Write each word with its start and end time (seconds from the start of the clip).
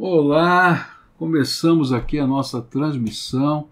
Olá, 0.00 0.96
começamos 1.18 1.92
aqui 1.92 2.20
a 2.20 2.26
nossa 2.26 2.62
transmissão 2.62 3.66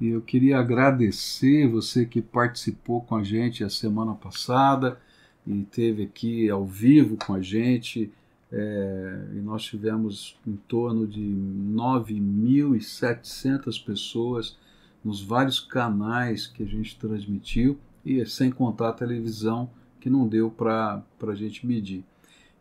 e 0.00 0.08
eu 0.08 0.22
queria 0.22 0.58
agradecer 0.58 1.68
você 1.68 2.06
que 2.06 2.22
participou 2.22 3.02
com 3.02 3.14
a 3.14 3.22
gente 3.22 3.62
a 3.62 3.68
semana 3.68 4.14
passada 4.14 4.98
e 5.46 5.62
teve 5.64 6.04
aqui 6.04 6.48
ao 6.48 6.64
vivo 6.64 7.18
com 7.18 7.34
a 7.34 7.42
gente. 7.42 8.10
É, 8.50 9.26
e 9.34 9.40
nós 9.40 9.62
tivemos 9.62 10.34
em 10.46 10.56
torno 10.56 11.06
de 11.06 11.20
9.700 11.20 13.84
pessoas 13.84 14.56
nos 15.04 15.22
vários 15.22 15.60
canais 15.60 16.46
que 16.46 16.62
a 16.62 16.66
gente 16.66 16.98
transmitiu 16.98 17.78
e 18.02 18.24
sem 18.24 18.50
contar 18.50 18.88
a 18.88 18.94
televisão 18.94 19.68
que 20.00 20.08
não 20.08 20.26
deu 20.26 20.50
para 20.50 21.02
a 21.20 21.34
gente 21.34 21.66
medir 21.66 22.02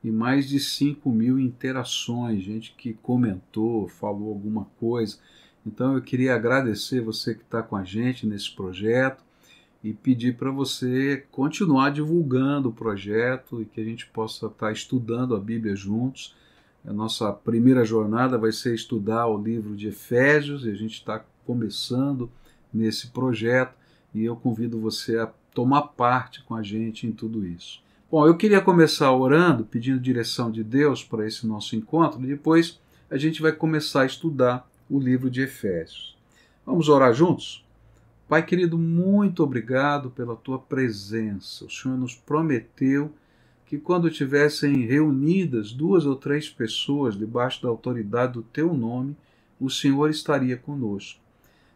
e 0.04 0.10
mais 0.12 0.48
de 0.48 0.60
5 0.60 1.10
mil 1.12 1.40
interações, 1.40 2.44
gente 2.44 2.74
que 2.78 2.94
comentou, 2.94 3.88
falou 3.88 4.30
alguma 4.30 4.66
coisa. 4.80 5.18
Então 5.66 5.96
eu 5.96 6.02
queria 6.02 6.36
agradecer 6.36 7.02
você 7.02 7.36
que 7.36 7.44
está 7.44 7.62
com 7.62 7.76
a 7.76 7.84
gente 7.84 8.26
nesse 8.26 8.54
projeto 8.56 9.24
e 9.84 9.94
pedir 9.94 10.36
para 10.36 10.52
você 10.52 11.26
continuar 11.32 11.90
divulgando 11.90 12.70
o 12.70 12.74
projeto 12.74 13.62
e 13.62 13.66
que 13.66 13.80
a 13.80 13.84
gente 13.84 14.08
possa 14.08 14.48
estar 14.48 14.68
tá 14.68 14.72
estudando 14.72 15.36
a 15.36 15.40
Bíblia 15.40 15.76
juntos. 15.76 16.36
A 16.86 16.94
nossa 16.94 17.32
primeira 17.32 17.84
jornada 17.84 18.38
vai 18.38 18.52
ser 18.52 18.74
estudar 18.74 19.28
o 19.28 19.42
livro 19.42 19.76
de 19.76 19.90
Efésios 19.90 20.66
e 20.66 20.72
a 20.72 20.76
gente 20.76 20.94
está 20.94 21.24
começando 21.46 22.30
nesse 22.74 23.08
projeto 23.08 23.76
e 24.14 24.24
eu 24.24 24.36
convido 24.36 24.80
você 24.80 25.18
a 25.18 25.28
tomar 25.54 25.82
parte 25.82 26.42
com 26.44 26.56
a 26.56 26.64
gente 26.64 27.06
em 27.06 27.12
tudo 27.12 27.46
isso. 27.46 27.82
Bom, 28.12 28.26
eu 28.26 28.36
queria 28.36 28.60
começar 28.60 29.12
orando, 29.12 29.64
pedindo 29.64 30.00
direção 30.00 30.50
de 30.50 30.64
Deus 30.64 31.04
para 31.04 31.28
esse 31.28 31.46
nosso 31.46 31.76
encontro, 31.76 32.20
e 32.24 32.26
depois 32.26 32.80
a 33.08 33.18
gente 33.18 33.40
vai 33.40 33.52
começar 33.52 34.02
a 34.02 34.06
estudar 34.08 34.68
o 34.90 34.98
livro 34.98 35.30
de 35.30 35.42
Efésios. 35.42 36.18
Vamos 36.66 36.90
orar 36.90 37.14
juntos? 37.14 37.64
Pai 38.28 38.44
querido, 38.44 38.80
muito 38.80 39.44
obrigado 39.44 40.10
pela 40.10 40.36
tua 40.36 40.58
presença. 40.58 41.66
O 41.66 41.70
Senhor 41.70 42.00
nos 42.00 42.16
prometeu 42.16 43.14
que 43.68 43.78
quando 43.78 44.10
tivessem 44.10 44.88
reunidas 44.88 45.72
duas 45.72 46.04
ou 46.08 46.16
três 46.16 46.50
pessoas 46.50 47.16
debaixo 47.16 47.62
da 47.62 47.70
autoridade 47.70 48.34
do 48.34 48.42
teu 48.42 48.74
nome, 48.74 49.16
o 49.60 49.70
Senhor 49.70 50.10
estaria 50.10 50.58
conosco. 50.58 51.20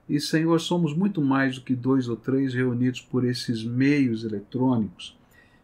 E, 0.09 0.19
Senhor, 0.19 0.59
somos 0.59 0.95
muito 0.95 1.21
mais 1.21 1.59
do 1.59 1.61
que 1.61 1.75
dois 1.75 2.09
ou 2.09 2.15
três 2.15 2.55
reunidos 2.55 3.01
por 3.01 3.23
esses 3.23 3.63
meios 3.63 4.23
eletrônicos 4.23 5.15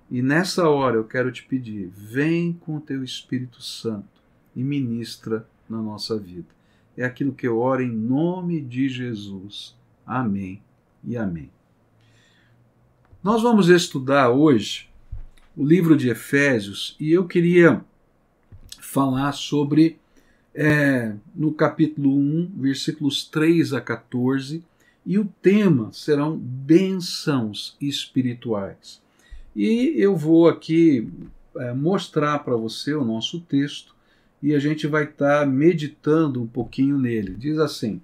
e 0.09 0.21
nessa 0.21 0.67
hora 0.67 0.95
eu 0.95 1.03
quero 1.03 1.31
te 1.31 1.43
pedir: 1.43 1.89
vem 1.93 2.53
com 2.53 2.77
o 2.77 2.81
teu 2.81 3.03
Espírito 3.03 3.61
Santo 3.61 4.07
e 4.55 4.63
ministra 4.63 5.47
na 5.69 5.81
nossa 5.81 6.17
vida. 6.17 6.47
É 6.97 7.05
aquilo 7.05 7.33
que 7.33 7.47
eu 7.47 7.59
oro 7.59 7.81
em 7.81 7.91
nome 7.91 8.59
de 8.61 8.89
Jesus. 8.89 9.75
Amém 10.05 10.61
e 11.03 11.16
amém. 11.16 11.51
Nós 13.23 13.41
vamos 13.41 13.69
estudar 13.69 14.29
hoje 14.31 14.89
o 15.55 15.66
livro 15.66 15.95
de 15.95 16.09
Efésios 16.09 16.95
e 16.99 17.11
eu 17.11 17.27
queria 17.27 17.83
falar 18.79 19.33
sobre, 19.33 19.99
é, 20.55 21.13
no 21.35 21.53
capítulo 21.53 22.17
1, 22.17 22.53
versículos 22.57 23.25
3 23.25 23.73
a 23.73 23.81
14, 23.81 24.63
e 25.05 25.19
o 25.19 25.25
tema 25.41 25.91
serão 25.94 26.38
bênçãos 26.38 27.77
espirituais. 27.79 29.01
E 29.55 29.94
eu 29.97 30.16
vou 30.16 30.47
aqui 30.47 31.09
é, 31.58 31.73
mostrar 31.73 32.39
para 32.39 32.55
você 32.55 32.94
o 32.94 33.03
nosso 33.03 33.39
texto 33.42 33.95
e 34.41 34.53
a 34.53 34.59
gente 34.59 34.88
vai 34.88 35.03
estar 35.03 35.41
tá 35.41 35.45
meditando 35.45 36.41
um 36.41 36.47
pouquinho 36.47 36.97
nele. 36.97 37.36
Diz 37.36 37.58
assim: 37.58 38.02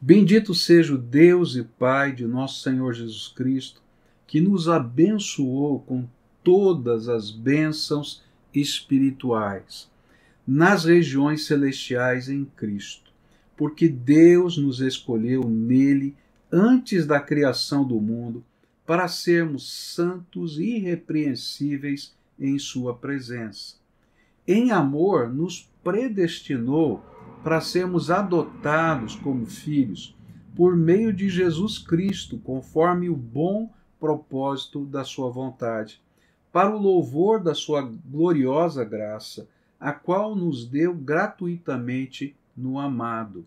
Bendito 0.00 0.54
seja 0.54 0.94
o 0.94 0.98
Deus 0.98 1.56
e 1.56 1.62
Pai 1.62 2.12
de 2.12 2.26
nosso 2.26 2.62
Senhor 2.62 2.92
Jesus 2.92 3.28
Cristo, 3.28 3.80
que 4.26 4.40
nos 4.40 4.68
abençoou 4.68 5.80
com 5.80 6.06
todas 6.42 7.08
as 7.08 7.30
bênçãos 7.30 8.22
espirituais 8.52 9.90
nas 10.46 10.84
regiões 10.84 11.46
celestiais 11.46 12.28
em 12.28 12.44
Cristo, 12.44 13.12
porque 13.56 13.88
Deus 13.88 14.56
nos 14.56 14.80
escolheu 14.80 15.44
nele 15.44 16.16
antes 16.50 17.06
da 17.06 17.20
criação 17.20 17.84
do 17.84 18.00
mundo 18.00 18.44
para 18.90 19.06
sermos 19.06 19.72
santos 19.94 20.58
e 20.58 20.78
irrepreensíveis 20.78 22.12
em 22.36 22.58
Sua 22.58 22.92
presença. 22.92 23.76
Em 24.44 24.72
amor, 24.72 25.32
nos 25.32 25.70
predestinou 25.84 27.00
para 27.44 27.60
sermos 27.60 28.10
adotados 28.10 29.14
como 29.14 29.46
filhos 29.46 30.18
por 30.56 30.76
meio 30.76 31.12
de 31.12 31.28
Jesus 31.28 31.78
Cristo, 31.78 32.36
conforme 32.38 33.08
o 33.08 33.14
bom 33.14 33.70
propósito 34.00 34.84
da 34.84 35.04
Sua 35.04 35.30
vontade, 35.30 36.02
para 36.52 36.74
o 36.74 36.82
louvor 36.82 37.40
da 37.40 37.54
Sua 37.54 37.82
gloriosa 37.82 38.84
graça, 38.84 39.46
a 39.78 39.92
qual 39.92 40.34
nos 40.34 40.66
deu 40.66 40.92
gratuitamente 40.92 42.34
no 42.56 42.76
amado. 42.76 43.46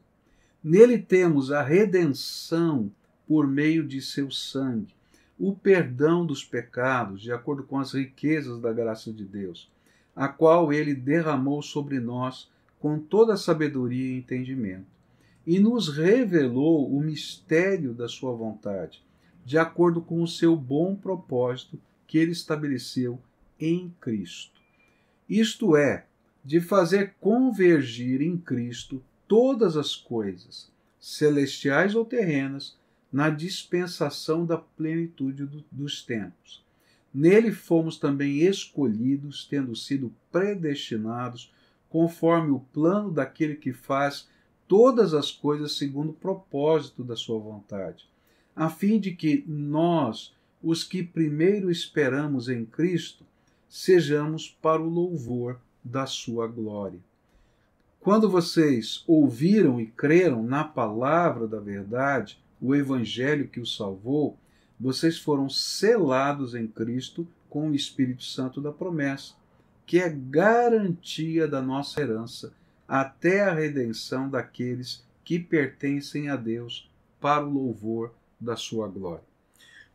Nele 0.64 0.98
temos 0.98 1.52
a 1.52 1.62
redenção 1.62 2.90
por 3.28 3.46
meio 3.46 3.86
de 3.86 4.02
seu 4.02 4.32
sangue 4.32 4.96
o 5.46 5.54
perdão 5.54 6.26
dos 6.26 6.42
pecados, 6.42 7.22
de 7.22 7.30
acordo 7.30 7.64
com 7.64 7.78
as 7.78 7.92
riquezas 7.92 8.62
da 8.62 8.72
graça 8.72 9.12
de 9.12 9.26
Deus, 9.26 9.70
a 10.16 10.30
qual 10.30 10.72
ele 10.72 10.96
derramou 10.96 11.62
sobre 11.62 12.00
nós 12.00 12.50
com 12.80 12.98
toda 12.98 13.36
sabedoria 13.36 14.14
e 14.14 14.18
entendimento, 14.20 14.86
e 15.46 15.60
nos 15.60 15.90
revelou 15.90 16.90
o 16.90 17.02
mistério 17.02 17.94
da 17.94 18.08
sua 18.08 18.32
vontade, 18.32 19.04
de 19.44 19.58
acordo 19.58 20.02
com 20.02 20.24
o 20.24 20.28
seu 20.30 20.56
bom 20.56 20.96
propósito 20.96 21.78
que 22.08 22.18
ele 22.18 22.32
estabeleceu 22.32 23.20
em 23.60 23.94
Cristo. 24.00 24.62
Isto 25.28 25.76
é, 25.76 26.06
de 26.42 26.62
fazer 26.62 27.16
convergir 27.20 28.22
em 28.22 28.38
Cristo 28.38 29.04
todas 29.28 29.76
as 29.76 29.94
coisas, 29.94 30.72
celestiais 31.02 31.96
ou 31.96 32.06
terrenas, 32.06 32.78
na 33.14 33.30
dispensação 33.30 34.44
da 34.44 34.58
plenitude 34.58 35.46
do, 35.46 35.64
dos 35.72 36.04
tempos. 36.04 36.66
Nele 37.14 37.52
fomos 37.52 38.00
também 38.00 38.40
escolhidos, 38.40 39.46
tendo 39.48 39.76
sido 39.76 40.12
predestinados, 40.32 41.54
conforme 41.88 42.50
o 42.50 42.60
plano 42.60 43.12
daquele 43.12 43.56
que 43.56 43.72
faz 43.72 44.28
todas 44.68 45.14
as 45.14 45.30
coisas 45.30 45.78
segundo 45.78 46.10
o 46.10 46.16
propósito 46.16 47.04
da 47.04 47.16
sua 47.16 47.38
vontade, 47.38 48.10
a 48.56 48.68
fim 48.68 49.00
de 49.00 49.12
que 49.12 49.44
nós, 49.48 50.36
os 50.62 50.84
que 50.84 51.04
primeiro 51.04 51.70
esperamos 51.70 52.50
em 52.50 52.66
Cristo, 52.66 53.24
sejamos 53.70 54.50
para 54.50 54.82
o 54.82 54.90
louvor 54.90 55.60
da 55.84 56.08
sua 56.08 56.48
glória. 56.48 57.00
Quando 58.00 58.28
vocês 58.28 59.04
ouviram 59.06 59.80
e 59.80 59.86
creram 59.86 60.42
na 60.42 60.64
palavra 60.64 61.48
da 61.48 61.60
verdade, 61.60 62.43
o 62.64 62.74
evangelho 62.74 63.50
que 63.50 63.60
o 63.60 63.66
salvou, 63.66 64.38
vocês 64.80 65.18
foram 65.20 65.50
selados 65.50 66.56
em 66.56 66.66
Cristo 66.66 67.28
com 67.50 67.70
o 67.70 67.76
Espírito 67.76 68.24
Santo 68.24 68.62
da 68.62 68.72
promessa, 68.72 69.34
que 69.86 70.00
é 70.00 70.10
garantia 70.10 71.46
da 71.46 71.62
nossa 71.62 72.00
herança 72.00 72.54
até 72.88 73.44
a 73.44 73.54
redenção 73.54 74.30
daqueles 74.30 75.06
que 75.26 75.38
pertencem 75.38 76.30
a 76.30 76.38
Deus 76.38 76.90
para 77.20 77.46
o 77.46 77.52
louvor 77.52 78.14
da 78.40 78.56
sua 78.56 78.88
glória. 78.88 79.26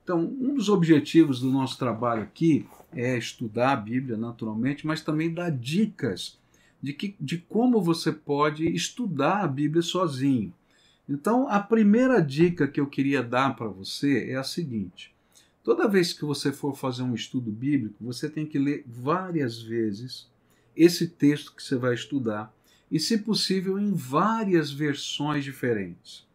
Então, 0.05 0.21
um 0.21 0.55
dos 0.55 0.69
objetivos 0.69 1.41
do 1.41 1.51
nosso 1.51 1.79
trabalho 1.79 2.23
aqui 2.23 2.67
é 2.93 3.17
estudar 3.17 3.73
a 3.73 3.77
Bíblia, 3.77 4.19
naturalmente, 4.19 4.87
mas 4.87 5.01
também 5.01 5.33
dar 5.33 5.51
dicas 5.51 6.39
de, 6.83 6.93
que, 6.93 7.17
de 7.19 7.39
como 7.39 7.81
você 7.81 8.13
pode 8.13 8.67
estudar 8.69 9.43
a 9.43 9.49
Bíblia 9.49 9.83
sozinho. 9.83 10.53
Então, 11.09 11.49
a 11.49 11.59
primeira 11.61 12.21
dica 12.21 12.69
que 12.69 12.79
eu 12.79 12.87
queria 12.87 13.23
dar 13.23 13.57
para 13.57 13.69
você 13.69 14.31
é 14.31 14.37
a 14.37 14.45
seguinte: 14.45 15.15
toda 15.65 15.89
vez 15.89 16.13
que 16.13 16.25
você 16.25 16.53
for 16.53 16.77
fazer 16.77 17.03
um 17.03 17.15
estudo 17.15 17.51
bíblico, 17.51 17.97
você 18.05 18.29
tem 18.29 18.45
que 18.45 18.59
ler 18.59 18.85
várias 18.87 19.61
vezes 19.63 20.31
esse 20.77 21.09
texto 21.09 21.55
que 21.55 21.63
você 21.63 21.77
vai 21.77 21.95
estudar 21.95 22.55
e, 22.91 23.01
se 23.01 23.19
possível, 23.19 23.79
em 23.79 23.93
várias 23.93 24.71
versões 24.71 25.45
diferentes. 25.45 26.27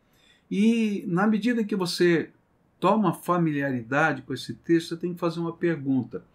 E 0.50 1.04
na 1.08 1.28
medida 1.28 1.64
que 1.64 1.76
você 1.76 2.32
toma 2.80 3.14
familiaridade 3.14 4.24
com 4.24 4.34
esse 4.34 4.54
texto, 4.56 4.90
você 4.90 4.98
tem 4.98 5.14
que 5.14 5.20
fazer 5.20 5.40
uma 5.40 5.54
pergunta: 5.54 6.26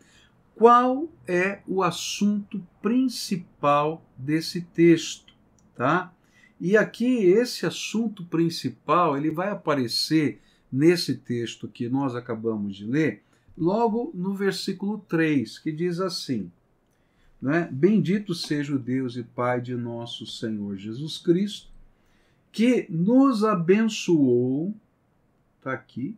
qual 0.55 1.08
é 1.26 1.61
o 1.67 1.82
assunto 1.82 2.64
principal 2.81 4.05
desse 4.17 4.61
texto, 4.61 5.34
tá? 5.75 6.12
E 6.60 6.76
aqui 6.76 7.25
esse 7.25 7.66
assunto 7.66 8.25
principal, 8.25 9.16
ele 9.16 9.31
vai 9.31 9.50
aparecer 9.50 10.40
nesse 10.70 11.14
texto 11.14 11.69
que 11.69 11.88
nós 11.88 12.14
acabamos 12.14 12.76
de 12.76 12.84
ler, 12.84 13.22
logo 13.56 14.10
no 14.14 14.34
versículo 14.34 14.99
3, 15.08 15.58
que 15.58 15.72
diz 15.72 16.00
assim: 16.00 16.50
né? 17.40 17.69
Bendito 17.70 18.34
seja 18.34 18.75
o 18.75 18.78
Deus 18.78 19.16
e 19.16 19.22
Pai 19.22 19.60
de 19.60 19.75
nosso 19.75 20.26
Senhor 20.26 20.76
Jesus 20.76 21.19
Cristo, 21.19 21.69
que 22.50 22.87
nos 22.90 23.44
abençoou, 23.44 24.75
está 25.56 25.72
aqui, 25.72 26.16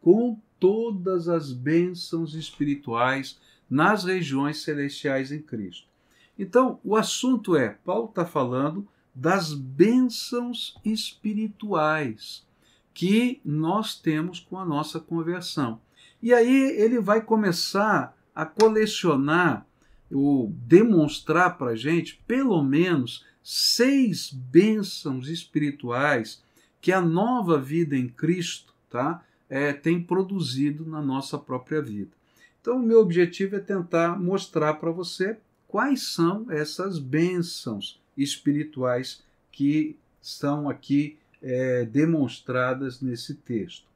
com 0.00 0.38
todas 0.58 1.28
as 1.28 1.52
bênçãos 1.52 2.34
espirituais 2.34 3.38
nas 3.68 4.04
regiões 4.04 4.62
celestiais 4.62 5.32
em 5.32 5.40
Cristo. 5.40 5.86
Então, 6.38 6.78
o 6.84 6.96
assunto 6.96 7.56
é: 7.56 7.70
Paulo 7.84 8.08
está 8.08 8.24
falando 8.24 8.86
das 9.14 9.52
bênçãos 9.52 10.78
espirituais 10.84 12.46
que 12.92 13.40
nós 13.44 13.94
temos 13.94 14.40
com 14.40 14.58
a 14.58 14.64
nossa 14.64 15.00
conversão. 15.00 15.80
E 16.22 16.34
aí 16.34 16.70
ele 16.78 17.00
vai 17.00 17.22
começar 17.22 18.16
a 18.34 18.44
colecionar 18.44 19.66
ou 20.10 20.52
demonstrar 20.66 21.56
para 21.56 21.70
a 21.72 21.76
gente 21.76 22.22
pelo 22.26 22.62
menos 22.62 23.24
seis 23.42 24.30
bênçãos 24.32 25.28
espirituais 25.28 26.42
que 26.80 26.92
a 26.92 27.00
nova 27.00 27.58
vida 27.58 27.96
em 27.96 28.08
Cristo 28.08 28.74
tá, 28.88 29.24
é, 29.48 29.72
tem 29.72 30.02
produzido 30.02 30.84
na 30.84 31.00
nossa 31.00 31.38
própria 31.38 31.80
vida. 31.80 32.10
Então, 32.60 32.76
o 32.76 32.82
meu 32.82 33.00
objetivo 33.00 33.56
é 33.56 33.60
tentar 33.60 34.20
mostrar 34.20 34.74
para 34.74 34.90
você 34.90 35.38
quais 35.66 36.12
são 36.12 36.50
essas 36.50 36.98
bênçãos 36.98 38.00
espirituais 38.22 39.22
que 39.50 39.96
são 40.20 40.68
aqui 40.68 41.18
é, 41.42 41.84
demonstradas 41.84 43.00
nesse 43.00 43.34
texto. 43.34 43.86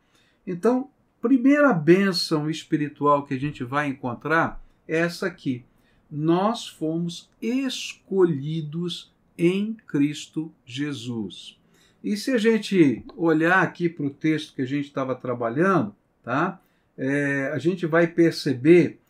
Então, 0.47 0.89
primeira 1.21 1.73
bênção 1.73 2.51
espiritual 2.51 3.25
que 3.25 3.35
a 3.35 3.41
gente 3.41 3.65
vai 3.65 3.89
encontrar 3.89 4.63
é 4.87 4.99
essa 4.99 5.27
aqui. 5.27 5.65
Nós 6.11 6.67
fomos 6.67 7.29
escolhidos 7.41 9.13
em 9.37 9.75
Cristo 9.87 10.53
Jesus. 10.65 11.59
E 12.03 12.17
se 12.17 12.31
a 12.31 12.39
gente 12.39 13.03
olhar 13.17 13.63
aqui 13.63 13.89
para 13.89 14.05
o 14.05 14.11
texto 14.11 14.55
que 14.55 14.63
a 14.63 14.67
gente 14.67 14.85
estava 14.85 15.15
trabalhando, 15.15 15.95
tá? 16.23 16.61
É, 16.97 17.51
a 17.53 17.59
gente 17.59 17.87
vai 17.87 18.07
perceber 18.07 19.01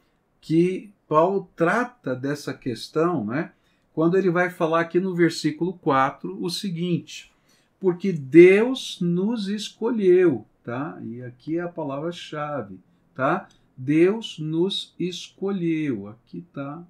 que 0.40 0.90
Paulo 1.08 1.50
trata 1.56 2.14
dessa 2.14 2.54
questão, 2.54 3.24
né? 3.24 3.50
Quando 3.94 4.18
ele 4.18 4.28
vai 4.28 4.50
falar 4.50 4.80
aqui 4.80 4.98
no 4.98 5.14
versículo 5.14 5.72
4 5.74 6.36
o 6.42 6.50
seguinte: 6.50 7.32
porque 7.78 8.12
Deus 8.12 8.98
nos 9.00 9.48
escolheu, 9.48 10.44
tá? 10.64 10.98
E 11.02 11.22
aqui 11.22 11.58
é 11.58 11.60
a 11.60 11.68
palavra-chave, 11.68 12.80
tá? 13.14 13.48
Deus 13.76 14.38
nos 14.38 14.94
escolheu. 14.98 16.08
Aqui 16.08 16.38
está 16.38 16.82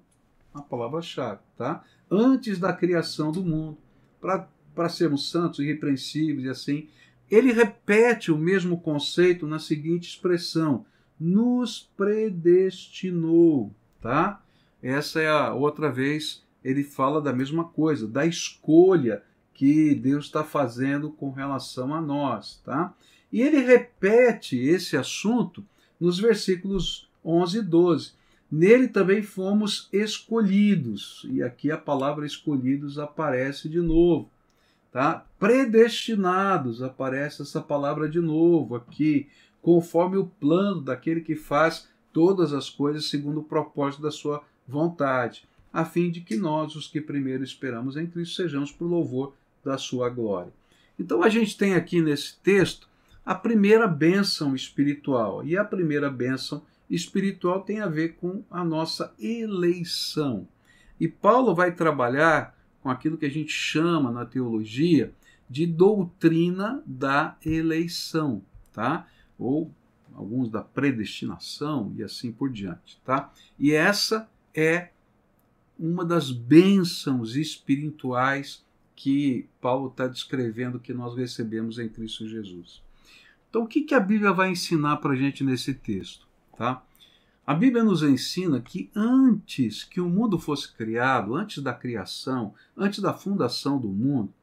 a 0.53 0.61
palavra-chave, 0.61 1.41
tá? 1.57 1.83
Antes 2.09 2.57
da 2.57 2.73
criação 2.73 3.31
do 3.31 3.43
mundo, 3.43 3.77
para 4.19 4.89
sermos 4.89 5.29
santos, 5.29 5.59
irrepreensíveis 5.59 6.45
e 6.45 6.49
assim. 6.49 6.89
Ele 7.29 7.51
repete 7.51 8.31
o 8.31 8.37
mesmo 8.37 8.79
conceito 8.79 9.45
na 9.45 9.59
seguinte 9.59 10.07
expressão: 10.07 10.85
nos 11.19 11.89
predestinou, 11.97 13.71
tá? 14.01 14.41
Essa 14.81 15.21
é 15.21 15.29
a 15.29 15.53
outra 15.53 15.91
vez 15.91 16.44
ele 16.65 16.83
fala 16.83 17.21
da 17.21 17.31
mesma 17.31 17.63
coisa, 17.63 18.07
da 18.07 18.25
escolha 18.25 19.21
que 19.53 19.93
Deus 19.93 20.25
está 20.25 20.43
fazendo 20.43 21.11
com 21.11 21.29
relação 21.29 21.93
a 21.93 22.01
nós, 22.01 22.59
tá? 22.65 22.91
E 23.31 23.39
ele 23.39 23.59
repete 23.59 24.57
esse 24.57 24.97
assunto 24.97 25.63
nos 25.99 26.19
versículos 26.19 27.07
11 27.23 27.59
e 27.59 27.61
12. 27.61 28.13
Nele 28.51 28.87
também 28.87 29.21
fomos 29.21 29.87
escolhidos, 29.93 31.25
e 31.29 31.43
aqui 31.43 31.69
a 31.69 31.77
palavra 31.77 32.25
escolhidos 32.25 32.97
aparece 32.97 33.69
de 33.69 33.79
novo, 33.79 34.27
tá? 34.91 35.23
Predestinados, 35.37 36.81
aparece 36.81 37.43
essa 37.43 37.61
palavra 37.61 38.09
de 38.09 38.19
novo 38.19 38.75
aqui, 38.75 39.27
conforme 39.61 40.17
o 40.17 40.25
plano 40.25 40.81
daquele 40.81 41.21
que 41.21 41.35
faz 41.35 41.87
todas 42.11 42.53
as 42.53 42.71
coisas 42.71 43.05
segundo 43.05 43.41
o 43.41 43.43
propósito 43.43 44.01
da 44.01 44.11
sua 44.11 44.41
vontade, 44.67 45.47
a 45.75 45.83
fim 45.83 46.09
de 46.09 46.21
que 46.21 46.37
nós, 46.37 46.73
os 46.73 46.87
que 46.87 47.01
primeiro 47.01 47.43
esperamos 47.43 47.97
em 47.97 48.07
Cristo, 48.07 48.37
sejamos 48.37 48.71
por 48.71 48.85
louvor 48.85 49.33
da 49.61 49.77
sua 49.77 50.09
glória. 50.09 50.53
Então 50.97 51.21
a 51.21 51.27
gente 51.27 51.57
tem 51.57 51.73
aqui 51.73 52.01
nesse 52.01 52.37
texto 52.37 52.87
a 53.25 53.35
primeira 53.35 53.85
bênção 53.85 54.55
espiritual. 54.55 55.45
E 55.45 55.57
a 55.57 55.65
primeira 55.65 56.09
bênção 56.09 56.63
espiritual 56.89 57.61
tem 57.61 57.81
a 57.81 57.89
ver 57.89 58.13
com 58.13 58.41
a 58.49 58.63
nossa 58.63 59.13
eleição. 59.19 60.47
E 60.97 61.09
Paulo 61.09 61.53
vai 61.53 61.75
trabalhar 61.75 62.57
com 62.81 62.89
aquilo 62.89 63.17
que 63.17 63.25
a 63.25 63.29
gente 63.29 63.51
chama 63.51 64.09
na 64.09 64.25
teologia 64.25 65.11
de 65.49 65.67
doutrina 65.67 66.81
da 66.85 67.35
eleição, 67.45 68.41
tá? 68.71 69.05
Ou 69.37 69.69
alguns 70.13 70.49
da 70.49 70.61
predestinação 70.61 71.93
e 71.97 72.01
assim 72.01 72.31
por 72.31 72.49
diante, 72.49 72.97
tá? 73.03 73.29
E 73.59 73.73
essa 73.73 74.29
é 74.53 74.94
uma 75.77 76.05
das 76.05 76.31
bênçãos 76.31 77.35
espirituais 77.35 78.63
que 78.95 79.47
Paulo 79.59 79.89
está 79.89 80.07
descrevendo 80.07 80.79
que 80.79 80.93
nós 80.93 81.15
recebemos 81.15 81.79
em 81.79 81.89
Cristo 81.89 82.27
Jesus. 82.27 82.81
Então, 83.49 83.63
o 83.63 83.67
que, 83.67 83.81
que 83.81 83.93
a 83.93 83.99
Bíblia 83.99 84.31
vai 84.31 84.51
ensinar 84.51 84.97
para 84.97 85.13
a 85.13 85.15
gente 85.15 85.43
nesse 85.43 85.73
texto? 85.73 86.27
Tá? 86.57 86.83
A 87.45 87.53
Bíblia 87.53 87.83
nos 87.83 88.01
ensina 88.01 88.59
que 88.59 88.89
antes 88.95 89.83
que 89.83 90.01
o 90.01 90.09
mundo 90.09 90.39
fosse 90.39 90.71
criado, 90.73 91.35
antes 91.35 91.61
da 91.61 91.73
criação, 91.73 92.53
antes 92.75 92.99
da 92.99 93.13
fundação 93.13 93.79
do 93.79 93.89
mundo, 93.89 94.33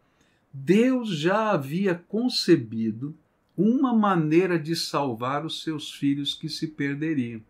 Deus 0.52 1.08
já 1.08 1.50
havia 1.50 1.94
concebido 1.94 3.16
uma 3.56 3.94
maneira 3.94 4.58
de 4.58 4.76
salvar 4.76 5.44
os 5.44 5.62
seus 5.62 5.92
filhos 5.92 6.34
que 6.34 6.48
se 6.48 6.68
perderiam. 6.68 7.42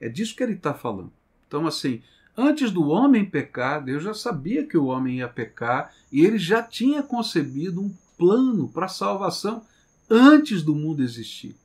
É 0.00 0.08
disso 0.08 0.34
que 0.34 0.42
ele 0.42 0.54
está 0.54 0.74
falando. 0.74 1.12
Então, 1.46 1.66
assim, 1.66 2.02
antes 2.36 2.70
do 2.70 2.88
homem 2.88 3.24
pecar, 3.24 3.82
Deus 3.82 4.02
já 4.02 4.14
sabia 4.14 4.66
que 4.66 4.76
o 4.76 4.86
homem 4.86 5.18
ia 5.18 5.28
pecar 5.28 5.92
e 6.12 6.24
ele 6.24 6.38
já 6.38 6.62
tinha 6.62 7.02
concebido 7.02 7.80
um 7.80 7.92
plano 8.16 8.68
para 8.68 8.86
a 8.86 8.88
salvação 8.88 9.64
antes 10.08 10.62
do 10.62 10.74
mundo 10.74 11.02
existir. 11.02 11.56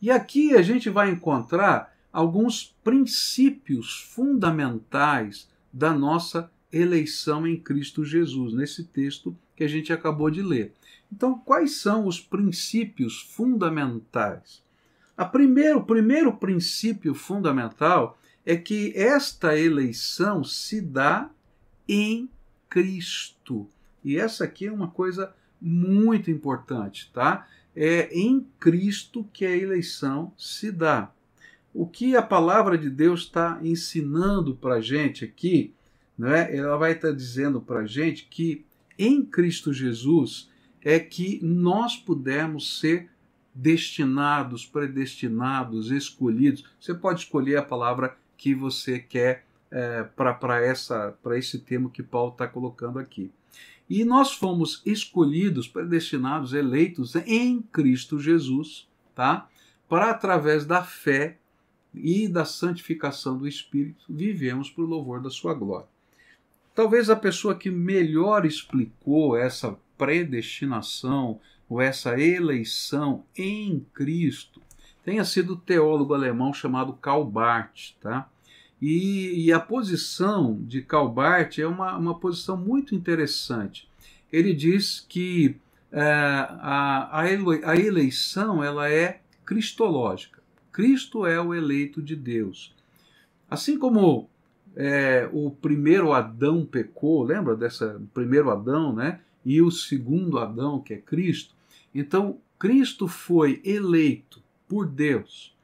E 0.00 0.10
aqui 0.10 0.54
a 0.54 0.62
gente 0.62 0.90
vai 0.90 1.10
encontrar 1.10 1.94
alguns 2.12 2.74
princípios 2.84 4.00
fundamentais 4.14 5.48
da 5.72 5.92
nossa 5.92 6.50
eleição 6.72 7.46
em 7.46 7.56
Cristo 7.56 8.04
Jesus, 8.04 8.52
nesse 8.52 8.84
texto 8.84 9.36
que 9.56 9.64
a 9.64 9.68
gente 9.68 9.92
acabou 9.92 10.30
de 10.30 10.42
ler. 10.42 10.72
Então, 11.12 11.38
quais 11.38 11.76
são 11.76 12.06
os 12.06 12.20
princípios 12.20 13.20
fundamentais? 13.20 14.62
A 15.16 15.24
primeiro, 15.24 15.78
o 15.78 15.84
primeiro 15.84 16.32
princípio 16.32 17.14
fundamental 17.14 18.18
é 18.44 18.56
que 18.56 18.92
esta 18.94 19.58
eleição 19.58 20.44
se 20.44 20.80
dá 20.80 21.30
em 21.88 22.28
Cristo. 22.68 23.68
E 24.04 24.16
essa 24.18 24.44
aqui 24.44 24.66
é 24.66 24.72
uma 24.72 24.88
coisa 24.88 25.34
muito 25.60 26.30
importante, 26.30 27.10
tá? 27.12 27.46
é 27.74 28.08
em 28.16 28.46
Cristo 28.60 29.28
que 29.32 29.44
a 29.44 29.56
eleição 29.56 30.32
se 30.36 30.70
dá. 30.70 31.10
O 31.72 31.86
que 31.86 32.14
a 32.14 32.22
palavra 32.22 32.78
de 32.78 32.88
Deus 32.88 33.22
está 33.22 33.58
ensinando 33.62 34.54
para 34.54 34.74
a 34.74 34.80
gente 34.80 35.24
aqui, 35.24 35.72
né, 36.16 36.54
ela 36.56 36.76
vai 36.76 36.92
estar 36.92 37.08
tá 37.08 37.14
dizendo 37.14 37.60
para 37.60 37.80
a 37.80 37.86
gente 37.86 38.28
que 38.30 38.64
em 38.96 39.24
Cristo 39.24 39.72
Jesus 39.72 40.48
é 40.80 41.00
que 41.00 41.40
nós 41.42 41.96
pudermos 41.96 42.78
ser 42.78 43.10
destinados, 43.52 44.64
predestinados, 44.64 45.90
escolhidos. 45.90 46.64
Você 46.78 46.94
pode 46.94 47.20
escolher 47.20 47.56
a 47.56 47.62
palavra 47.62 48.16
que 48.36 48.54
você 48.54 48.98
quer 48.98 49.44
é, 49.70 50.04
para 50.04 51.38
esse 51.38 51.58
termo 51.58 51.90
que 51.90 52.02
Paulo 52.02 52.32
está 52.32 52.46
colocando 52.46 52.98
aqui. 52.98 53.30
E 53.88 54.04
nós 54.04 54.32
fomos 54.32 54.80
escolhidos, 54.86 55.68
predestinados, 55.68 56.52
eleitos 56.52 57.14
em 57.16 57.60
Cristo 57.60 58.18
Jesus, 58.18 58.88
tá? 59.14 59.48
Para 59.88 60.10
através 60.10 60.64
da 60.64 60.82
fé 60.82 61.38
e 61.92 62.26
da 62.26 62.44
santificação 62.44 63.36
do 63.36 63.46
Espírito, 63.46 64.04
vivemos 64.08 64.70
para 64.70 64.84
o 64.84 64.86
louvor 64.86 65.20
da 65.20 65.30
sua 65.30 65.54
glória. 65.54 65.86
Talvez 66.74 67.08
a 67.08 67.14
pessoa 67.14 67.54
que 67.54 67.70
melhor 67.70 68.44
explicou 68.44 69.36
essa 69.36 69.78
predestinação 69.96 71.40
ou 71.68 71.80
essa 71.80 72.18
eleição 72.18 73.24
em 73.36 73.86
Cristo 73.92 74.60
tenha 75.04 75.24
sido 75.24 75.56
teólogo 75.56 76.14
alemão 76.14 76.52
chamado 76.52 76.94
Karl 76.94 77.24
Barth, 77.24 77.92
tá? 78.00 78.28
E, 78.86 79.46
e 79.46 79.52
a 79.52 79.60
posição 79.60 80.58
de 80.62 80.82
Calbart 80.82 81.58
é 81.58 81.66
uma, 81.66 81.96
uma 81.96 82.18
posição 82.18 82.56
muito 82.56 82.94
interessante. 82.94 83.88
Ele 84.32 84.52
diz 84.52 85.06
que 85.08 85.56
é, 85.90 86.02
a, 86.02 87.20
a 87.20 87.76
eleição 87.76 88.62
ela 88.62 88.90
é 88.90 89.20
cristológica. 89.44 90.42
Cristo 90.70 91.24
é 91.24 91.40
o 91.40 91.54
eleito 91.54 92.02
de 92.02 92.14
Deus. 92.14 92.74
Assim 93.48 93.78
como 93.78 94.28
é, 94.76 95.30
o 95.32 95.50
primeiro 95.50 96.12
Adão 96.12 96.66
pecou, 96.66 97.22
lembra 97.22 97.56
dessa 97.56 98.02
primeiro 98.12 98.50
Adão, 98.50 98.92
né? 98.92 99.20
E 99.44 99.62
o 99.62 99.70
segundo 99.70 100.38
Adão, 100.38 100.80
que 100.80 100.92
é 100.92 100.98
Cristo. 100.98 101.54
Então, 101.94 102.38
Cristo 102.58 103.08
foi 103.08 103.62
eleito 103.64 104.43
por 104.68 104.86
Deus, 104.86 105.54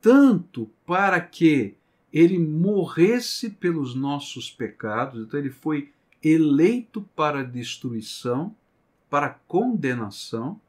tanto 0.00 0.70
para 0.86 1.20
que 1.20 1.74
ele 2.12 2.38
morresse 2.38 3.50
pelos 3.50 3.94
nossos 3.94 4.50
pecados, 4.50 5.26
então 5.26 5.40
ele 5.40 5.50
foi 5.50 5.90
eleito 6.22 7.02
para 7.16 7.42
destruição, 7.42 8.54
para 9.10 9.28
condenação, 9.28 10.60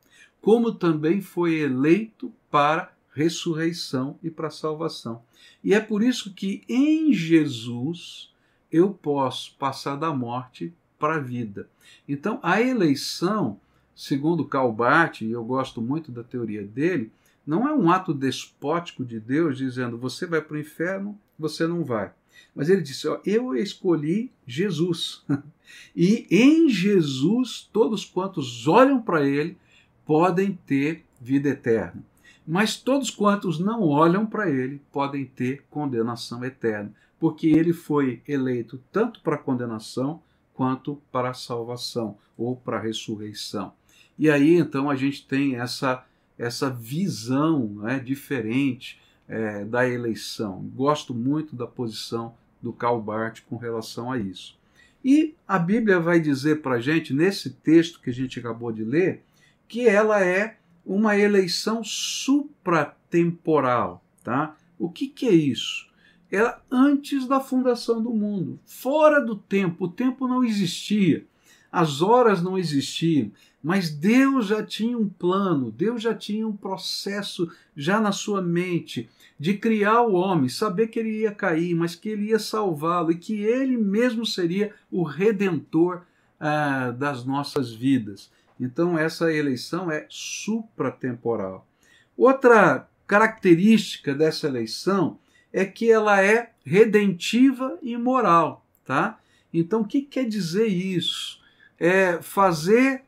como 0.41 0.72
também 0.72 1.22
foi 1.22 1.60
eleito 1.60 2.32
para 2.51 2.94
ressurreição 3.13 4.20
e 4.22 4.29
para 4.29 4.50
salvação. 4.50 5.24
E 5.63 5.74
é 5.74 5.79
por 5.79 6.03
isso 6.03 6.34
que 6.34 6.63
em 6.67 7.13
Jesus 7.13 8.34
eu 8.72 8.91
posso 8.94 9.55
passar 9.55 9.96
da 9.96 10.13
morte 10.13 10.74
para 11.00 11.15
a 11.15 11.20
vida. 11.20 11.70
Então, 12.08 12.39
a 12.44 12.62
eleição, 12.62 13.60
segundo 13.96 14.46
Calbart, 14.46 15.22
e 15.22 15.32
eu 15.32 15.44
gosto 15.44 15.82
muito 15.82 16.12
da 16.12 16.24
teoria 16.24 16.63
dele, 16.63 17.12
não 17.45 17.67
é 17.67 17.73
um 17.73 17.91
ato 17.91 18.13
despótico 18.13 19.05
de 19.05 19.19
Deus 19.19 19.57
dizendo 19.57 19.97
você 19.97 20.25
vai 20.25 20.41
para 20.41 20.55
o 20.55 20.59
inferno, 20.59 21.19
você 21.37 21.67
não 21.67 21.83
vai. 21.83 22.11
Mas 22.53 22.69
ele 22.69 22.81
disse: 22.81 23.07
ó, 23.07 23.19
Eu 23.25 23.55
escolhi 23.55 24.31
Jesus. 24.45 25.23
e 25.95 26.25
em 26.29 26.69
Jesus, 26.69 27.69
todos 27.71 28.05
quantos 28.05 28.67
olham 28.67 29.01
para 29.01 29.25
ele 29.25 29.57
podem 30.05 30.57
ter 30.65 31.05
vida 31.19 31.49
eterna. 31.49 32.03
Mas 32.47 32.77
todos 32.77 33.09
quantos 33.09 33.59
não 33.59 33.81
olham 33.81 34.25
para 34.25 34.49
ele 34.49 34.79
podem 34.91 35.25
ter 35.25 35.63
condenação 35.69 36.45
eterna, 36.45 36.93
porque 37.19 37.47
ele 37.47 37.73
foi 37.73 38.21
eleito 38.27 38.79
tanto 38.91 39.19
para 39.21 39.37
condenação 39.37 40.21
quanto 40.53 41.01
para 41.11 41.33
salvação 41.33 42.17
ou 42.37 42.55
para 42.55 42.79
ressurreição. 42.79 43.73
E 44.17 44.29
aí 44.29 44.55
então 44.55 44.89
a 44.89 44.95
gente 44.95 45.27
tem 45.27 45.55
essa, 45.55 46.05
essa 46.38 46.70
visão 46.70 47.68
né, 47.75 48.00
diferente 48.00 49.00
é, 49.27 49.65
da 49.65 49.88
eleição. 49.88 50.62
Gosto 50.75 51.13
muito 51.13 51.56
da 51.56 51.65
posição 51.65 52.36
do 52.62 52.74
Calbart 52.74 53.42
com 53.50 53.56
relação 53.58 54.12
a 54.12 54.18
isso. 54.18 54.58
E 55.04 55.36
a 55.48 55.58
Bíblia 55.60 56.00
vai 56.00 56.20
dizer 56.20 56.62
para 56.62 56.75
a 56.75 56.82
gente, 56.82 57.13
nesse 57.13 57.51
texto 57.51 58.01
que 58.01 58.10
a 58.10 58.13
gente 58.13 58.39
acabou 58.39 58.72
de 58.72 58.84
ler, 58.84 59.24
que 59.68 59.88
ela 59.88 60.24
é 60.24 60.58
uma 60.86 61.18
eleição 61.18 61.84
supratemporal. 61.84 64.04
Tá? 64.24 64.56
O 64.80 64.89
que, 64.89 65.08
que 65.08 65.27
é 65.27 65.34
isso? 65.34 65.88
Era 66.32 66.60
antes 66.72 67.27
da 67.27 67.39
fundação 67.39 68.01
do 68.01 68.10
mundo, 68.10 68.60
fora 68.65 69.24
do 69.24 69.36
tempo. 69.36 69.86
O 69.86 69.89
tempo 69.89 70.27
não 70.27 70.44
existia, 70.44 71.24
as 71.72 72.01
horas 72.01 72.42
não 72.42 72.58
existiam, 72.58 73.32
mas 73.65 73.89
Deus 73.89 74.45
já 74.45 74.63
tinha 74.63 74.95
um 74.95 75.10
plano, 75.10 75.72
Deus 75.72 76.00
já 76.00 76.13
tinha 76.13 76.48
um 76.48 76.55
processo 76.55 77.51
já 77.75 78.00
na 78.00 78.12
sua 78.12 78.39
mente 78.39 79.10
de 79.39 79.57
criar 79.57 80.03
o 80.03 80.13
homem, 80.13 80.48
saber 80.48 80.86
que 80.86 81.00
ele 81.00 81.22
ia 81.22 81.31
cair, 81.31 81.74
mas 81.74 81.95
que 81.95 82.10
ele 82.10 82.25
ia 82.25 82.38
salvá-lo 82.38 83.12
e 83.12 83.17
que 83.17 83.41
ele 83.41 83.75
mesmo 83.75 84.24
seria 84.24 84.72
o 84.91 85.01
redentor 85.01 86.03
ah, 86.39 86.91
das 86.91 87.25
nossas 87.25 87.74
vidas. 87.74 88.31
Então, 88.60 89.00
essa 89.00 89.34
eleição 89.34 89.89
é 89.89 90.05
supratemporal. 90.10 91.67
Outra 92.15 92.88
característica 93.07 94.13
dessa 94.13 94.45
eleição 94.45 95.17
é 95.51 95.65
que 95.65 95.89
ela 95.89 96.24
é 96.24 96.51
redentiva 96.63 97.79
e 97.81 97.98
moral. 97.98 98.63
Tá? 98.86 99.19
Então, 99.51 99.81
o 99.81 99.88
que 99.88 100.03
quer 100.03 100.25
dizer 100.25 100.67
isso? 100.67 101.41
É 101.79 102.22
fazer 102.22 103.05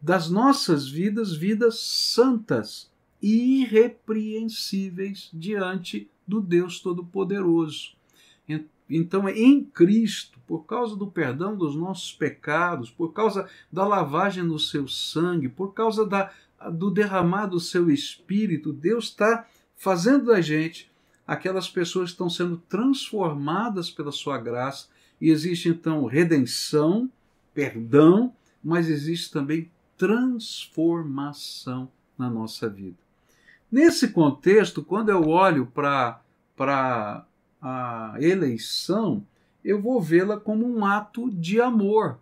das 0.00 0.30
nossas 0.30 0.88
vidas 0.88 1.34
vidas 1.34 1.78
santas 1.80 2.90
e 3.20 3.62
irrepreensíveis 3.62 5.28
diante 5.32 6.10
do 6.26 6.40
Deus 6.40 6.80
Todo-Poderoso. 6.80 7.92
Então, 8.88 9.28
em 9.28 9.62
Cristo, 9.62 10.40
por 10.48 10.64
causa 10.64 10.96
do 10.96 11.06
perdão 11.06 11.56
dos 11.56 11.76
nossos 11.76 12.12
pecados, 12.12 12.90
por 12.90 13.12
causa 13.12 13.48
da 13.70 13.86
lavagem 13.86 14.42
no 14.42 14.58
seu 14.58 14.88
sangue, 14.88 15.48
por 15.48 15.72
causa 15.72 16.04
da, 16.04 16.32
do 16.72 16.90
derramar 16.90 17.46
do 17.46 17.60
seu 17.60 17.88
espírito, 17.88 18.72
Deus 18.72 19.04
está 19.04 19.46
fazendo 19.76 20.26
da 20.26 20.40
gente 20.40 20.90
aquelas 21.24 21.68
pessoas 21.68 22.10
que 22.10 22.14
estão 22.14 22.28
sendo 22.28 22.56
transformadas 22.68 23.90
pela 23.90 24.10
sua 24.10 24.38
graça. 24.38 24.88
E 25.20 25.30
existe 25.30 25.68
então 25.68 26.04
redenção, 26.06 27.08
perdão, 27.54 28.34
mas 28.62 28.88
existe 28.88 29.30
também 29.30 29.70
transformação 30.00 31.90
na 32.16 32.30
nossa 32.30 32.70
vida. 32.70 32.96
Nesse 33.70 34.08
contexto, 34.08 34.82
quando 34.82 35.10
eu 35.10 35.28
olho 35.28 35.66
para 35.66 36.22
a 37.60 38.14
eleição, 38.18 39.22
eu 39.62 39.78
vou 39.78 40.00
vê-la 40.00 40.40
como 40.40 40.66
um 40.66 40.86
ato 40.86 41.30
de 41.30 41.60
amor. 41.60 42.18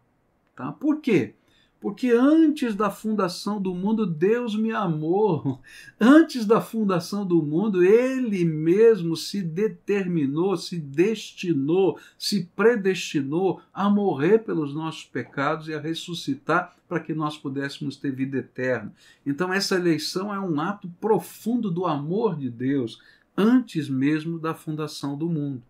Tá? 0.56 0.73
Por 0.73 1.00
quê? 1.00 1.35
Porque 1.80 2.11
antes 2.11 2.75
da 2.75 2.90
fundação 2.90 3.62
do 3.62 3.73
mundo, 3.73 4.04
Deus 4.04 4.56
me 4.56 4.73
amou. 4.73 5.61
Antes 6.00 6.44
da 6.44 6.61
fundação 6.61 7.25
do 7.25 7.40
mundo, 7.40 7.85
Ele 7.85 8.44
mesmo 8.44 9.16
se 9.16 9.40
determinou, 9.40 10.56
se 10.56 10.76
destinou, 10.76 11.97
se 12.18 12.50
predestinou 12.56 13.61
a 13.73 13.88
morrer 13.88 14.40
pelos 14.40 14.75
nossos 14.75 15.04
pecados 15.04 15.68
e 15.68 15.75
a 15.75 15.80
ressuscitar 15.80 16.76
para 16.88 16.99
que 16.99 17.14
nós 17.14 17.37
pudéssemos 17.37 17.97
ter 17.97 18.11
vida 18.11 18.38
eterna. 18.38 18.92
Então, 19.25 19.52
essa 19.52 19.76
eleição 19.76 20.35
é 20.35 20.40
um 20.40 20.61
ato 20.61 20.88
profundo 21.00 21.70
do 21.70 21.87
amor 21.87 22.37
de 22.37 22.50
Deus, 22.50 23.00
antes 23.37 23.88
mesmo 23.88 24.37
da 24.37 24.52
fundação 24.52 25.16
do 25.16 25.28
mundo. 25.28 25.62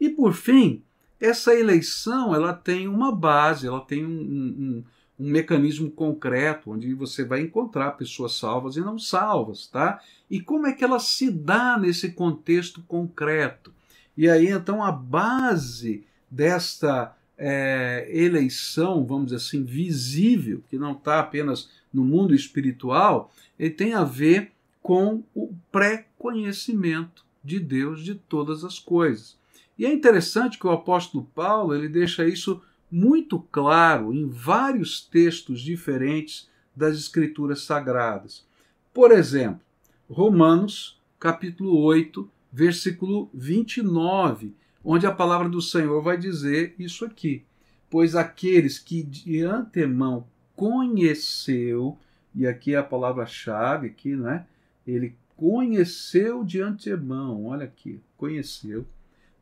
E, 0.00 0.08
por 0.08 0.32
fim, 0.32 0.82
essa 1.18 1.54
eleição 1.54 2.34
ela 2.34 2.54
tem 2.54 2.86
uma 2.86 3.10
base, 3.10 3.66
ela 3.66 3.80
tem 3.80 4.06
um, 4.06 4.10
um 4.10 4.84
um 5.20 5.30
mecanismo 5.30 5.90
concreto 5.90 6.70
onde 6.70 6.94
você 6.94 7.22
vai 7.22 7.42
encontrar 7.42 7.92
pessoas 7.92 8.32
salvas 8.32 8.76
e 8.76 8.80
não 8.80 8.98
salvas, 8.98 9.66
tá? 9.66 10.00
E 10.30 10.40
como 10.40 10.66
é 10.66 10.72
que 10.72 10.82
ela 10.82 10.98
se 10.98 11.30
dá 11.30 11.76
nesse 11.78 12.12
contexto 12.12 12.82
concreto? 12.88 13.72
E 14.16 14.28
aí 14.30 14.48
então 14.48 14.82
a 14.82 14.90
base 14.90 16.04
desta 16.30 17.14
é, 17.36 18.08
eleição, 18.10 19.04
vamos 19.04 19.26
dizer 19.26 19.36
assim, 19.36 19.62
visível, 19.62 20.62
que 20.70 20.78
não 20.78 20.92
está 20.92 21.20
apenas 21.20 21.68
no 21.92 22.02
mundo 22.02 22.34
espiritual, 22.34 23.30
ele 23.58 23.70
tem 23.70 23.92
a 23.92 24.04
ver 24.04 24.52
com 24.82 25.22
o 25.34 25.52
pré-conhecimento 25.70 27.26
de 27.44 27.60
Deus 27.60 28.02
de 28.02 28.14
todas 28.14 28.64
as 28.64 28.78
coisas. 28.78 29.36
E 29.78 29.84
é 29.84 29.92
interessante 29.92 30.58
que 30.58 30.66
o 30.66 30.70
apóstolo 30.70 31.28
Paulo 31.34 31.74
ele 31.74 31.88
deixa 31.88 32.26
isso 32.26 32.62
muito 32.90 33.38
claro 33.38 34.12
em 34.12 34.28
vários 34.28 35.00
textos 35.00 35.60
diferentes 35.60 36.48
das 36.74 36.96
Escrituras 36.96 37.62
Sagradas. 37.62 38.44
Por 38.92 39.12
exemplo, 39.12 39.60
Romanos, 40.08 41.00
capítulo 41.18 41.78
8, 41.78 42.28
versículo 42.52 43.30
29, 43.32 44.54
onde 44.84 45.06
a 45.06 45.12
palavra 45.12 45.48
do 45.48 45.62
Senhor 45.62 46.02
vai 46.02 46.18
dizer 46.18 46.74
isso 46.78 47.04
aqui: 47.04 47.44
Pois 47.88 48.16
aqueles 48.16 48.78
que 48.78 49.02
de 49.02 49.42
antemão 49.42 50.26
conheceu, 50.56 51.96
e 52.34 52.46
aqui 52.46 52.74
é 52.74 52.78
a 52.78 52.82
palavra-chave, 52.82 53.86
aqui, 53.86 54.16
não 54.16 54.28
é? 54.28 54.46
Ele 54.86 55.14
conheceu 55.36 56.44
de 56.44 56.60
antemão, 56.60 57.46
olha 57.46 57.64
aqui, 57.64 58.00
conheceu, 58.16 58.84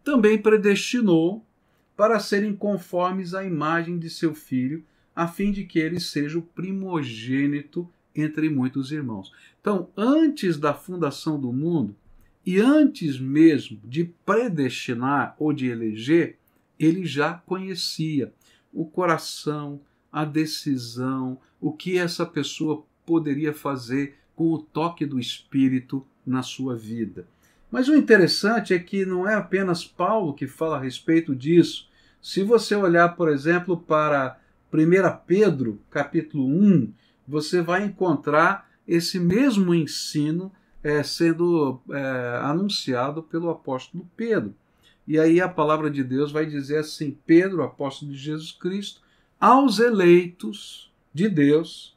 também 0.04 0.40
predestinou 0.40 1.44
para 1.98 2.20
serem 2.20 2.54
conformes 2.54 3.34
à 3.34 3.44
imagem 3.44 3.98
de 3.98 4.08
seu 4.08 4.32
filho, 4.32 4.84
a 5.16 5.26
fim 5.26 5.50
de 5.50 5.64
que 5.64 5.80
ele 5.80 5.98
seja 5.98 6.38
o 6.38 6.42
primogênito 6.42 7.90
entre 8.14 8.48
muitos 8.48 8.92
irmãos. 8.92 9.32
Então, 9.60 9.90
antes 9.96 10.56
da 10.56 10.72
fundação 10.72 11.40
do 11.40 11.52
mundo 11.52 11.96
e 12.46 12.60
antes 12.60 13.18
mesmo 13.18 13.80
de 13.82 14.04
predestinar 14.24 15.34
ou 15.40 15.52
de 15.52 15.66
eleger, 15.66 16.38
ele 16.78 17.04
já 17.04 17.34
conhecia 17.34 18.32
o 18.72 18.86
coração, 18.86 19.80
a 20.12 20.24
decisão, 20.24 21.36
o 21.60 21.72
que 21.72 21.98
essa 21.98 22.24
pessoa 22.24 22.84
poderia 23.04 23.52
fazer 23.52 24.14
com 24.36 24.52
o 24.52 24.62
toque 24.62 25.04
do 25.04 25.18
Espírito 25.18 26.06
na 26.24 26.44
sua 26.44 26.76
vida. 26.76 27.26
Mas 27.72 27.88
o 27.88 27.96
interessante 27.96 28.72
é 28.72 28.78
que 28.78 29.04
não 29.04 29.28
é 29.28 29.34
apenas 29.34 29.84
Paulo 29.84 30.32
que 30.32 30.46
fala 30.46 30.76
a 30.76 30.80
respeito 30.80 31.34
disso. 31.34 31.87
Se 32.20 32.42
você 32.42 32.74
olhar, 32.74 33.16
por 33.16 33.28
exemplo, 33.28 33.76
para 33.76 34.38
1 34.72 34.78
Pedro, 35.26 35.80
capítulo 35.90 36.46
1, 36.46 36.92
você 37.26 37.62
vai 37.62 37.84
encontrar 37.84 38.68
esse 38.86 39.20
mesmo 39.20 39.74
ensino 39.74 40.50
é, 40.82 41.02
sendo 41.02 41.80
é, 41.90 42.40
anunciado 42.42 43.22
pelo 43.22 43.50
apóstolo 43.50 44.08
Pedro. 44.16 44.54
E 45.06 45.18
aí 45.18 45.40
a 45.40 45.48
palavra 45.48 45.90
de 45.90 46.02
Deus 46.02 46.30
vai 46.32 46.46
dizer 46.46 46.78
assim: 46.78 47.16
Pedro, 47.26 47.62
apóstolo 47.62 48.12
de 48.12 48.18
Jesus 48.18 48.52
Cristo, 48.52 49.00
aos 49.40 49.78
eleitos 49.78 50.90
de 51.12 51.28
Deus, 51.28 51.96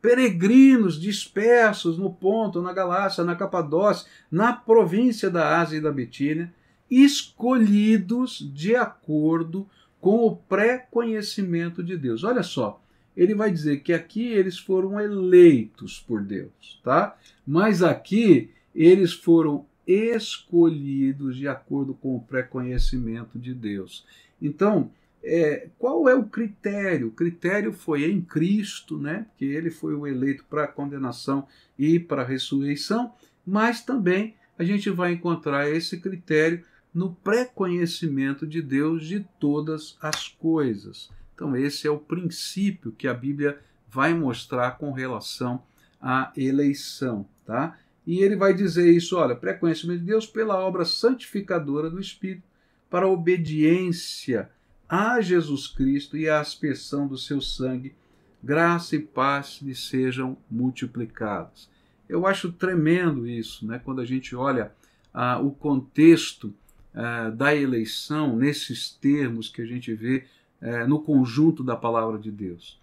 peregrinos 0.00 1.00
dispersos 1.00 1.98
no 1.98 2.12
Ponto, 2.12 2.62
na 2.62 2.72
Galácia, 2.72 3.24
na 3.24 3.36
Capadócia, 3.36 4.08
na 4.30 4.52
província 4.52 5.30
da 5.30 5.60
Ásia 5.60 5.78
e 5.78 5.80
da 5.80 5.92
Betínia, 5.92 6.52
escolhidos 6.90 8.48
de 8.54 8.74
acordo 8.74 9.68
com 10.00 10.26
o 10.26 10.36
pré-conhecimento 10.36 11.82
de 11.82 11.96
Deus. 11.96 12.24
Olha 12.24 12.42
só, 12.42 12.82
ele 13.16 13.34
vai 13.34 13.50
dizer 13.50 13.80
que 13.80 13.92
aqui 13.92 14.26
eles 14.28 14.58
foram 14.58 15.00
eleitos 15.00 15.98
por 16.06 16.22
Deus, 16.22 16.80
tá? 16.84 17.16
Mas 17.46 17.82
aqui 17.82 18.50
eles 18.74 19.12
foram 19.12 19.66
escolhidos 19.86 21.36
de 21.36 21.48
acordo 21.48 21.94
com 21.94 22.14
o 22.14 22.20
pré-conhecimento 22.20 23.38
de 23.38 23.54
Deus. 23.54 24.06
Então, 24.40 24.90
é, 25.22 25.68
qual 25.78 26.08
é 26.08 26.14
o 26.14 26.24
critério? 26.24 27.08
O 27.08 27.12
critério 27.12 27.72
foi 27.72 28.08
em 28.10 28.20
Cristo, 28.20 28.98
né? 28.98 29.26
Que 29.36 29.46
ele 29.46 29.70
foi 29.70 29.94
o 29.94 30.06
eleito 30.06 30.44
para 30.48 30.64
a 30.64 30.68
condenação 30.68 31.46
e 31.78 31.98
para 31.98 32.22
a 32.22 32.26
ressurreição, 32.26 33.12
mas 33.44 33.82
também 33.82 34.34
a 34.58 34.64
gente 34.64 34.90
vai 34.90 35.12
encontrar 35.12 35.70
esse 35.70 35.98
critério 35.98 36.62
no 36.98 37.14
pré-conhecimento 37.14 38.44
de 38.44 38.60
Deus 38.60 39.06
de 39.06 39.20
todas 39.38 39.96
as 40.02 40.26
coisas. 40.26 41.08
Então, 41.32 41.56
esse 41.56 41.86
é 41.86 41.90
o 41.90 41.96
princípio 41.96 42.90
que 42.90 43.06
a 43.06 43.14
Bíblia 43.14 43.60
vai 43.88 44.12
mostrar 44.12 44.72
com 44.72 44.90
relação 44.90 45.62
à 46.02 46.32
eleição, 46.36 47.24
tá? 47.46 47.78
E 48.04 48.18
ele 48.18 48.34
vai 48.34 48.52
dizer 48.52 48.90
isso, 48.90 49.16
olha, 49.16 49.36
pré-conhecimento 49.36 50.00
de 50.00 50.06
Deus 50.06 50.26
pela 50.26 50.58
obra 50.58 50.84
santificadora 50.84 51.88
do 51.88 52.00
Espírito, 52.00 52.42
para 52.90 53.06
a 53.06 53.08
obediência 53.08 54.50
a 54.88 55.20
Jesus 55.20 55.68
Cristo 55.68 56.16
e 56.16 56.28
a 56.28 56.40
aspersão 56.40 57.06
do 57.06 57.16
seu 57.16 57.40
sangue, 57.40 57.94
graça 58.42 58.96
e 58.96 58.98
paz 58.98 59.60
lhe 59.62 59.76
sejam 59.76 60.36
multiplicadas. 60.50 61.70
Eu 62.08 62.26
acho 62.26 62.50
tremendo 62.50 63.24
isso, 63.24 63.64
né? 63.64 63.80
quando 63.84 64.00
a 64.00 64.04
gente 64.04 64.34
olha 64.34 64.72
ah, 65.14 65.38
o 65.38 65.52
contexto 65.52 66.52
ah, 67.00 67.30
da 67.30 67.54
eleição 67.54 68.36
nesses 68.36 68.90
termos 68.90 69.48
que 69.48 69.62
a 69.62 69.64
gente 69.64 69.94
vê 69.94 70.24
ah, 70.60 70.84
no 70.84 71.00
conjunto 71.00 71.62
da 71.62 71.76
palavra 71.76 72.18
de 72.18 72.28
Deus. 72.28 72.76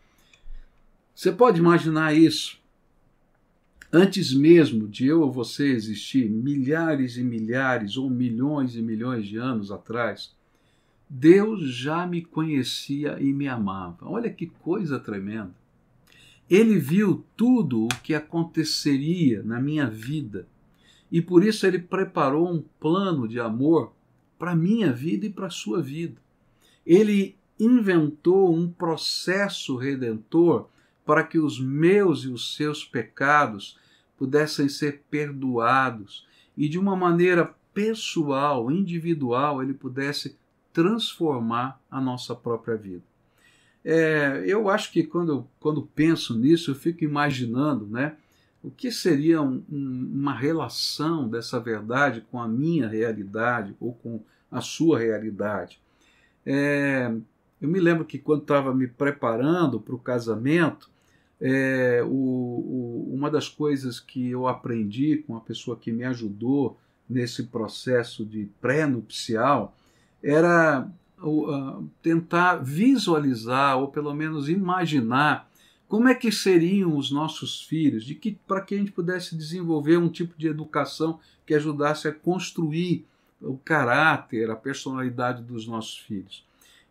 Você 1.13 1.34
pode 1.34 1.60
imaginar 1.60 2.15
isso? 2.15 2.57
Antes 3.91 4.34
mesmo 4.34 4.88
de 4.88 5.05
eu 5.05 5.22
ou 5.22 5.29
você 5.29 5.67
existir, 5.67 6.29
milhares 6.29 7.17
e 7.17 7.24
milhares 7.24 7.98
ou 7.98 8.10
milhões 8.10 8.77
e 8.77 8.81
milhões 8.81 9.27
de 9.27 9.36
anos 9.36 9.69
atrás, 9.69 10.34
Deus 11.10 11.69
já 11.75 12.07
me 12.07 12.22
conhecia 12.22 13.17
e 13.19 13.34
me 13.34 13.50
amava. 13.50 14.07
Olha 14.07 14.29
que 14.29 14.48
coisa 14.48 14.98
tremenda. 14.98 15.53
Ele 16.50 16.79
viu 16.79 17.25
tudo 17.36 17.84
o 17.84 18.01
que 18.01 18.13
aconteceria 18.13 19.43
na 19.43 19.60
minha 19.60 19.89
vida 19.89 20.48
e 21.12 21.22
por 21.22 21.43
isso 21.43 21.67
ele 21.67 21.79
preparou 21.79 22.50
um 22.50 22.63
plano 22.79 23.27
de 23.27 23.41
amor 23.41 23.93
para 24.38 24.51
a 24.51 24.56
minha 24.56 24.92
vida 24.92 25.25
e 25.25 25.30
para 25.30 25.48
a 25.48 25.51
sua 25.51 25.82
vida. 25.82 26.22
Ele 26.86 27.36
inventou 27.60 28.54
um 28.54 28.70
processo 28.70 29.75
redentor 29.75 30.68
para 31.06 31.24
que 31.24 31.39
os 31.39 31.60
meus 31.60 32.24
e 32.24 32.27
os 32.27 32.56
seus 32.56 32.84
pecados 32.84 33.77
pudessem 34.18 34.68
ser 34.68 35.04
perdoados 35.10 36.27
e 36.58 36.68
de 36.68 36.80
uma 36.80 36.96
maneira 36.96 37.54
pessoal, 37.74 38.72
individual, 38.72 39.62
ele 39.62 39.74
pudesse 39.74 40.38
transformar 40.72 41.80
a 41.92 42.00
nossa 42.00 42.34
própria 42.34 42.75
vida. 42.75 43.04
É, 43.84 44.44
eu 44.48 44.70
acho 44.70 44.92
que 44.92 45.04
quando, 45.04 45.48
quando 45.60 45.82
penso 45.82 46.38
nisso, 46.38 46.72
eu 46.72 46.75
fico 46.75 47.04
imaginando 47.04 47.86
né, 47.86 48.15
o 48.63 48.72
que 48.72 48.92
seria 48.92 49.42
um, 49.42 49.64
um, 49.70 50.12
uma 50.14 50.33
relação 50.33 51.29
dessa 51.29 51.59
verdade 51.59 52.25
com 52.31 52.42
a 52.42 52.48
minha 52.48 52.88
realidade 52.88 53.75
ou 53.79 53.94
com 53.94 54.24
a 54.51 54.62
sua 54.62 55.00
realidade. 55.00 55.79
É, 56.46 57.12
eu 57.62 57.70
me 57.70 57.79
lembro 57.79 58.05
que 58.05 58.20
quando 58.20 58.42
estava 58.42 58.74
me 58.74 58.88
preparando 58.88 59.79
para 59.79 59.96
o 59.96 60.00
casamento, 60.00 60.90
é, 61.40 62.01
o, 62.03 62.08
o, 62.08 63.12
uma 63.14 63.29
das 63.29 63.50
coisas 63.50 64.00
que 64.00 64.29
eu 64.29 64.48
aprendi 64.48 65.18
com 65.25 65.36
a 65.36 65.42
pessoa 65.42 65.77
que 65.77 65.92
me 65.92 66.03
ajudou 66.03 66.77
nesse 67.10 67.44
processo 67.44 68.25
de 68.25 68.50
pré-nupcial 68.62 69.75
era 70.24 70.90
uh, 71.22 71.88
tentar 72.01 72.55
visualizar, 72.58 73.77
ou 73.77 73.90
pelo 73.90 74.14
menos 74.14 74.50
imaginar, 74.50 75.50
como 75.88 76.08
é 76.08 76.16
que 76.16 76.31
seriam 76.31 76.98
os 76.98 77.12
nossos 77.12 77.62
filhos, 77.62 78.03
de 78.03 78.16
que 78.16 78.38
para 78.48 78.62
que 78.62 78.74
a 78.74 78.77
gente 78.77 78.92
pudesse 78.92 79.36
desenvolver 79.36 79.98
um 79.98 80.10
tipo 80.10 80.36
de 80.38 80.48
educação 80.48 81.20
que 81.46 81.53
ajudasse 81.53 82.08
a 82.08 82.14
construir 82.14 83.05
o 83.41 83.57
caráter, 83.57 84.50
a 84.50 84.55
personalidade 84.55 85.43
dos 85.43 85.67
nossos 85.67 85.98
filhos. 85.98 86.45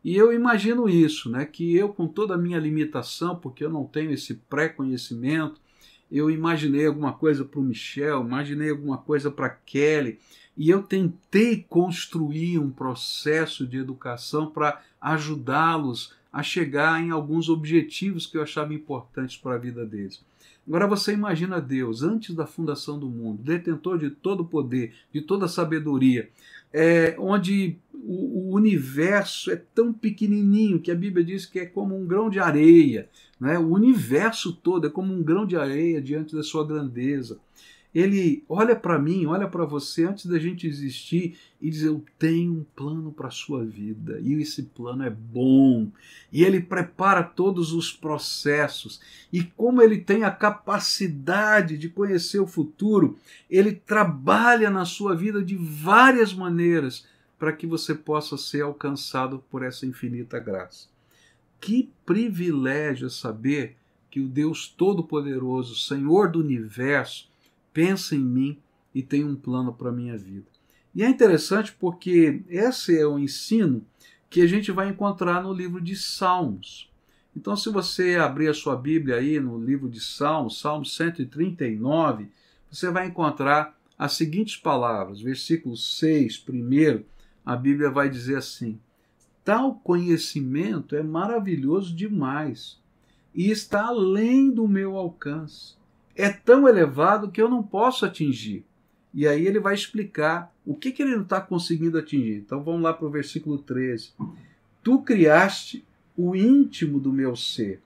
E 0.05 0.15
eu 0.15 0.33
imagino 0.33 0.89
isso, 0.89 1.31
né, 1.31 1.47
que 1.47 1.75
eu 1.75 1.89
com 1.89 2.07
toda 2.07 2.35
a 2.35 2.39
minha 2.39 2.59
limitação, 2.59 3.37
porque 3.37 3.65
eu 3.65 3.71
não 3.71 3.85
tenho 3.85 4.13
esse 4.13 4.35
pré-conhecimento, 4.35 5.61
eu 6.13 6.31
imaginei 6.31 6.87
alguma 6.87 7.13
coisa 7.13 7.45
para 7.45 7.59
o 7.59 7.63
Michel, 7.63 8.21
imaginei 8.21 8.71
alguma 8.71 8.99
coisa 8.99 9.31
para 9.31 9.49
Kelly, 9.49 10.19
e 10.57 10.71
eu 10.71 10.83
tentei 10.83 11.65
construir 11.69 12.59
um 12.59 12.71
processo 12.71 13.67
de 13.67 13.79
educação 13.79 14.51
para 14.51 14.81
ajudá-los 15.01 16.15
a 16.33 16.43
chegar 16.43 17.03
em 17.03 17.11
alguns 17.11 17.49
objetivos 17.49 18.27
que 18.27 18.37
eu 18.37 18.43
achava 18.43 18.75
importantes 18.75 19.37
para 19.37 19.55
a 19.55 19.59
vida 19.59 19.87
deles. 19.87 20.23
Agora 20.67 20.87
você 20.87 21.13
imagina 21.13 21.61
Deus, 21.61 22.03
antes 22.03 22.35
da 22.35 22.47
fundação 22.47 22.99
do 22.99 23.09
mundo, 23.09 23.43
detentor 23.43 23.99
de 23.99 24.11
todo 24.11 24.41
o 24.41 24.47
poder, 24.47 24.95
de 25.13 25.21
toda 25.21 25.45
a 25.45 25.49
sabedoria, 25.49 26.31
é, 26.73 27.15
onde 27.19 27.77
o, 27.93 28.51
o, 28.51 28.55
universo 28.55 29.51
é 29.51 29.57
tão 29.57 29.93
pequenininho 29.93 30.81
que 30.81 30.91
a 30.91 30.95
Bíblia 30.95 31.25
diz 31.25 31.47
que 31.47 31.61
é 31.61 31.67
como 31.67 31.97
um 31.97 32.07
grão 32.07 32.31
de 32.31 32.39
areia. 32.39 33.09
Né? 33.39 33.59
O 33.59 33.69
universo 33.69 34.53
todo 34.53 34.87
é 34.87 34.91
como 34.91 35.13
um 35.13 35.23
grão 35.23 35.47
de 35.47 35.57
areia 35.57 36.01
diante 36.01 36.35
da 36.35 36.43
sua 36.43 36.67
grandeza 36.67 37.39
ele 37.95 38.43
olha 38.49 38.75
para 38.75 38.99
mim, 38.99 39.25
olha 39.27 39.47
para 39.47 39.65
você 39.65 40.05
antes 40.05 40.27
da 40.27 40.39
gente 40.39 40.67
existir 40.67 41.39
e 41.63 41.71
diz: 41.71 41.83
Eu 41.83 42.05
tenho 42.19 42.53
um 42.53 42.65
plano 42.75 43.13
para 43.13 43.29
a 43.29 43.31
sua 43.31 43.65
vida 43.65 44.19
e 44.21 44.35
esse 44.35 44.65
plano 44.65 45.05
é 45.05 45.11
bom. 45.11 45.89
E 46.33 46.43
ele 46.43 46.61
prepara 46.61 47.23
todos 47.23 47.73
os 47.73 47.93
processos. 47.93 49.01
E 49.33 49.45
como 49.45 49.81
ele 49.81 49.99
tem 49.99 50.25
a 50.25 50.31
capacidade 50.31 51.79
de 51.79 51.89
conhecer 51.89 52.41
o 52.41 52.47
futuro, 52.47 53.17
ele 53.49 53.73
trabalha 53.73 54.71
na 54.71 54.85
sua 54.85 55.15
vida 55.15 55.41
de 55.41 55.55
várias 55.55 56.35
maneiras 56.35 57.07
para 57.39 57.53
que 57.53 57.67
você 57.67 57.95
possa 57.95 58.37
ser 58.37 58.63
alcançado 58.63 59.45
por 59.51 59.63
essa 59.63 59.87
infinita 59.87 60.41
graça. 60.41 60.89
Que 61.61 61.91
privilégio 62.05 63.09
saber 63.09 63.77
que 64.11 64.21
o 64.21 64.29
Deus 64.29 64.69
Todo-Poderoso, 64.69 65.75
Senhor 65.77 66.31
do 66.31 66.41
universo, 66.41 67.29
pensa 67.75 68.15
em 68.15 68.25
mim 68.25 68.59
e 68.95 69.03
tem 69.03 69.25
um 69.25 69.35
plano 69.35 69.75
para 69.75 69.91
a 69.91 69.93
minha 69.93 70.17
vida. 70.17 70.47
E 70.95 71.03
é 71.03 71.09
interessante 71.09 71.73
porque 71.73 72.43
esse 72.49 72.97
é 72.97 73.05
o 73.05 73.19
ensino 73.19 73.85
que 74.31 74.41
a 74.41 74.47
gente 74.47 74.71
vai 74.71 74.89
encontrar 74.89 75.43
no 75.43 75.53
livro 75.53 75.81
de 75.81 75.97
Salmos. 75.97 76.91
Então, 77.37 77.57
se 77.57 77.69
você 77.69 78.15
abrir 78.15 78.49
a 78.49 78.55
sua 78.55 78.77
Bíblia 78.77 79.17
aí 79.17 79.41
no 79.41 79.59
livro 79.59 79.89
de 79.89 80.01
Salmos, 80.01 80.61
Salmo 80.61 80.85
139, 80.85 82.29
você 82.71 82.91
vai 82.91 83.09
encontrar 83.09 83.77
as 83.99 84.13
seguintes 84.13 84.57
palavras. 84.57 85.21
Versículo 85.21 85.77
6, 85.77 86.39
primeiro, 86.39 87.05
a 87.45 87.57
Bíblia 87.57 87.91
vai 87.91 88.09
dizer 88.09 88.37
assim: 88.37 88.79
Tal 89.45 89.75
conhecimento 89.75 90.95
é 90.95 91.03
maravilhoso 91.03 91.93
demais 91.93 92.79
e 93.35 93.51
está 93.51 93.87
além 93.87 94.49
do 94.49 94.69
meu 94.69 94.97
alcance 94.97 95.75
é 96.17 96.31
tão 96.31 96.69
elevado 96.69 97.31
que 97.31 97.41
eu 97.41 97.49
não 97.49 97.63
posso 97.63 98.05
atingir. 98.05 98.65
E 99.13 99.29
aí 99.29 99.47
ele 99.47 99.61
vai 99.61 99.75
explicar 99.75 100.53
o 100.67 100.75
que, 100.75 100.91
que 100.91 101.03
ele 101.03 101.15
não 101.15 101.23
está 101.23 101.41
conseguindo 101.41 101.99
atingir. 101.99 102.37
Então 102.37 102.63
vamos 102.63 102.83
lá 102.83 102.93
para 102.93 103.07
o 103.07 103.11
versículo 103.11 103.59
13. 103.59 104.13
Tu 104.83 105.03
criaste 105.03 105.85
o 106.17 106.35
íntimo 106.35 106.99
do 106.99 107.13
meu 107.13 107.37
ser 107.37 107.81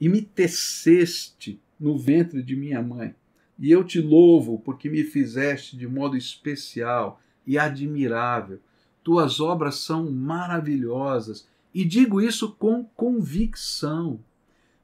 e 0.00 0.08
me 0.08 0.22
teceste 0.22 1.60
no 1.78 1.98
ventre 1.98 2.42
de 2.42 2.56
minha 2.56 2.82
mãe. 2.82 3.14
E 3.58 3.70
eu 3.70 3.84
te 3.84 4.00
louvo 4.00 4.58
porque 4.58 4.88
me 4.88 5.04
fizeste 5.04 5.76
de 5.76 5.86
modo 5.86 6.16
especial 6.16 7.20
e 7.46 7.58
admirável. 7.58 8.58
Tuas 9.04 9.38
obras 9.38 9.76
são 9.76 10.10
maravilhosas 10.10 11.46
e 11.74 11.84
digo 11.84 12.20
isso 12.20 12.52
com 12.52 12.84
convicção. 12.84 14.18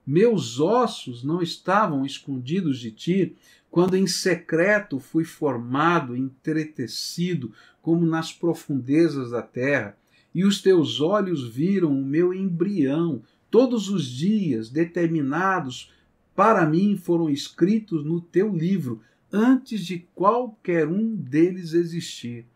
Meus 0.07 0.61
ossos 0.61 1.25
não 1.25 1.43
estavam 1.43 2.07
escondidos 2.07 2.79
de 2.79 2.93
ti, 2.93 3.37
quando 3.69 3.97
em 3.97 4.07
secreto 4.07 5.01
fui 5.01 5.25
formado, 5.25 6.17
entretecido, 6.17 7.53
como 7.83 8.07
nas 8.07 8.33
profundezas 8.33 9.33
da 9.33 9.43
terra, 9.43 9.99
e 10.33 10.45
os 10.45 10.63
teus 10.63 11.01
olhos 11.01 11.49
viram 11.49 11.91
o 11.91 12.05
meu 12.05 12.33
embrião, 12.33 13.23
todos 13.51 13.89
os 13.89 14.07
dias 14.07 14.71
determinados 14.71 15.93
para 16.37 16.65
mim 16.67 16.97
foram 16.97 17.29
escritos 17.29 18.05
no 18.05 18.21
teu 18.21 18.55
livro, 18.55 19.01
antes 19.33 19.85
de 19.85 20.07
qualquer 20.15 20.87
um 20.87 21.17
deles 21.17 21.73
existir. 21.73 22.47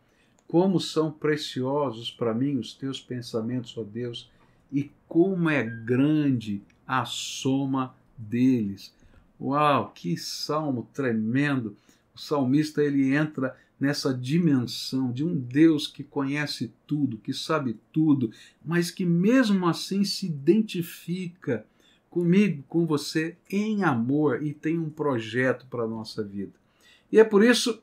Como 0.47 0.79
são 0.79 1.11
preciosos 1.11 2.11
para 2.11 2.35
mim 2.35 2.59
os 2.59 2.75
teus 2.75 3.01
pensamentos, 3.01 3.77
ó 3.77 3.83
Deus, 3.83 4.31
e 4.71 4.91
como 5.09 5.49
é 5.49 5.65
grande 5.65 6.63
a 6.91 7.05
soma 7.05 7.95
deles. 8.19 8.93
Uau, 9.41 9.93
que 9.95 10.17
salmo 10.17 10.89
tremendo! 10.93 11.77
O 12.13 12.19
salmista 12.19 12.83
ele 12.83 13.15
entra 13.15 13.57
nessa 13.79 14.13
dimensão 14.13 15.13
de 15.13 15.25
um 15.25 15.39
Deus 15.39 15.87
que 15.87 16.03
conhece 16.03 16.73
tudo, 16.89 17.17
que 17.17 17.33
sabe 17.33 17.79
tudo, 17.93 18.33
mas 18.65 18.91
que 18.91 19.07
mesmo 19.07 19.69
assim 19.69 20.03
se 20.03 20.27
identifica 20.27 21.65
comigo, 22.11 22.65
com 22.69 22.85
você 22.85 23.37
em 23.49 23.85
amor 23.85 24.43
e 24.43 24.53
tem 24.53 24.77
um 24.77 24.91
projeto 24.91 25.67
para 25.71 25.85
a 25.85 25.89
nossa 25.89 26.25
vida. 26.25 26.55
E 27.13 27.21
é 27.21 27.25
por 27.25 27.45
isso 27.45 27.81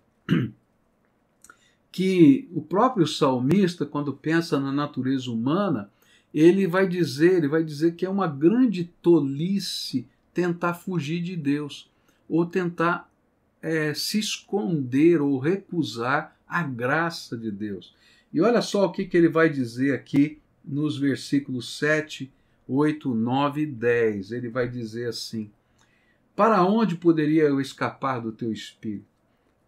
que 1.93 2.49
o 2.53 2.61
próprio 2.61 3.07
salmista, 3.07 3.85
quando 3.85 4.11
pensa 4.11 4.59
na 4.59 4.73
natureza 4.73 5.31
humana, 5.31 5.89
ele 6.33 6.67
vai 6.67 6.87
dizer, 6.87 7.37
ele 7.37 7.47
vai 7.47 7.63
dizer 7.63 7.95
que 7.95 8.05
é 8.05 8.09
uma 8.09 8.27
grande 8.27 8.85
tolice 9.01 10.07
tentar 10.33 10.73
fugir 10.73 11.21
de 11.21 11.35
Deus 11.35 11.89
ou 12.29 12.45
tentar 12.45 13.09
é, 13.61 13.93
se 13.93 14.19
esconder 14.19 15.21
ou 15.21 15.39
recusar 15.39 16.37
a 16.47 16.63
graça 16.63 17.37
de 17.37 17.51
Deus. 17.51 17.95
E 18.31 18.41
olha 18.41 18.61
só 18.61 18.85
o 18.85 18.91
que, 18.91 19.05
que 19.05 19.17
ele 19.17 19.29
vai 19.29 19.49
dizer 19.49 19.93
aqui 19.93 20.39
nos 20.63 20.97
versículos 20.97 21.77
7, 21.77 22.31
8, 22.67 23.13
9 23.13 23.61
e 23.61 23.65
10. 23.65 24.31
Ele 24.31 24.49
vai 24.49 24.69
dizer 24.69 25.07
assim: 25.07 25.49
Para 26.35 26.63
onde 26.63 26.95
poderia 26.95 27.43
eu 27.43 27.61
escapar 27.61 28.19
do 28.19 28.31
teu 28.31 28.51
espírito? 28.51 29.05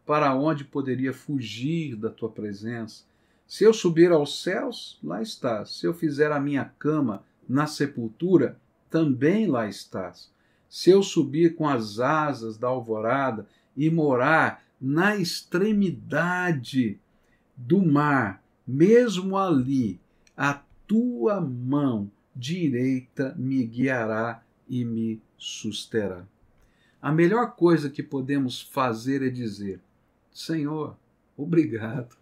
Para 0.05 0.35
onde 0.35 0.63
poderia 0.63 1.13
fugir 1.13 1.95
da 1.95 2.09
tua 2.09 2.29
presença? 2.29 3.03
Se 3.49 3.63
eu 3.63 3.73
subir 3.73 4.11
aos 4.11 4.43
céus, 4.43 4.99
lá 5.03 5.23
estás. 5.23 5.71
Se 5.71 5.87
eu 5.87 5.91
fizer 5.91 6.31
a 6.31 6.39
minha 6.39 6.65
cama 6.65 7.23
na 7.47 7.65
sepultura, 7.65 8.59
também 8.91 9.47
lá 9.47 9.67
estás. 9.67 10.31
Se 10.69 10.91
eu 10.91 11.01
subir 11.01 11.55
com 11.55 11.67
as 11.67 11.99
asas 11.99 12.59
da 12.59 12.67
alvorada 12.67 13.47
e 13.75 13.89
morar 13.89 14.63
na 14.79 15.15
extremidade 15.15 16.99
do 17.57 17.83
mar, 17.83 18.43
mesmo 18.67 19.35
ali, 19.35 19.99
a 20.37 20.61
tua 20.85 21.41
mão 21.41 22.11
direita 22.35 23.33
me 23.35 23.65
guiará 23.65 24.43
e 24.69 24.85
me 24.85 25.19
susterá. 25.39 26.23
A 27.01 27.11
melhor 27.11 27.55
coisa 27.55 27.89
que 27.89 28.03
podemos 28.03 28.61
fazer 28.61 29.23
é 29.23 29.29
dizer: 29.29 29.81
Senhor, 30.31 30.95
obrigado. 31.35 32.15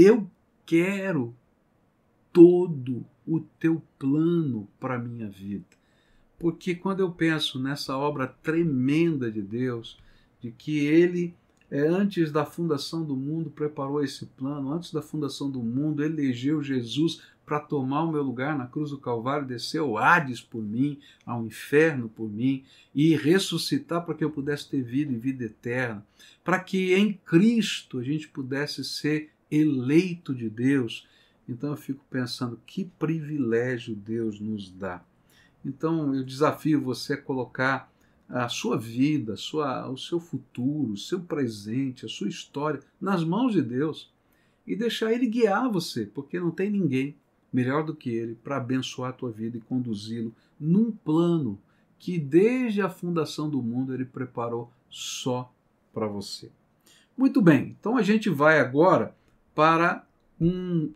Eu 0.00 0.30
quero 0.64 1.34
todo 2.32 3.04
o 3.26 3.40
teu 3.40 3.82
plano 3.98 4.68
para 4.78 4.94
a 4.94 4.98
minha 4.98 5.28
vida. 5.28 5.66
Porque 6.38 6.76
quando 6.76 7.00
eu 7.00 7.10
penso 7.10 7.60
nessa 7.60 7.98
obra 7.98 8.28
tremenda 8.28 9.28
de 9.28 9.42
Deus, 9.42 9.98
de 10.40 10.52
que 10.52 10.86
Ele, 10.86 11.34
é, 11.68 11.80
antes 11.80 12.30
da 12.30 12.46
fundação 12.46 13.04
do 13.04 13.16
mundo, 13.16 13.50
preparou 13.50 14.00
esse 14.00 14.24
plano, 14.24 14.72
antes 14.72 14.92
da 14.92 15.02
fundação 15.02 15.50
do 15.50 15.64
mundo, 15.64 16.04
elegeu 16.04 16.62
Jesus 16.62 17.20
para 17.44 17.58
tomar 17.58 18.04
o 18.04 18.12
meu 18.12 18.22
lugar 18.22 18.56
na 18.56 18.68
cruz 18.68 18.90
do 18.90 18.98
Calvário, 18.98 19.48
descer 19.48 19.80
ao 19.80 19.98
Hades 19.98 20.40
por 20.40 20.62
mim, 20.62 21.00
ao 21.26 21.44
inferno 21.44 22.08
por 22.08 22.30
mim, 22.30 22.62
e 22.94 23.16
ressuscitar 23.16 24.06
para 24.06 24.14
que 24.14 24.22
eu 24.22 24.30
pudesse 24.30 24.70
ter 24.70 24.80
vida 24.80 25.12
e 25.12 25.18
vida 25.18 25.42
eterna, 25.42 26.06
para 26.44 26.60
que 26.60 26.94
em 26.94 27.14
Cristo 27.14 27.98
a 27.98 28.04
gente 28.04 28.28
pudesse 28.28 28.84
ser 28.84 29.32
eleito 29.50 30.34
de 30.34 30.48
Deus. 30.48 31.06
Então 31.48 31.70
eu 31.70 31.76
fico 31.76 32.04
pensando 32.10 32.60
que 32.66 32.84
privilégio 32.84 33.94
Deus 33.94 34.38
nos 34.40 34.70
dá. 34.70 35.02
Então 35.64 36.14
eu 36.14 36.24
desafio 36.24 36.80
você 36.80 37.14
a 37.14 37.22
colocar 37.22 37.90
a 38.28 38.48
sua 38.48 38.76
vida, 38.76 39.32
a 39.32 39.36
sua, 39.36 39.88
o 39.88 39.96
seu 39.96 40.20
futuro, 40.20 40.92
o 40.92 40.96
seu 40.96 41.20
presente, 41.20 42.04
a 42.04 42.08
sua 42.08 42.28
história 42.28 42.80
nas 43.00 43.24
mãos 43.24 43.52
de 43.52 43.62
Deus 43.62 44.12
e 44.66 44.76
deixar 44.76 45.12
Ele 45.12 45.26
guiar 45.26 45.70
você, 45.70 46.04
porque 46.04 46.38
não 46.38 46.50
tem 46.50 46.70
ninguém 46.70 47.16
melhor 47.50 47.84
do 47.84 47.94
que 47.94 48.10
Ele 48.10 48.34
para 48.34 48.58
abençoar 48.58 49.10
a 49.10 49.14
tua 49.14 49.30
vida 49.30 49.56
e 49.56 49.62
conduzi-lo 49.62 50.34
num 50.60 50.92
plano 50.92 51.58
que 51.98 52.18
desde 52.18 52.82
a 52.82 52.90
fundação 52.90 53.48
do 53.48 53.62
mundo 53.62 53.94
Ele 53.94 54.04
preparou 54.04 54.70
só 54.90 55.50
para 55.92 56.06
você. 56.06 56.50
Muito 57.16 57.40
bem, 57.40 57.74
então 57.80 57.96
a 57.96 58.02
gente 58.02 58.28
vai 58.28 58.60
agora 58.60 59.16
para 59.58 60.06
um 60.40 60.94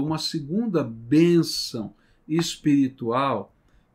uma 0.00 0.18
segunda 0.18 0.84
bênção 0.84 1.92
espiritual 2.28 3.52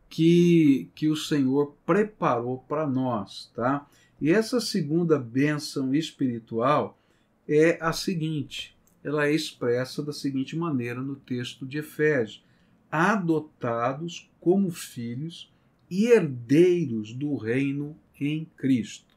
que, 0.09 0.89
que 0.93 1.07
o 1.07 1.15
Senhor 1.15 1.73
preparou 1.85 2.57
para 2.67 2.85
nós, 2.85 3.49
tá? 3.55 3.87
E 4.19 4.29
essa 4.29 4.59
segunda 4.59 5.17
bênção 5.17 5.95
espiritual 5.95 6.99
é 7.47 7.77
a 7.79 7.93
seguinte: 7.93 8.75
ela 9.01 9.27
é 9.27 9.33
expressa 9.33 10.03
da 10.03 10.11
seguinte 10.11 10.53
maneira 10.53 11.01
no 11.01 11.15
texto 11.15 11.65
de 11.65 11.77
Efésios: 11.77 12.43
adotados 12.91 14.29
como 14.41 14.69
filhos 14.69 15.49
e 15.89 16.07
herdeiros 16.07 17.13
do 17.13 17.37
reino 17.37 17.97
em 18.19 18.43
Cristo. 18.57 19.15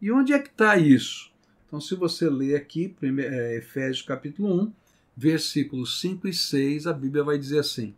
E 0.00 0.10
onde 0.10 0.32
é 0.32 0.38
que 0.38 0.48
está 0.48 0.78
isso? 0.78 1.30
Então, 1.70 1.80
se 1.80 1.94
você 1.94 2.28
ler 2.28 2.56
aqui, 2.56 2.96
é, 3.00 3.58
Efésios 3.58 4.02
capítulo 4.02 4.52
1, 4.60 4.72
versículos 5.16 6.00
5 6.00 6.26
e 6.26 6.34
6, 6.34 6.88
a 6.88 6.92
Bíblia 6.92 7.22
vai 7.22 7.38
dizer 7.38 7.60
assim: 7.60 7.94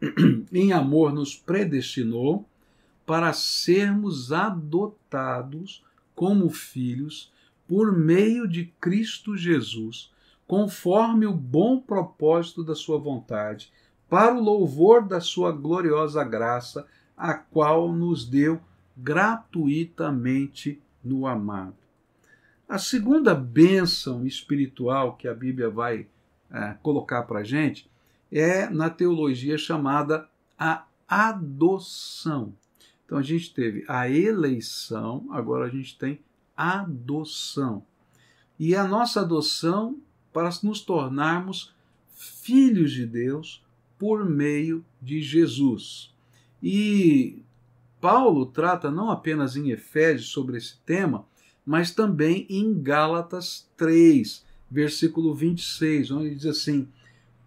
Em 0.52 0.72
amor 0.72 1.12
nos 1.12 1.34
predestinou 1.34 2.46
para 3.04 3.32
sermos 3.32 4.32
adotados 4.32 5.84
como 6.14 6.48
filhos 6.50 7.32
por 7.66 7.90
meio 7.90 8.46
de 8.46 8.66
Cristo 8.80 9.36
Jesus 9.36 10.12
conforme 10.46 11.26
o 11.26 11.32
bom 11.32 11.80
propósito 11.80 12.62
da 12.62 12.76
sua 12.76 12.96
vontade, 12.96 13.72
para 14.08 14.36
o 14.36 14.40
louvor 14.40 15.04
da 15.04 15.20
sua 15.20 15.50
gloriosa 15.50 16.22
graça, 16.22 16.86
a 17.16 17.34
qual 17.34 17.92
nos 17.92 18.24
deu 18.24 18.60
gratuitamente 18.96 20.80
no 21.02 21.26
amado. 21.26 21.79
A 22.70 22.78
segunda 22.78 23.34
bênção 23.34 24.24
espiritual 24.24 25.16
que 25.16 25.26
a 25.26 25.34
Bíblia 25.34 25.68
vai 25.68 26.06
é, 26.48 26.76
colocar 26.84 27.24
para 27.24 27.40
a 27.40 27.42
gente 27.42 27.90
é 28.30 28.70
na 28.70 28.88
teologia 28.88 29.58
chamada 29.58 30.28
a 30.56 30.86
adoção. 31.08 32.54
Então 33.04 33.18
a 33.18 33.22
gente 33.22 33.52
teve 33.52 33.84
a 33.88 34.08
eleição, 34.08 35.26
agora 35.32 35.64
a 35.64 35.68
gente 35.68 35.98
tem 35.98 36.20
adoção. 36.56 37.84
E 38.56 38.76
a 38.76 38.86
nossa 38.86 39.22
adoção 39.22 39.98
para 40.32 40.48
nos 40.62 40.80
tornarmos 40.80 41.74
filhos 42.14 42.92
de 42.92 43.04
Deus 43.04 43.64
por 43.98 44.24
meio 44.24 44.84
de 45.02 45.20
Jesus. 45.20 46.14
E 46.62 47.42
Paulo 48.00 48.46
trata 48.46 48.92
não 48.92 49.10
apenas 49.10 49.56
em 49.56 49.70
Efésios 49.70 50.28
sobre 50.28 50.56
esse 50.56 50.78
tema, 50.86 51.28
mas 51.70 51.92
também 51.92 52.48
em 52.50 52.82
Gálatas 52.82 53.70
3, 53.76 54.44
versículo 54.68 55.32
26, 55.32 56.10
onde 56.10 56.34
diz 56.34 56.46
assim: 56.46 56.88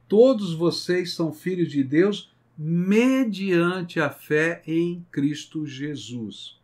Todos 0.08 0.54
vocês 0.54 1.14
são 1.14 1.34
filhos 1.34 1.70
de 1.70 1.84
Deus 1.84 2.34
mediante 2.58 4.00
a 4.00 4.10
fé 4.10 4.64
em 4.66 5.06
Cristo 5.12 5.68
Jesus. 5.68 6.58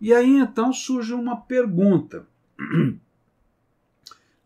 E 0.00 0.14
aí 0.14 0.38
então 0.38 0.72
surge 0.72 1.12
uma 1.12 1.36
pergunta. 1.36 2.26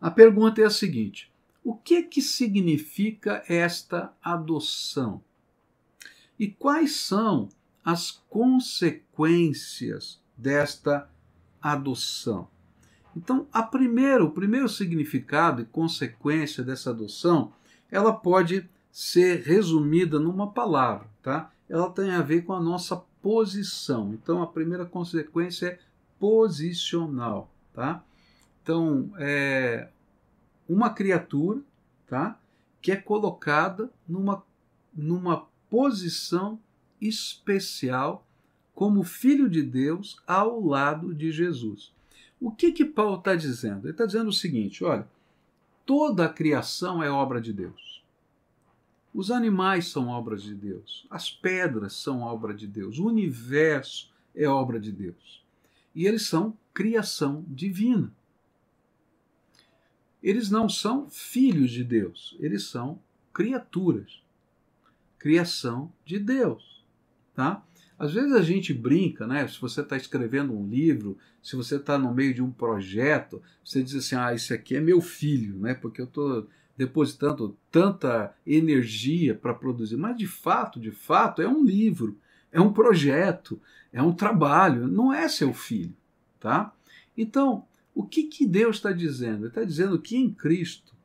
A 0.01 0.11
pergunta 0.11 0.61
é 0.61 0.65
a 0.65 0.69
seguinte: 0.69 1.31
o 1.63 1.73
que 1.73 2.03
que 2.03 2.21
significa 2.21 3.45
esta 3.47 4.13
adoção? 4.21 5.23
E 6.37 6.49
quais 6.49 6.97
são 6.97 7.47
as 7.83 8.11
consequências 8.29 10.21
desta 10.37 11.09
adoção? 11.61 12.49
Então, 13.17 13.47
a 13.51 13.63
primeiro, 13.63 14.25
o 14.27 14.31
primeiro 14.31 14.69
significado 14.69 15.59
e 15.59 15.65
consequência 15.65 16.63
dessa 16.63 16.91
adoção, 16.91 17.51
ela 17.89 18.13
pode 18.13 18.69
ser 18.91 19.41
resumida 19.41 20.19
numa 20.19 20.51
palavra, 20.51 21.07
tá? 21.23 21.51
Ela 21.67 21.89
tem 21.89 22.11
a 22.11 22.21
ver 22.21 22.43
com 22.43 22.53
a 22.53 22.61
nossa 22.61 22.95
posição. 23.19 24.13
Então, 24.13 24.43
a 24.43 24.45
primeira 24.45 24.85
consequência 24.85 25.65
é 25.65 25.79
posicional, 26.19 27.51
tá? 27.73 28.03
Então, 28.61 29.11
é 29.17 29.89
uma 30.69 30.91
criatura, 30.91 31.59
tá? 32.05 32.39
Que 32.79 32.91
é 32.91 32.95
colocada 32.95 33.89
numa, 34.07 34.43
numa 34.93 35.47
posição 35.71 36.59
especial 37.01 38.23
como 38.75 39.03
filho 39.03 39.49
de 39.49 39.63
Deus 39.63 40.21
ao 40.27 40.63
lado 40.63 41.15
de 41.15 41.31
Jesus. 41.31 41.96
O 42.39 42.51
que 42.51 42.71
que 42.71 42.85
Paulo 42.85 43.17
está 43.17 43.35
dizendo? 43.35 43.85
Ele 43.85 43.91
está 43.91 44.05
dizendo 44.05 44.29
o 44.29 44.33
seguinte: 44.33 44.83
olha, 44.83 45.07
toda 45.85 46.25
a 46.25 46.29
criação 46.29 47.01
é 47.01 47.09
obra 47.09 47.41
de 47.41 47.51
Deus. 47.51 48.03
Os 49.13 49.31
animais 49.31 49.87
são 49.87 50.09
obras 50.09 50.43
de 50.43 50.53
Deus, 50.53 51.07
as 51.09 51.31
pedras 51.31 51.93
são 51.93 52.21
obra 52.21 52.53
de 52.53 52.67
Deus, 52.67 52.99
o 52.99 53.07
universo 53.07 54.11
é 54.35 54.47
obra 54.47 54.79
de 54.79 54.91
Deus. 54.91 55.43
E 55.95 56.05
eles 56.05 56.27
são 56.27 56.55
criação 56.71 57.43
divina. 57.47 58.13
Eles 60.21 60.51
não 60.51 60.69
são 60.69 61.09
filhos 61.09 61.71
de 61.71 61.83
Deus, 61.83 62.35
eles 62.39 62.65
são 62.65 62.99
criaturas. 63.33 64.21
Criação 65.17 65.91
de 66.05 66.19
Deus, 66.19 66.85
tá? 67.33 67.63
Às 67.97 68.13
vezes 68.13 68.33
a 68.33 68.41
gente 68.41 68.73
brinca, 68.73 69.25
né? 69.25 69.47
Se 69.47 69.59
você 69.59 69.81
está 69.81 69.97
escrevendo 69.97 70.53
um 70.53 70.67
livro, 70.67 71.17
se 71.41 71.55
você 71.55 71.77
está 71.77 71.97
no 71.97 72.13
meio 72.13 72.33
de 72.33 72.43
um 72.43 72.51
projeto, 72.51 73.41
você 73.63 73.81
diz 73.81 73.95
assim: 73.95 74.15
ah, 74.15 74.33
esse 74.33 74.53
aqui 74.53 74.75
é 74.75 74.79
meu 74.79 75.01
filho, 75.01 75.57
né? 75.57 75.73
Porque 75.73 76.01
eu 76.01 76.05
estou 76.05 76.47
depositando 76.77 77.57
tanta 77.71 78.35
energia 78.45 79.33
para 79.33 79.53
produzir. 79.53 79.97
Mas 79.97 80.15
de 80.15 80.27
fato, 80.27 80.79
de 80.79 80.91
fato, 80.91 81.41
é 81.41 81.47
um 81.47 81.63
livro, 81.63 82.15
é 82.51 82.61
um 82.61 82.71
projeto, 82.71 83.59
é 83.91 84.01
um 84.01 84.13
trabalho, 84.13 84.87
não 84.87 85.11
é 85.11 85.27
seu 85.27 85.53
filho, 85.53 85.95
tá? 86.39 86.71
Então, 87.17 87.65
o 87.95 88.03
que, 88.03 88.25
que 88.25 88.45
Deus 88.45 88.75
está 88.75 88.91
dizendo? 88.91 89.39
Ele 89.39 89.47
está 89.47 89.63
dizendo 89.63 89.99
que 89.99 90.15
em 90.15 90.31
Cristo 90.31 90.95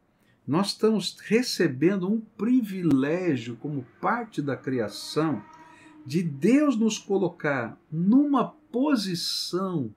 nós 0.47 0.69
estamos 0.69 1.17
recebendo 1.25 2.07
um 2.07 2.21
privilégio 2.21 3.57
como 3.57 3.87
parte 3.99 4.43
da 4.43 4.57
criação 4.57 5.43
de 6.05 6.23
Deus 6.23 6.77
nos 6.77 6.99
colocar 6.99 7.79
numa 7.91 8.49
posição 8.71 9.95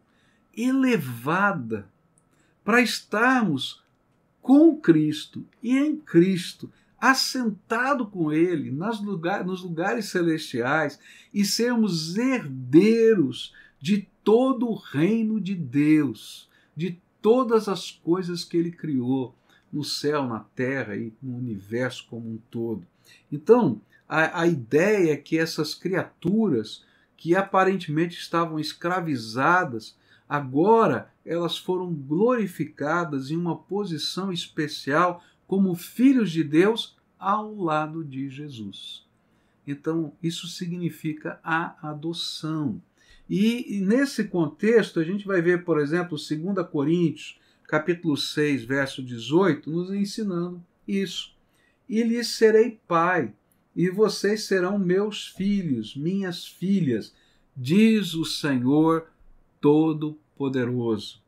elevada 0.55 1.89
para 2.63 2.81
estarmos 2.81 3.83
com 4.41 4.77
Cristo 4.77 5.45
e 5.61 5.77
em 5.77 5.97
Cristo, 5.97 6.71
assentado 6.99 8.07
com 8.07 8.31
Ele 8.31 8.71
nas 8.71 9.01
lugar, 9.01 9.43
nos 9.45 9.63
lugares 9.63 10.05
celestiais 10.05 10.99
e 11.33 11.43
sermos 11.43 12.17
herdeiros 12.17 13.53
de 13.79 14.07
todo 14.23 14.67
o 14.67 14.75
reino 14.75 15.39
de 15.39 15.55
Deus, 15.55 16.49
de 16.75 16.99
todas 17.21 17.67
as 17.67 17.91
coisas 17.91 18.43
que 18.43 18.57
Ele 18.57 18.71
criou 18.71 19.35
no 19.71 19.83
céu, 19.83 20.25
na 20.25 20.39
terra 20.39 20.95
e 20.95 21.13
no 21.21 21.37
universo 21.37 22.05
como 22.09 22.29
um 22.29 22.37
todo. 22.49 22.85
Então, 23.31 23.81
a, 24.07 24.41
a 24.41 24.47
ideia 24.47 25.13
é 25.13 25.17
que 25.17 25.37
essas 25.37 25.73
criaturas 25.73 26.83
que 27.17 27.35
aparentemente 27.35 28.19
estavam 28.19 28.59
escravizadas, 28.59 29.97
agora 30.27 31.11
elas 31.25 31.57
foram 31.57 31.91
glorificadas 31.93 33.31
em 33.31 33.35
uma 33.35 33.57
posição 33.57 34.31
especial 34.31 35.23
como 35.47 35.75
filhos 35.75 36.31
de 36.31 36.43
Deus 36.43 36.95
ao 37.17 37.55
lado 37.55 38.03
de 38.03 38.29
Jesus. 38.29 39.05
Então, 39.65 40.13
isso 40.21 40.47
significa 40.47 41.39
a 41.43 41.89
adoção. 41.89 42.81
E, 43.27 43.77
e, 43.77 43.81
nesse 43.81 44.25
contexto, 44.25 44.99
a 44.99 45.03
gente 45.03 45.25
vai 45.25 45.41
ver, 45.41 45.63
por 45.63 45.79
exemplo, 45.79 46.17
2 46.17 46.67
Coríntios, 46.69 47.39
capítulo 47.67 48.15
6, 48.15 48.63
verso 48.63 49.01
18, 49.01 49.69
nos 49.69 49.91
ensinando 49.91 50.63
isso. 50.87 51.35
E 51.87 52.03
lhes 52.03 52.27
serei 52.27 52.79
pai, 52.87 53.33
e 53.75 53.89
vocês 53.89 54.43
serão 54.43 54.79
meus 54.79 55.27
filhos, 55.27 55.95
minhas 55.95 56.45
filhas, 56.45 57.13
diz 57.55 58.13
o 58.13 58.25
Senhor 58.25 59.07
Todo-Poderoso. 59.59 61.21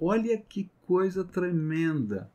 Olha 0.00 0.38
que 0.38 0.70
coisa 0.86 1.24
tremenda! 1.24 2.30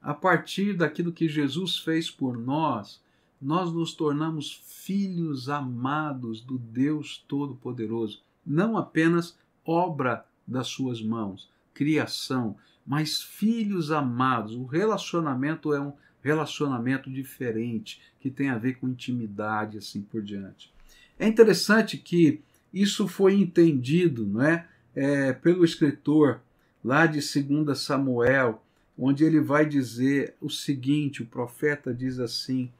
A 0.00 0.14
partir 0.14 0.76
daquilo 0.76 1.12
que 1.12 1.28
Jesus 1.28 1.78
fez 1.78 2.10
por 2.10 2.38
nós, 2.38 3.02
nós 3.40 3.72
nos 3.72 3.94
tornamos 3.94 4.62
filhos 4.64 5.48
amados 5.48 6.40
do 6.40 6.58
Deus 6.58 7.24
Todo-Poderoso, 7.28 8.22
não 8.44 8.76
apenas 8.76 9.36
obra 9.64 10.24
das 10.46 10.68
suas 10.68 11.02
mãos, 11.02 11.50
criação, 11.74 12.56
mas 12.88 13.22
filhos 13.22 13.92
amados. 13.92 14.54
O 14.54 14.64
relacionamento 14.64 15.74
é 15.74 15.80
um 15.80 15.92
relacionamento 16.22 17.10
diferente, 17.10 18.00
que 18.18 18.30
tem 18.30 18.48
a 18.48 18.56
ver 18.56 18.78
com 18.78 18.88
intimidade 18.88 19.76
assim 19.76 20.00
por 20.00 20.22
diante. 20.22 20.72
É 21.18 21.28
interessante 21.28 21.98
que 21.98 22.40
isso 22.72 23.06
foi 23.06 23.34
entendido 23.34 24.26
não 24.26 24.42
é, 24.42 24.66
é 24.96 25.32
pelo 25.34 25.66
escritor 25.66 26.40
lá 26.82 27.04
de 27.06 27.20
2 27.20 27.78
Samuel, 27.78 28.64
onde 28.96 29.22
ele 29.22 29.38
vai 29.38 29.66
dizer 29.66 30.34
o 30.40 30.48
seguinte: 30.48 31.22
o 31.22 31.26
profeta 31.26 31.92
diz 31.92 32.18
assim: 32.18 32.70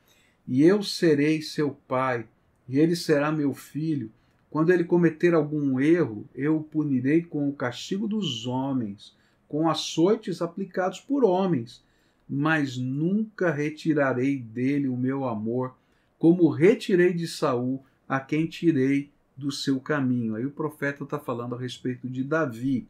E 0.47 0.62
eu 0.62 0.83
serei 0.83 1.42
seu 1.42 1.73
pai, 1.87 2.27
e 2.66 2.79
ele 2.79 2.97
será 2.97 3.31
meu 3.31 3.53
filho. 3.53 4.11
Quando 4.49 4.73
ele 4.73 4.85
cometer 4.85 5.35
algum 5.35 5.79
erro, 5.79 6.27
eu 6.35 6.57
o 6.57 6.64
punirei 6.64 7.21
com 7.21 7.47
o 7.47 7.53
castigo 7.53 8.09
dos 8.09 8.47
homens, 8.47 9.14
com 9.49 9.69
açoites 9.69 10.43
aplicados 10.43 11.01
por 11.01 11.25
homens 11.25 11.83
mas 12.29 12.77
nunca 12.77 13.51
retirarei 13.51 14.39
dele 14.39 14.87
o 14.87 14.97
meu 14.97 15.25
amor, 15.25 15.75
como 16.19 16.51
retirei 16.51 17.15
de 17.15 17.27
Saul 17.27 17.83
a 18.07 18.21
quem 18.21 18.47
tirei 18.47 19.11
do 19.37 19.51
seu 19.51 19.81
caminho. 19.81 20.35
Aí 20.35 20.45
o 20.45 20.51
profeta 20.51 21.05
está 21.05 21.19
falando 21.19 21.55
a 21.55 21.59
respeito 21.59 22.09
de 22.09 22.23
Davi, 22.23 22.87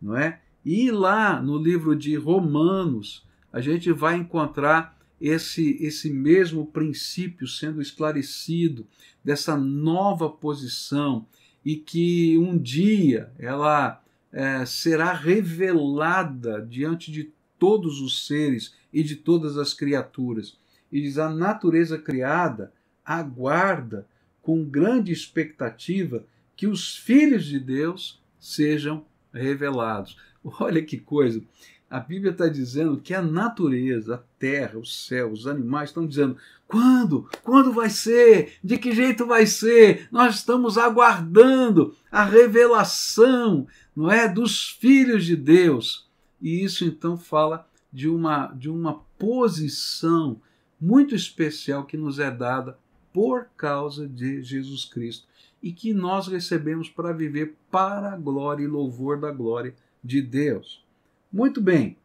não 0.00 0.16
é? 0.16 0.40
E 0.64 0.90
lá 0.90 1.40
no 1.40 1.56
livro 1.56 1.94
de 1.94 2.16
Romanos, 2.16 3.24
a 3.52 3.60
gente 3.60 3.92
vai 3.92 4.16
encontrar 4.16 4.98
esse, 5.20 5.76
esse 5.80 6.10
mesmo 6.10 6.66
princípio 6.66 7.46
sendo 7.46 7.80
esclarecido, 7.80 8.86
dessa 9.22 9.56
nova 9.56 10.30
posição, 10.30 11.26
e 11.62 11.76
que 11.76 12.38
um 12.38 12.56
dia 12.56 13.30
ela 13.38 14.02
é, 14.32 14.64
será 14.64 15.12
revelada 15.12 16.60
diante 16.62 17.10
de 17.10 17.32
todos 17.58 18.00
os 18.00 18.26
seres 18.26 18.74
e 18.92 19.02
de 19.02 19.16
todas 19.16 19.56
as 19.58 19.74
criaturas. 19.74 20.58
E 20.90 21.00
diz: 21.00 21.18
a 21.18 21.28
natureza 21.28 21.98
criada 21.98 22.72
aguarda 23.04 24.06
com 24.42 24.64
grande 24.64 25.12
expectativa 25.12 26.24
que 26.56 26.66
os 26.66 26.96
filhos 26.96 27.44
de 27.44 27.58
Deus 27.58 28.20
sejam 28.38 29.04
revelados. 29.32 30.16
Olha 30.60 30.82
que 30.82 30.98
coisa! 30.98 31.42
A 31.90 31.98
Bíblia 31.98 32.30
está 32.30 32.46
dizendo 32.46 33.00
que 33.00 33.12
a 33.12 33.20
natureza, 33.20 34.14
a 34.14 34.22
terra, 34.38 34.78
o 34.78 34.86
céu, 34.86 35.32
os 35.32 35.48
animais 35.48 35.90
estão 35.90 36.06
dizendo: 36.06 36.36
quando? 36.68 37.28
Quando 37.42 37.72
vai 37.72 37.90
ser? 37.90 38.52
De 38.62 38.78
que 38.78 38.92
jeito 38.92 39.26
vai 39.26 39.44
ser? 39.44 40.06
Nós 40.12 40.36
estamos 40.36 40.78
aguardando 40.78 41.96
a 42.08 42.24
revelação, 42.24 43.66
não 43.94 44.08
é, 44.08 44.28
dos 44.28 44.68
filhos 44.68 45.26
de 45.26 45.34
Deus. 45.34 46.08
E 46.40 46.62
isso 46.62 46.84
então 46.84 47.16
fala 47.18 47.68
de 47.92 48.08
uma, 48.08 48.46
de 48.52 48.70
uma 48.70 49.00
posição 49.18 50.40
muito 50.80 51.12
especial 51.12 51.84
que 51.84 51.96
nos 51.96 52.20
é 52.20 52.30
dada 52.30 52.78
por 53.12 53.46
causa 53.56 54.06
de 54.06 54.44
Jesus 54.44 54.84
Cristo 54.84 55.26
e 55.60 55.72
que 55.72 55.92
nós 55.92 56.28
recebemos 56.28 56.88
para 56.88 57.12
viver 57.12 57.56
para 57.68 58.12
a 58.12 58.16
glória 58.16 58.62
e 58.62 58.68
louvor 58.68 59.18
da 59.18 59.32
glória 59.32 59.74
de 60.02 60.22
Deus. 60.22 60.88
Muito 61.32 61.60
bem. 61.60 61.96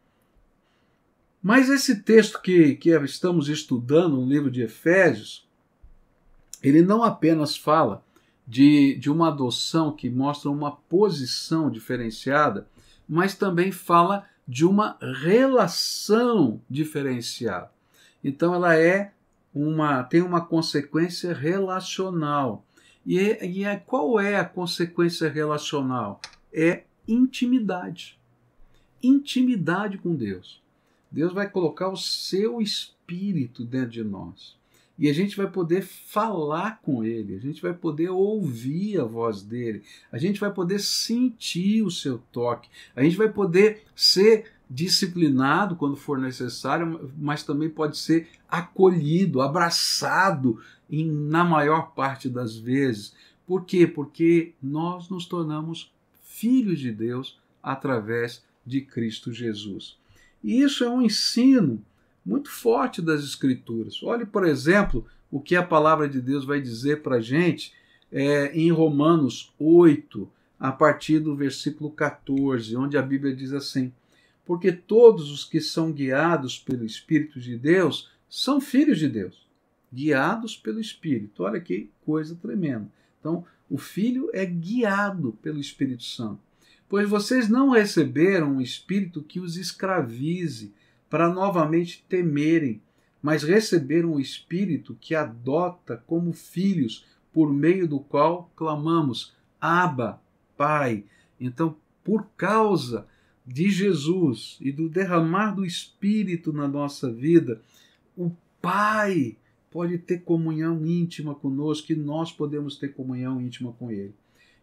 Mas 1.41 1.69
esse 1.69 2.01
texto 2.01 2.41
que, 2.41 2.75
que 2.75 2.89
estamos 2.89 3.49
estudando 3.49 4.17
no 4.17 4.25
livro 4.25 4.49
de 4.49 4.63
Efésios, 4.63 5.47
ele 6.63 6.81
não 6.81 7.03
apenas 7.03 7.55
fala 7.55 8.03
de, 8.47 8.95
de 8.95 9.09
uma 9.09 9.27
adoção 9.27 9.91
que 9.91 10.09
mostra 10.09 10.49
uma 10.49 10.71
posição 10.71 11.69
diferenciada, 11.69 12.67
mas 13.07 13.35
também 13.35 13.71
fala 13.71 14.25
de 14.47 14.65
uma 14.65 14.97
relação 15.21 16.61
diferenciada. 16.69 17.71
Então 18.23 18.53
ela 18.53 18.75
é 18.75 19.11
uma 19.53 20.03
tem 20.03 20.21
uma 20.21 20.41
consequência 20.41 21.33
relacional. 21.33 22.65
E, 23.05 23.19
é, 23.19 23.45
e 23.45 23.63
é, 23.63 23.75
qual 23.75 24.19
é 24.19 24.35
a 24.37 24.45
consequência 24.45 25.29
relacional? 25.29 26.19
É 26.51 26.83
intimidade. 27.07 28.19
Intimidade 29.05 29.97
com 29.97 30.15
Deus. 30.15 30.61
Deus 31.11 31.33
vai 31.33 31.49
colocar 31.49 31.89
o 31.89 31.95
seu 31.95 32.61
espírito 32.61 33.63
dentro 33.63 33.91
de 33.91 34.03
nós. 34.03 34.57
e 34.97 35.09
a 35.09 35.13
gente 35.13 35.35
vai 35.35 35.49
poder 35.49 35.81
falar 35.81 36.79
com 36.81 37.03
ele, 37.03 37.35
a 37.35 37.39
gente 37.39 37.61
vai 37.61 37.73
poder 37.73 38.09
ouvir 38.09 38.97
a 38.97 39.03
voz 39.03 39.41
dele, 39.41 39.83
a 40.09 40.17
gente 40.17 40.39
vai 40.39 40.49
poder 40.49 40.79
sentir 40.79 41.83
o 41.83 41.91
seu 41.91 42.17
toque, 42.31 42.69
a 42.95 43.03
gente 43.03 43.17
vai 43.17 43.27
poder 43.27 43.83
ser 43.93 44.53
disciplinado 44.69 45.75
quando 45.75 45.97
for 45.97 46.17
necessário, 46.17 47.11
mas 47.17 47.43
também 47.43 47.69
pode 47.69 47.97
ser 47.97 48.29
acolhido, 48.47 49.41
abraçado 49.41 50.61
em, 50.89 51.05
na 51.05 51.43
maior 51.43 51.91
parte 51.91 52.29
das 52.29 52.55
vezes. 52.57 53.13
Por 53.45 53.65
quê? 53.65 53.85
Porque 53.85 54.53
nós 54.63 55.09
nos 55.09 55.25
tornamos 55.25 55.91
filhos 56.23 56.79
de 56.79 56.91
Deus 56.91 57.37
através 57.61 58.44
de 58.65 58.81
Cristo 58.81 59.31
Jesus. 59.31 59.97
E 60.43 60.61
isso 60.61 60.83
é 60.83 60.89
um 60.89 61.01
ensino 61.01 61.83
muito 62.25 62.49
forte 62.49 63.01
das 63.01 63.23
Escrituras. 63.23 64.01
Olhe, 64.01 64.25
por 64.25 64.45
exemplo, 64.45 65.05
o 65.31 65.39
que 65.39 65.55
a 65.55 65.63
palavra 65.63 66.07
de 66.07 66.21
Deus 66.21 66.45
vai 66.45 66.59
dizer 66.59 67.01
para 67.01 67.17
a 67.17 67.21
gente 67.21 67.73
é, 68.11 68.51
em 68.57 68.71
Romanos 68.71 69.53
8, 69.59 70.29
a 70.59 70.71
partir 70.71 71.19
do 71.19 71.35
versículo 71.35 71.91
14, 71.91 72.75
onde 72.77 72.97
a 72.97 73.01
Bíblia 73.01 73.35
diz 73.35 73.53
assim: 73.53 73.91
Porque 74.45 74.71
todos 74.71 75.29
os 75.31 75.43
que 75.43 75.59
são 75.59 75.91
guiados 75.91 76.57
pelo 76.57 76.85
Espírito 76.85 77.39
de 77.39 77.57
Deus 77.57 78.11
são 78.29 78.61
filhos 78.61 78.97
de 78.97 79.09
Deus, 79.09 79.47
guiados 79.93 80.55
pelo 80.55 80.79
Espírito. 80.79 81.43
Olha 81.43 81.59
que 81.59 81.89
coisa 82.05 82.35
tremenda. 82.35 82.89
Então, 83.19 83.45
o 83.69 83.77
filho 83.77 84.29
é 84.33 84.45
guiado 84.45 85.37
pelo 85.41 85.59
Espírito 85.59 86.03
Santo. 86.03 86.39
Pois 86.87 87.09
vocês 87.09 87.49
não 87.49 87.69
receberam 87.69 88.57
um 88.57 88.61
espírito 88.61 89.23
que 89.23 89.39
os 89.39 89.57
escravize 89.57 90.73
para 91.09 91.29
novamente 91.31 92.03
temerem, 92.09 92.81
mas 93.21 93.41
receberam 93.41 94.13
o 94.13 94.19
Espírito 94.19 94.95
que 94.99 95.15
adota 95.15 96.03
como 96.05 96.31
filhos, 96.31 97.05
por 97.33 97.51
meio 97.51 97.87
do 97.87 97.99
qual 97.99 98.51
clamamos: 98.55 99.33
Abba, 99.59 100.21
Pai. 100.57 101.05
Então, 101.39 101.75
por 102.03 102.27
causa 102.37 103.07
de 103.45 103.69
Jesus 103.69 104.57
e 104.61 104.71
do 104.71 104.87
derramar 104.87 105.51
do 105.51 105.65
Espírito 105.65 106.53
na 106.53 106.67
nossa 106.67 107.11
vida, 107.11 107.61
o 108.15 108.31
Pai 108.61 109.37
pode 109.71 109.97
ter 109.97 110.19
comunhão 110.19 110.85
íntima 110.85 111.33
conosco 111.33 111.91
e 111.91 111.95
nós 111.95 112.31
podemos 112.31 112.77
ter 112.77 112.89
comunhão 112.89 113.41
íntima 113.41 113.73
com 113.73 113.89
Ele. 113.89 114.13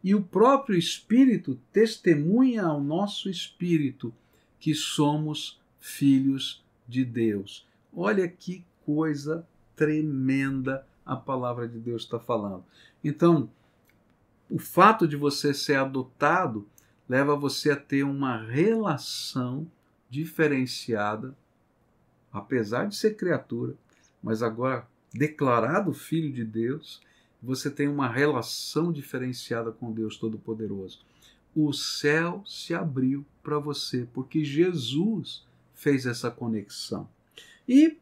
E 0.02 0.14
o 0.14 0.22
próprio 0.22 0.76
Espírito 0.76 1.58
testemunha 1.72 2.64
ao 2.64 2.80
nosso 2.80 3.30
espírito 3.30 4.12
que 4.58 4.74
somos 4.74 5.60
filhos 5.80 6.64
de 6.88 7.04
Deus. 7.04 7.66
Olha 7.94 8.26
que 8.28 8.64
coisa 8.84 9.46
tremenda 9.76 10.86
a 11.04 11.16
palavra 11.16 11.68
de 11.68 11.78
Deus 11.78 12.02
está 12.02 12.18
falando. 12.18 12.64
Então, 13.02 13.50
o 14.48 14.58
fato 14.58 15.06
de 15.06 15.16
você 15.16 15.52
ser 15.54 15.76
adotado 15.76 16.66
leva 17.08 17.36
você 17.36 17.70
a 17.70 17.76
ter 17.76 18.04
uma 18.04 18.36
relação 18.36 19.66
diferenciada, 20.08 21.36
apesar 22.32 22.86
de 22.86 22.96
ser 22.96 23.16
criatura, 23.16 23.74
mas 24.22 24.42
agora 24.42 24.86
declarado 25.12 25.92
filho 25.92 26.32
de 26.32 26.44
Deus, 26.44 27.00
você 27.42 27.70
tem 27.70 27.88
uma 27.88 28.08
relação 28.08 28.92
diferenciada 28.92 29.72
com 29.72 29.92
Deus 29.92 30.16
Todo-Poderoso. 30.16 31.00
O 31.54 31.72
céu 31.72 32.42
se 32.46 32.72
abriu 32.72 33.26
para 33.42 33.58
você, 33.58 34.06
porque 34.12 34.44
Jesus 34.44 35.44
fez 35.74 36.06
essa 36.06 36.30
conexão. 36.30 37.08
E, 37.68 37.98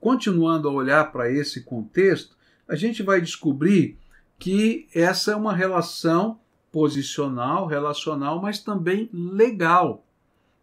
continuando 0.00 0.68
a 0.68 0.72
olhar 0.72 1.10
para 1.10 1.30
esse 1.30 1.62
contexto, 1.62 2.36
a 2.68 2.76
gente 2.76 3.02
vai 3.02 3.20
descobrir 3.20 3.98
que 4.38 4.88
essa 4.94 5.32
é 5.32 5.36
uma 5.36 5.54
relação 5.54 6.38
posicional, 6.70 7.66
relacional, 7.66 8.40
mas 8.40 8.60
também 8.60 9.08
legal. 9.12 10.04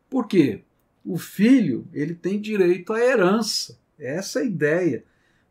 Por 0.10 0.28
quê? 0.28 0.64
O 1.06 1.18
filho, 1.18 1.88
ele 1.94 2.14
tem 2.14 2.40
direito 2.40 2.94
à 2.94 3.00
herança. 3.00 3.80
Essa 3.98 4.40
é 4.40 4.44
a 4.44 4.46
ideia, 4.46 5.04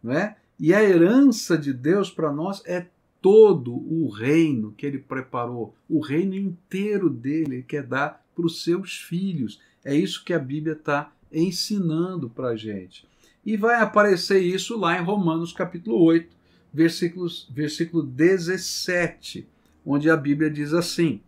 não 0.03 0.13
é? 0.13 0.37
E 0.61 0.75
a 0.75 0.85
herança 0.85 1.57
de 1.57 1.73
Deus 1.73 2.11
para 2.11 2.31
nós 2.31 2.63
é 2.67 2.87
todo 3.23 3.73
o 3.73 4.11
reino 4.11 4.73
que 4.73 4.85
ele 4.85 4.99
preparou, 4.99 5.75
o 5.89 6.01
reino 6.01 6.35
inteiro 6.35 7.09
dele, 7.09 7.55
ele 7.55 7.63
quer 7.63 7.83
dar 7.83 8.23
para 8.37 8.45
os 8.45 8.63
seus 8.63 8.99
filhos. 8.99 9.59
É 9.83 9.95
isso 9.97 10.23
que 10.23 10.35
a 10.35 10.39
Bíblia 10.39 10.75
está 10.75 11.15
ensinando 11.33 12.29
para 12.29 12.49
a 12.49 12.57
gente. 12.57 13.09
E 13.45 13.57
vai 13.57 13.77
aparecer 13.77 14.41
isso 14.41 14.79
lá 14.79 14.99
em 14.99 15.03
Romanos 15.03 15.51
capítulo 15.51 15.99
8, 16.03 16.29
versículos, 16.71 17.49
versículo 17.51 18.03
17, 18.03 19.49
onde 19.85 20.11
a 20.11 20.17
Bíblia 20.17 20.51
diz 20.51 20.75
assim: 20.75 21.23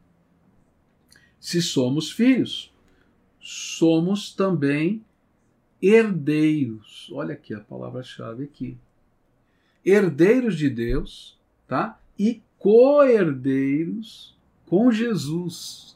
Se 1.41 1.63
somos 1.63 2.11
filhos, 2.11 2.71
somos 3.41 4.35
também 4.35 5.03
herdeiros. 5.81 7.11
Olha 7.15 7.33
aqui 7.33 7.55
a 7.55 7.61
palavra-chave 7.61 8.45
aqui. 8.45 8.77
Herdeiros 9.85 10.57
de 10.57 10.71
Deus, 10.71 11.39
tá? 11.67 11.99
E 12.19 12.43
co-herdeiros 12.59 14.37
com 14.67 14.91
Jesus 14.91 15.93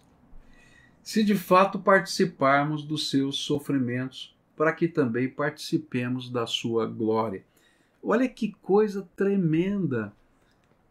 se 1.06 1.22
de 1.22 1.36
fato 1.36 1.78
participarmos 1.78 2.82
dos 2.82 3.08
seus 3.08 3.38
sofrimentos, 3.38 4.34
para 4.56 4.72
que 4.72 4.88
também 4.88 5.28
participemos 5.28 6.28
da 6.28 6.48
sua 6.48 6.84
glória. 6.84 7.44
Olha 8.02 8.28
que 8.28 8.56
coisa 8.60 9.08
tremenda! 9.14 10.12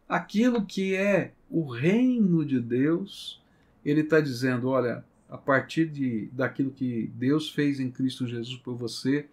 Aquilo 0.08 0.64
que 0.64 0.94
é 0.94 1.32
o 1.50 1.66
reino 1.66 2.46
de 2.46 2.58
Deus, 2.58 3.42
ele 3.84 4.00
está 4.00 4.18
dizendo: 4.18 4.68
olha, 4.68 5.04
a 5.28 5.36
partir 5.36 5.86
de, 5.86 6.30
daquilo 6.32 6.70
que 6.70 7.10
Deus 7.14 7.50
fez 7.50 7.78
em 7.78 7.90
Cristo 7.90 8.26
Jesus 8.26 8.56
por 8.56 8.74
você, 8.74 9.26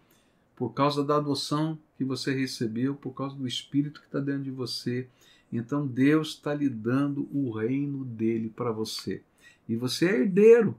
por 0.53 0.73
causa 0.73 1.01
da 1.01 1.15
adoção 1.15 1.79
que 1.97 2.03
você 2.03 2.33
recebeu, 2.33 2.95
por 2.95 3.13
causa 3.13 3.35
do 3.35 3.47
Espírito 3.47 3.99
que 3.99 4.07
está 4.07 4.19
dentro 4.19 4.43
de 4.43 4.51
você, 4.51 5.07
então 5.51 5.85
Deus 5.85 6.29
está 6.29 6.53
lhe 6.53 6.69
dando 6.69 7.29
o 7.31 7.51
reino 7.51 8.03
dele 8.03 8.49
para 8.49 8.71
você. 8.71 9.21
E 9.67 9.75
você 9.75 10.07
é 10.07 10.19
herdeiro. 10.21 10.75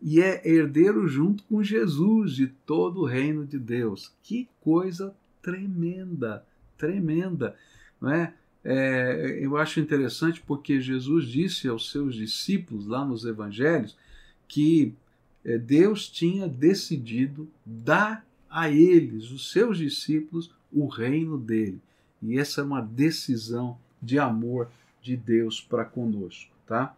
E 0.00 0.20
é 0.20 0.46
herdeiro 0.48 1.08
junto 1.08 1.42
com 1.44 1.62
Jesus 1.62 2.34
de 2.34 2.46
todo 2.46 3.00
o 3.00 3.06
reino 3.06 3.46
de 3.46 3.58
Deus. 3.58 4.12
Que 4.22 4.48
coisa 4.60 5.14
tremenda, 5.42 6.44
tremenda. 6.76 7.56
Não 8.00 8.10
é? 8.10 8.34
é 8.62 9.38
eu 9.40 9.56
acho 9.56 9.80
interessante 9.80 10.42
porque 10.46 10.80
Jesus 10.80 11.26
disse 11.26 11.66
aos 11.66 11.90
seus 11.90 12.14
discípulos 12.14 12.86
lá 12.86 13.04
nos 13.04 13.24
evangelhos 13.24 13.96
que 14.46 14.94
é, 15.44 15.58
Deus 15.58 16.08
tinha 16.08 16.46
decidido 16.46 17.48
dar 17.64 18.26
a 18.48 18.70
eles, 18.70 19.30
os 19.30 19.50
seus 19.50 19.78
discípulos, 19.78 20.50
o 20.72 20.86
reino 20.86 21.38
dele. 21.38 21.80
E 22.22 22.38
essa 22.38 22.60
é 22.60 22.64
uma 22.64 22.80
decisão 22.80 23.78
de 24.02 24.18
amor 24.18 24.68
de 25.02 25.16
Deus 25.16 25.60
para 25.60 25.84
conosco, 25.84 26.52
tá? 26.66 26.94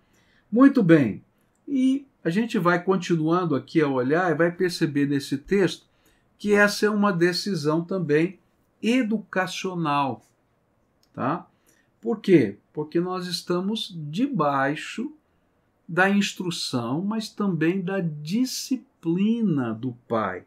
Muito 0.51 0.83
bem. 0.83 1.23
E 1.67 2.07
a 2.25 2.31
gente 2.31 2.59
vai 2.59 2.83
continuando 2.83 3.55
aqui 3.55 3.81
a 3.81 3.89
olhar 3.89 4.31
e 4.31 4.35
vai 4.35 4.51
perceber 4.51 5.07
nesse 5.07 5.39
texto 5.39 5.87
que 6.39 6.53
essa 6.53 6.87
é 6.87 6.91
uma 6.91 7.13
decisão 7.13 7.85
também 7.85 8.39
educacional, 8.83 10.25
tá? 11.13 11.47
Por 12.01 12.21
quê? 12.21 12.57
Porque 12.73 12.99
nós 12.99 13.27
estamos 13.27 13.95
debaixo 14.11 15.13
da 15.87 16.09
instrução, 16.09 17.03
mas 17.03 17.29
também 17.29 17.83
da 17.83 18.01
disciplina 18.01 19.75
do 19.75 19.93
Pai. 20.09 20.45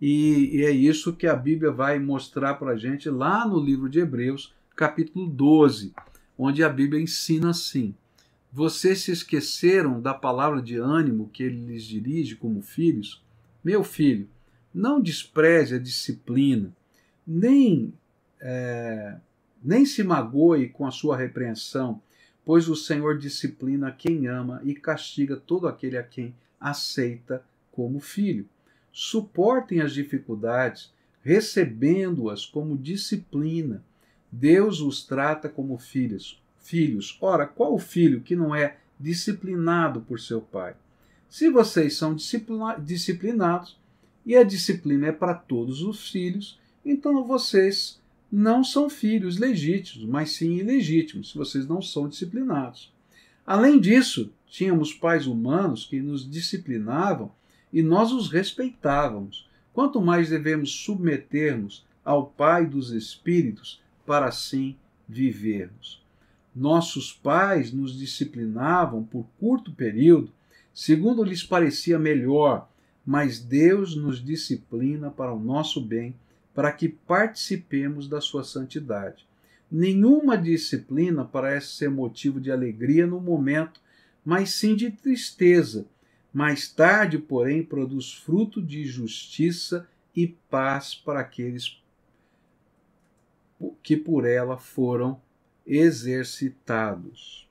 E, 0.00 0.58
e 0.58 0.64
é 0.64 0.70
isso 0.70 1.14
que 1.14 1.26
a 1.26 1.34
Bíblia 1.34 1.70
vai 1.70 1.98
mostrar 1.98 2.54
para 2.54 2.72
a 2.72 2.76
gente 2.76 3.10
lá 3.10 3.46
no 3.46 3.58
livro 3.58 3.88
de 3.88 3.98
Hebreus, 3.98 4.54
capítulo 4.76 5.26
12, 5.26 5.92
onde 6.36 6.62
a 6.62 6.68
Bíblia 6.68 7.02
ensina 7.02 7.50
assim: 7.50 7.94
vocês 8.52 9.00
se 9.00 9.10
esqueceram 9.10 10.00
da 10.00 10.14
palavra 10.14 10.62
de 10.62 10.76
ânimo 10.76 11.28
que 11.32 11.42
ele 11.42 11.66
lhes 11.66 11.84
dirige 11.84 12.36
como 12.36 12.62
filhos? 12.62 13.22
Meu 13.62 13.82
filho, 13.82 14.28
não 14.72 15.00
despreze 15.00 15.74
a 15.74 15.78
disciplina, 15.78 16.74
nem, 17.26 17.92
é, 18.40 19.16
nem 19.62 19.84
se 19.84 20.02
magoe 20.04 20.68
com 20.68 20.86
a 20.86 20.90
sua 20.90 21.16
repreensão, 21.16 22.00
pois 22.44 22.68
o 22.68 22.76
Senhor 22.76 23.18
disciplina 23.18 23.92
quem 23.92 24.26
ama 24.28 24.62
e 24.64 24.74
castiga 24.74 25.36
todo 25.36 25.68
aquele 25.68 25.98
a 25.98 26.02
quem 26.02 26.34
aceita 26.58 27.44
como 27.72 28.00
filho. 28.00 28.48
Suportem 29.00 29.80
as 29.80 29.92
dificuldades, 29.92 30.92
recebendo-as 31.22 32.44
como 32.44 32.76
disciplina. 32.76 33.80
Deus 34.32 34.80
os 34.80 35.06
trata 35.06 35.48
como 35.48 35.78
filhos 35.78 36.42
filhos. 36.58 37.16
Ora, 37.20 37.46
qual 37.46 37.78
filho 37.78 38.22
que 38.22 38.34
não 38.34 38.52
é 38.52 38.76
disciplinado 38.98 40.00
por 40.00 40.18
seu 40.18 40.40
pai? 40.40 40.74
Se 41.30 41.48
vocês 41.48 41.96
são 41.96 42.12
disciplinados, 42.12 43.78
e 44.26 44.34
a 44.34 44.42
disciplina 44.42 45.06
é 45.06 45.12
para 45.12 45.32
todos 45.32 45.80
os 45.80 46.10
filhos, 46.10 46.58
então 46.84 47.22
vocês 47.24 48.00
não 48.32 48.64
são 48.64 48.90
filhos 48.90 49.38
legítimos, 49.38 50.08
mas 50.08 50.32
sim 50.32 50.56
ilegítimos, 50.56 51.30
se 51.30 51.38
vocês 51.38 51.68
não 51.68 51.80
são 51.80 52.08
disciplinados. 52.08 52.92
Além 53.46 53.78
disso, 53.78 54.32
tínhamos 54.48 54.92
pais 54.92 55.28
humanos 55.28 55.86
que 55.86 56.00
nos 56.00 56.28
disciplinavam 56.28 57.37
e 57.72 57.82
nós 57.82 58.12
os 58.12 58.30
respeitávamos. 58.30 59.48
Quanto 59.72 60.00
mais 60.00 60.30
devemos 60.30 60.70
submeter-nos 60.70 61.86
ao 62.04 62.26
Pai 62.26 62.66
dos 62.66 62.90
Espíritos 62.90 63.80
para 64.06 64.26
assim 64.26 64.76
vivermos. 65.08 66.02
Nossos 66.54 67.12
pais 67.12 67.72
nos 67.72 67.96
disciplinavam 67.96 69.04
por 69.04 69.26
curto 69.38 69.72
período, 69.72 70.32
segundo 70.72 71.22
lhes 71.22 71.44
parecia 71.44 71.98
melhor, 71.98 72.68
mas 73.04 73.38
Deus 73.38 73.94
nos 73.94 74.24
disciplina 74.24 75.10
para 75.10 75.32
o 75.32 75.38
nosso 75.38 75.80
bem, 75.80 76.14
para 76.54 76.72
que 76.72 76.88
participemos 76.88 78.08
da 78.08 78.20
sua 78.20 78.42
santidade. 78.42 79.26
Nenhuma 79.70 80.36
disciplina 80.36 81.24
parece 81.24 81.68
ser 81.68 81.90
motivo 81.90 82.40
de 82.40 82.50
alegria 82.50 83.06
no 83.06 83.20
momento, 83.20 83.80
mas 84.24 84.50
sim 84.50 84.74
de 84.74 84.90
tristeza. 84.90 85.86
Mais 86.32 86.68
tarde, 86.68 87.18
porém, 87.18 87.62
produz 87.62 88.12
fruto 88.12 88.62
de 88.62 88.84
justiça 88.84 89.88
e 90.14 90.26
paz 90.26 90.94
para 90.94 91.20
aqueles 91.20 91.82
que 93.82 93.96
por 93.96 94.26
ela 94.26 94.56
foram 94.56 95.20
exercitados. 95.66 97.48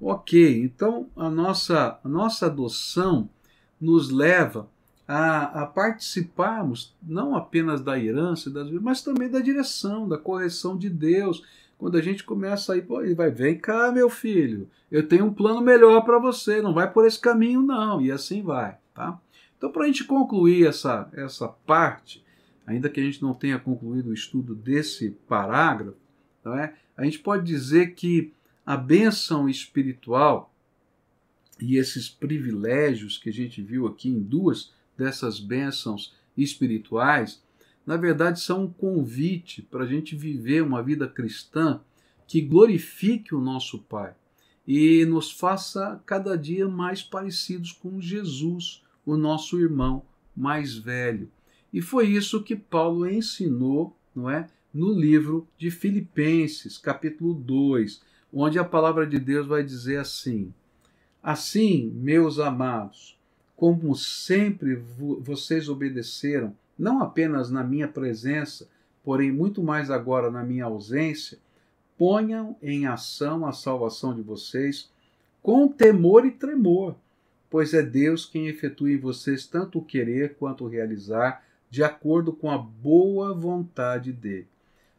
Ok, 0.00 0.62
então 0.62 1.08
a 1.16 1.30
nossa, 1.30 1.98
a 2.02 2.08
nossa 2.08 2.46
adoção 2.46 3.28
nos 3.80 4.10
leva 4.10 4.68
a, 5.06 5.62
a, 5.62 5.66
participarmos 5.66 6.94
não 7.02 7.36
apenas 7.36 7.80
da 7.82 7.98
herança, 7.98 8.50
das, 8.50 8.70
mas 8.70 9.02
também 9.02 9.30
da 9.30 9.40
direção, 9.40 10.08
da 10.08 10.18
correção 10.18 10.76
de 10.76 10.88
Deus. 10.88 11.42
Quando 11.78 11.96
a 11.96 12.02
gente 12.02 12.24
começa 12.24 12.72
a 12.72 12.76
ir, 12.76 12.82
pô, 12.82 13.02
ele 13.02 13.14
vai, 13.14 13.30
vem 13.30 13.58
cá, 13.58 13.92
meu 13.92 14.08
filho, 14.08 14.68
eu 14.90 15.06
tenho 15.06 15.26
um 15.26 15.34
plano 15.34 15.60
melhor 15.60 16.02
para 16.02 16.18
você, 16.18 16.62
não 16.62 16.72
vai 16.72 16.90
por 16.90 17.06
esse 17.06 17.18
caminho, 17.18 17.60
não, 17.60 18.00
e 18.00 18.10
assim 18.10 18.42
vai. 18.42 18.76
Tá? 18.94 19.20
Então, 19.58 19.70
para 19.70 19.84
a 19.84 19.86
gente 19.86 20.04
concluir 20.04 20.66
essa, 20.66 21.08
essa 21.12 21.48
parte, 21.48 22.24
ainda 22.66 22.88
que 22.88 23.00
a 23.00 23.02
gente 23.02 23.22
não 23.22 23.34
tenha 23.34 23.58
concluído 23.58 24.10
o 24.10 24.14
estudo 24.14 24.54
desse 24.54 25.10
parágrafo, 25.28 25.96
não 26.44 26.56
é? 26.58 26.74
a 26.96 27.04
gente 27.04 27.18
pode 27.18 27.44
dizer 27.44 27.94
que 27.94 28.32
a 28.64 28.76
bênção 28.76 29.48
espiritual 29.48 30.52
e 31.60 31.76
esses 31.76 32.08
privilégios 32.08 33.18
que 33.18 33.28
a 33.28 33.32
gente 33.32 33.62
viu 33.62 33.86
aqui 33.86 34.08
em 34.08 34.20
duas 34.20 34.72
dessas 34.96 35.40
bênçãos 35.40 36.14
espirituais, 36.36 37.42
na 37.86 37.96
verdade 37.96 38.40
são 38.40 38.64
um 38.64 38.70
convite 38.70 39.62
para 39.62 39.84
a 39.84 39.86
gente 39.86 40.16
viver 40.16 40.62
uma 40.62 40.82
vida 40.82 41.06
cristã 41.06 41.80
que 42.26 42.40
glorifique 42.40 43.34
o 43.34 43.40
nosso 43.40 43.78
Pai 43.78 44.14
e 44.66 45.04
nos 45.04 45.30
faça 45.30 46.02
cada 46.06 46.36
dia 46.36 46.66
mais 46.66 47.02
parecidos 47.02 47.72
com 47.72 48.00
Jesus, 48.00 48.82
o 49.04 49.16
nosso 49.16 49.60
irmão 49.60 50.02
mais 50.34 50.74
velho. 50.74 51.30
E 51.72 51.82
foi 51.82 52.08
isso 52.08 52.42
que 52.42 52.56
Paulo 52.56 53.08
ensinou, 53.08 53.96
não 54.14 54.30
é, 54.30 54.48
no 54.72 54.92
livro 54.92 55.46
de 55.58 55.70
Filipenses, 55.70 56.78
capítulo 56.78 57.34
2, 57.34 58.02
onde 58.32 58.58
a 58.58 58.64
palavra 58.64 59.06
de 59.06 59.18
Deus 59.18 59.46
vai 59.46 59.62
dizer 59.62 59.98
assim: 59.98 60.52
Assim, 61.22 61.92
meus 61.94 62.38
amados, 62.38 63.18
como 63.56 63.94
sempre 63.94 64.76
vocês 65.20 65.68
obedeceram, 65.68 66.56
não 66.78 67.02
apenas 67.02 67.50
na 67.50 67.62
minha 67.62 67.88
presença, 67.88 68.68
porém 69.02 69.30
muito 69.30 69.62
mais 69.62 69.90
agora 69.90 70.30
na 70.30 70.42
minha 70.42 70.64
ausência, 70.64 71.38
ponham 71.96 72.56
em 72.62 72.86
ação 72.86 73.46
a 73.46 73.52
salvação 73.52 74.14
de 74.14 74.22
vocês 74.22 74.90
com 75.42 75.68
temor 75.68 76.24
e 76.24 76.30
tremor, 76.30 76.96
pois 77.50 77.74
é 77.74 77.82
Deus 77.82 78.24
quem 78.24 78.48
efetua 78.48 78.90
em 78.90 78.96
vocês 78.96 79.46
tanto 79.46 79.78
o 79.78 79.84
querer 79.84 80.34
quanto 80.36 80.64
o 80.64 80.68
realizar, 80.68 81.44
de 81.70 81.84
acordo 81.84 82.32
com 82.32 82.50
a 82.50 82.58
boa 82.58 83.34
vontade 83.34 84.12
dele. 84.12 84.48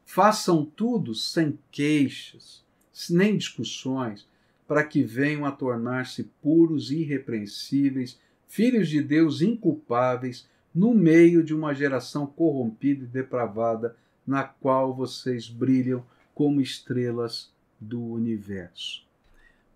Façam 0.06 0.64
tudo 0.64 1.16
sem 1.16 1.58
queixas, 1.72 2.64
nem 3.10 3.38
discussões, 3.38 4.28
para 4.68 4.84
que 4.84 5.04
venham 5.04 5.46
a 5.46 5.52
tornar-se 5.52 6.24
puros 6.42 6.92
e 6.92 6.98
irrepreensíveis 7.02 8.20
filhos 8.48 8.88
de 8.88 9.02
Deus 9.02 9.42
inculpáveis, 9.42 10.48
no 10.76 10.94
meio 10.94 11.42
de 11.42 11.56
uma 11.56 11.74
geração 11.74 12.28
corrompida 12.28 13.06
e 13.06 13.08
depravada, 13.08 13.96
na 14.28 14.44
qual 14.44 14.94
vocês 14.94 15.48
brilham 15.48 16.04
como 16.34 16.60
estrelas 16.60 17.50
do 17.80 18.02
universo. 18.02 19.04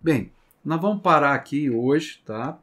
Bem, 0.02 0.32
nós 0.64 0.82
vamos 0.82 1.02
parar 1.02 1.34
aqui 1.34 1.70
hoje, 1.70 2.22
tá? 2.26 2.60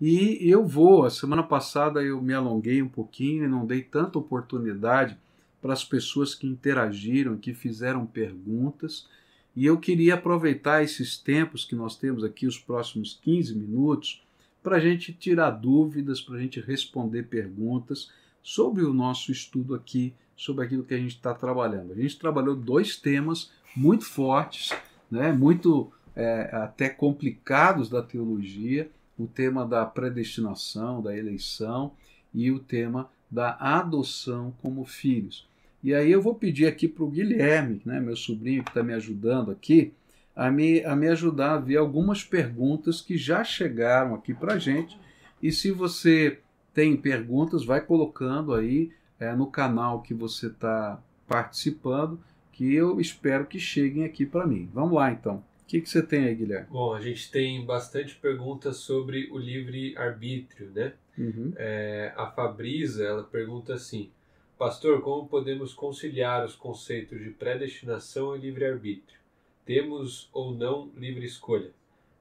E 0.00 0.38
eu 0.40 0.64
vou. 0.64 1.04
A 1.04 1.10
semana 1.10 1.42
passada 1.42 2.00
eu 2.02 2.22
me 2.22 2.32
alonguei 2.32 2.80
um 2.80 2.88
pouquinho 2.88 3.44
e 3.44 3.48
não 3.48 3.66
dei 3.66 3.82
tanta 3.82 4.18
oportunidade 4.18 5.18
para 5.60 5.72
as 5.72 5.84
pessoas 5.84 6.34
que 6.34 6.46
interagiram, 6.46 7.36
que 7.36 7.52
fizeram 7.52 8.06
perguntas. 8.06 9.06
E 9.54 9.66
eu 9.66 9.78
queria 9.78 10.14
aproveitar 10.14 10.82
esses 10.82 11.18
tempos 11.18 11.64
que 11.64 11.74
nós 11.74 11.96
temos 11.96 12.22
aqui, 12.22 12.46
os 12.46 12.58
próximos 12.58 13.18
15 13.22 13.54
minutos, 13.54 14.22
para 14.62 14.76
a 14.76 14.80
gente 14.80 15.12
tirar 15.12 15.50
dúvidas, 15.50 16.20
para 16.20 16.36
a 16.36 16.40
gente 16.40 16.60
responder 16.60 17.24
perguntas 17.24 18.10
sobre 18.42 18.84
o 18.84 18.92
nosso 18.92 19.32
estudo 19.32 19.74
aqui, 19.74 20.14
sobre 20.36 20.64
aquilo 20.64 20.84
que 20.84 20.94
a 20.94 20.98
gente 20.98 21.16
está 21.16 21.34
trabalhando. 21.34 21.92
A 21.92 21.96
gente 21.96 22.18
trabalhou 22.18 22.54
dois 22.56 22.96
temas 22.96 23.50
muito 23.76 24.04
fortes, 24.04 24.72
né, 25.10 25.32
muito 25.32 25.92
é, 26.14 26.50
até 26.52 26.88
complicados 26.88 27.88
da 27.88 28.02
teologia: 28.02 28.90
o 29.18 29.26
tema 29.26 29.66
da 29.66 29.84
predestinação, 29.84 31.02
da 31.02 31.16
eleição 31.16 31.92
e 32.32 32.50
o 32.50 32.58
tema 32.58 33.10
da 33.30 33.56
adoção 33.60 34.52
como 34.62 34.84
filhos. 34.84 35.48
E 35.82 35.94
aí 35.94 36.10
eu 36.10 36.20
vou 36.20 36.34
pedir 36.34 36.66
aqui 36.66 36.86
para 36.86 37.04
o 37.04 37.10
Guilherme, 37.10 37.80
né, 37.84 38.00
meu 38.00 38.16
sobrinho 38.16 38.62
que 38.62 38.70
está 38.70 38.82
me 38.82 38.92
ajudando 38.92 39.50
aqui, 39.50 39.92
a 40.40 40.50
me, 40.50 40.82
a 40.86 40.96
me 40.96 41.06
ajudar 41.06 41.52
a 41.52 41.58
ver 41.58 41.76
algumas 41.76 42.24
perguntas 42.24 43.02
que 43.02 43.18
já 43.18 43.44
chegaram 43.44 44.14
aqui 44.14 44.32
para 44.32 44.54
a 44.54 44.58
gente. 44.58 44.98
E 45.42 45.52
se 45.52 45.70
você 45.70 46.38
tem 46.72 46.96
perguntas, 46.96 47.62
vai 47.62 47.82
colocando 47.82 48.54
aí 48.54 48.90
é, 49.18 49.34
no 49.34 49.48
canal 49.48 50.00
que 50.00 50.14
você 50.14 50.46
está 50.46 50.98
participando, 51.28 52.18
que 52.52 52.74
eu 52.74 52.98
espero 52.98 53.44
que 53.44 53.58
cheguem 53.58 54.02
aqui 54.02 54.24
para 54.24 54.46
mim. 54.46 54.66
Vamos 54.72 54.94
lá 54.94 55.12
então. 55.12 55.44
O 55.62 55.66
que, 55.66 55.78
que 55.78 55.90
você 55.90 56.02
tem 56.02 56.24
aí, 56.24 56.34
Guilherme? 56.34 56.68
Bom, 56.70 56.94
a 56.94 57.02
gente 57.02 57.30
tem 57.30 57.62
bastante 57.66 58.14
perguntas 58.14 58.78
sobre 58.78 59.28
o 59.30 59.36
livre-arbítrio, 59.36 60.70
né? 60.70 60.94
Uhum. 61.18 61.52
É, 61.54 62.14
a 62.16 62.28
Fabrisa, 62.28 63.04
ela 63.04 63.24
pergunta 63.24 63.74
assim, 63.74 64.10
Pastor, 64.58 65.02
como 65.02 65.28
podemos 65.28 65.74
conciliar 65.74 66.46
os 66.46 66.54
conceitos 66.54 67.18
de 67.18 67.28
predestinação 67.28 68.34
e 68.34 68.40
livre-arbítrio? 68.40 69.19
Temos 69.64 70.28
ou 70.32 70.54
não 70.54 70.90
livre 70.96 71.24
escolha? 71.24 71.72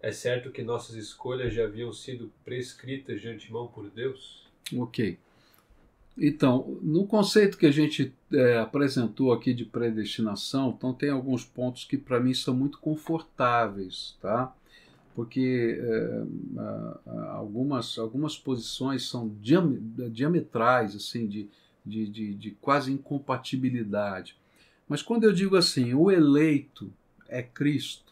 É 0.01 0.11
certo 0.11 0.51
que 0.51 0.63
nossas 0.63 0.95
escolhas 0.95 1.53
já 1.53 1.65
haviam 1.65 1.91
sido 1.91 2.31
prescritas 2.45 3.19
de 3.21 3.27
antemão 3.27 3.67
por 3.67 3.89
Deus? 3.89 4.47
Ok. 4.75 5.17
Então, 6.17 6.77
no 6.81 7.07
conceito 7.07 7.57
que 7.57 7.65
a 7.65 7.71
gente 7.71 8.13
é, 8.31 8.57
apresentou 8.57 9.31
aqui 9.31 9.53
de 9.53 9.63
predestinação, 9.63 10.73
então 10.75 10.93
tem 10.93 11.09
alguns 11.09 11.45
pontos 11.45 11.85
que 11.85 11.97
para 11.97 12.19
mim 12.19 12.33
são 12.33 12.53
muito 12.53 12.77
confortáveis, 12.79 14.17
tá? 14.21 14.53
Porque 15.15 15.79
é, 15.81 16.23
algumas, 17.29 17.97
algumas 17.97 18.37
posições 18.37 19.03
são 19.07 19.33
diametrais, 20.11 20.95
assim, 20.95 21.27
de, 21.27 21.49
de, 21.85 22.07
de, 22.07 22.33
de 22.35 22.51
quase 22.51 22.91
incompatibilidade. 22.91 24.35
Mas 24.87 25.01
quando 25.01 25.23
eu 25.23 25.33
digo 25.33 25.55
assim, 25.55 25.93
o 25.93 26.09
eleito 26.09 26.91
é 27.29 27.41
Cristo, 27.41 28.03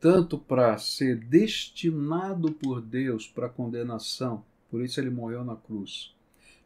tanto 0.00 0.36
para 0.36 0.76
ser 0.76 1.16
destinado 1.16 2.52
por 2.52 2.82
Deus 2.82 3.26
para 3.26 3.48
condenação, 3.48 4.44
por 4.70 4.82
isso 4.82 5.00
ele 5.00 5.10
morreu 5.10 5.44
na 5.44 5.56
cruz, 5.56 6.14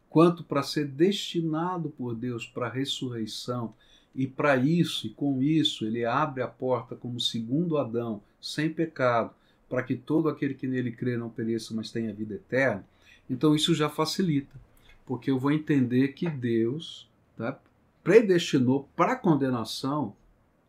quanto 0.09 0.43
para 0.43 0.63
ser 0.63 0.85
destinado 0.87 1.89
por 1.91 2.15
Deus 2.15 2.45
para 2.45 2.67
a 2.67 2.71
ressurreição, 2.71 3.73
e 4.15 4.27
para 4.27 4.57
isso 4.57 5.07
e 5.07 5.11
com 5.11 5.41
isso 5.41 5.85
ele 5.85 6.03
abre 6.03 6.41
a 6.41 6.47
porta 6.47 6.95
como 6.95 7.19
segundo 7.19 7.77
Adão, 7.77 8.21
sem 8.41 8.69
pecado, 8.69 9.33
para 9.69 9.83
que 9.83 9.95
todo 9.95 10.27
aquele 10.27 10.55
que 10.55 10.67
nele 10.67 10.91
crê 10.91 11.15
não 11.15 11.29
pereça, 11.29 11.73
mas 11.75 11.91
tenha 11.91 12.11
vida 12.11 12.33
eterna. 12.33 12.83
Então 13.29 13.55
isso 13.55 13.75
já 13.75 13.87
facilita, 13.87 14.59
porque 15.05 15.29
eu 15.29 15.37
vou 15.37 15.51
entender 15.51 16.09
que 16.09 16.27
Deus 16.27 17.07
tá, 17.37 17.57
predestinou 18.03 18.89
para 18.95 19.13
a 19.13 19.15
condenação 19.15 20.15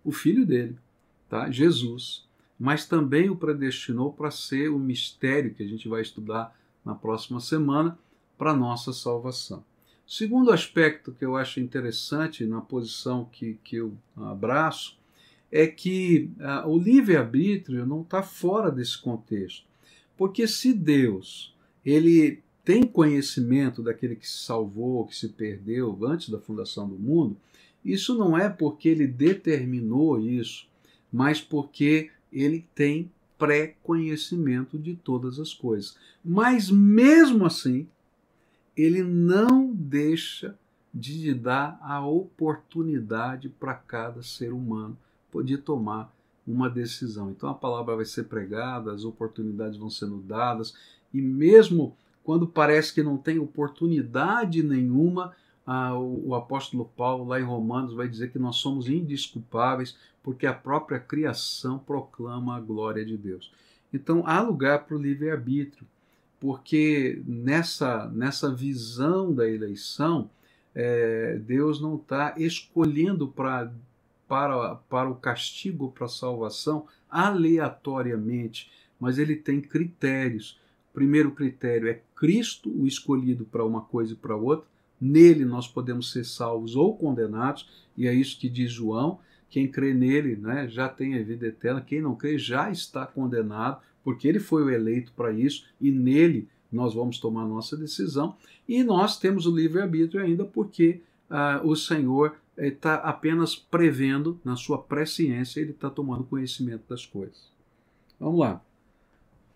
o 0.04 0.12
filho 0.12 0.44
dele 0.44 0.76
tá? 1.30 1.50
Jesus, 1.50 2.28
mas 2.58 2.84
também 2.86 3.30
o 3.30 3.36
predestinou 3.36 4.12
para 4.12 4.30
ser 4.30 4.68
o 4.68 4.78
mistério 4.78 5.54
que 5.54 5.62
a 5.62 5.66
gente 5.66 5.88
vai 5.88 6.02
estudar 6.02 6.54
na 6.84 6.94
próxima 6.94 7.40
semana 7.40 7.96
para 8.36 8.54
nossa 8.54 8.92
salvação. 8.92 9.64
Segundo 10.06 10.50
aspecto 10.50 11.12
que 11.12 11.24
eu 11.24 11.36
acho 11.36 11.60
interessante 11.60 12.44
na 12.44 12.60
posição 12.60 13.24
que, 13.24 13.56
que 13.62 13.76
eu 13.76 13.94
abraço 14.16 14.98
é 15.52 15.66
que 15.68 16.30
uh, 16.38 16.68
o 16.68 16.76
livre-arbítrio 16.76 17.86
não 17.86 18.02
está 18.02 18.22
fora 18.22 18.70
desse 18.70 19.00
contexto. 19.00 19.64
Porque 20.16 20.48
se 20.48 20.72
Deus 20.72 21.54
ele 21.84 22.42
tem 22.64 22.82
conhecimento 22.82 23.82
daquele 23.82 24.16
que 24.16 24.28
se 24.28 24.38
salvou, 24.44 25.06
que 25.06 25.16
se 25.16 25.28
perdeu 25.28 25.96
antes 26.04 26.28
da 26.28 26.38
fundação 26.38 26.88
do 26.88 26.98
mundo, 26.98 27.36
isso 27.84 28.16
não 28.16 28.36
é 28.36 28.48
porque 28.48 28.88
ele 28.88 29.06
determinou 29.06 30.20
isso, 30.20 30.68
mas 31.12 31.40
porque 31.40 32.10
ele 32.32 32.66
tem 32.74 33.10
pré-conhecimento 33.38 34.78
de 34.78 34.94
todas 34.94 35.38
as 35.38 35.54
coisas. 35.54 35.96
Mas 36.24 36.70
mesmo 36.70 37.46
assim, 37.46 37.88
ele 38.76 39.02
não 39.02 39.72
deixa 39.72 40.56
de 40.92 41.32
dar 41.32 41.78
a 41.82 42.04
oportunidade 42.04 43.48
para 43.48 43.74
cada 43.74 44.22
ser 44.22 44.52
humano 44.52 44.96
poder 45.30 45.58
tomar 45.58 46.12
uma 46.46 46.68
decisão. 46.68 47.30
Então 47.30 47.48
a 47.48 47.54
palavra 47.54 47.96
vai 47.96 48.04
ser 48.04 48.24
pregada, 48.24 48.92
as 48.92 49.04
oportunidades 49.04 49.78
vão 49.78 49.88
sendo 49.88 50.18
dadas, 50.18 50.74
e 51.14 51.20
mesmo 51.20 51.96
quando 52.22 52.46
parece 52.46 52.92
que 52.92 53.02
não 53.02 53.16
tem 53.16 53.38
oportunidade 53.38 54.62
nenhuma, 54.62 55.34
ah, 55.66 55.96
o, 55.96 56.28
o, 56.28 56.34
apóstolo 56.34 56.84
Paulo, 56.96 57.24
lá 57.24 57.40
em 57.40 57.44
Romanos, 57.44 57.94
vai 57.94 58.08
dizer 58.08 58.30
que 58.30 58.38
nós 58.38 58.56
somos 58.56 58.88
indisculpáveis 58.88 59.96
porque 60.22 60.46
a 60.46 60.52
própria 60.52 60.98
criação 60.98 61.78
proclama 61.78 62.56
a 62.56 62.60
glória 62.60 63.04
de 63.04 63.16
Deus. 63.16 63.52
Então 63.92 64.22
há 64.26 64.40
lugar 64.40 64.84
para 64.84 64.96
o 64.96 65.02
livre-arbítrio, 65.02 65.86
porque 66.38 67.20
nessa, 67.26 68.08
nessa 68.08 68.54
visão 68.54 69.32
da 69.32 69.48
eleição, 69.48 70.30
é, 70.74 71.38
Deus 71.44 71.80
não 71.80 71.96
está 71.96 72.34
escolhendo 72.36 73.28
pra, 73.28 73.70
para, 74.28 74.76
para 74.88 75.10
o 75.10 75.16
castigo, 75.16 75.90
para 75.90 76.06
a 76.06 76.08
salvação, 76.08 76.86
aleatoriamente, 77.10 78.70
mas 78.98 79.18
ele 79.18 79.34
tem 79.34 79.60
critérios. 79.60 80.58
O 80.90 80.94
primeiro 80.94 81.32
critério 81.32 81.88
é 81.88 82.00
Cristo, 82.14 82.70
o 82.70 82.86
escolhido 82.86 83.44
para 83.44 83.64
uma 83.64 83.80
coisa 83.80 84.12
e 84.12 84.16
para 84.16 84.36
outra. 84.36 84.66
Nele 85.00 85.44
nós 85.44 85.66
podemos 85.66 86.12
ser 86.12 86.24
salvos 86.24 86.76
ou 86.76 86.96
condenados, 86.96 87.68
e 87.96 88.06
é 88.06 88.14
isso 88.14 88.38
que 88.38 88.48
diz 88.48 88.70
João. 88.70 89.18
Quem 89.50 89.68
crê 89.68 89.92
nele 89.92 90.36
né, 90.36 90.68
já 90.68 90.88
tem 90.88 91.18
a 91.18 91.22
vida 91.22 91.46
eterna, 91.46 91.80
quem 91.80 92.00
não 92.00 92.14
crê 92.14 92.38
já 92.38 92.70
está 92.70 93.04
condenado, 93.04 93.82
porque 94.02 94.26
ele 94.26 94.38
foi 94.38 94.62
o 94.62 94.70
eleito 94.70 95.12
para 95.12 95.32
isso, 95.32 95.66
e 95.80 95.90
nele 95.90 96.48
nós 96.72 96.94
vamos 96.94 97.18
tomar 97.18 97.44
nossa 97.44 97.76
decisão. 97.76 98.36
E 98.68 98.84
nós 98.84 99.18
temos 99.18 99.46
o 99.46 99.54
livre-arbítrio 99.54 100.22
ainda 100.22 100.44
porque 100.44 101.00
ah, 101.28 101.60
o 101.64 101.74
Senhor 101.74 102.36
está 102.56 102.94
apenas 102.96 103.56
prevendo, 103.56 104.40
na 104.44 104.54
sua 104.54 104.80
presciência, 104.80 105.60
ele 105.60 105.72
está 105.72 105.90
tomando 105.90 106.24
conhecimento 106.24 106.84
das 106.88 107.04
coisas. 107.04 107.50
Vamos 108.18 108.38
lá. 108.38 108.62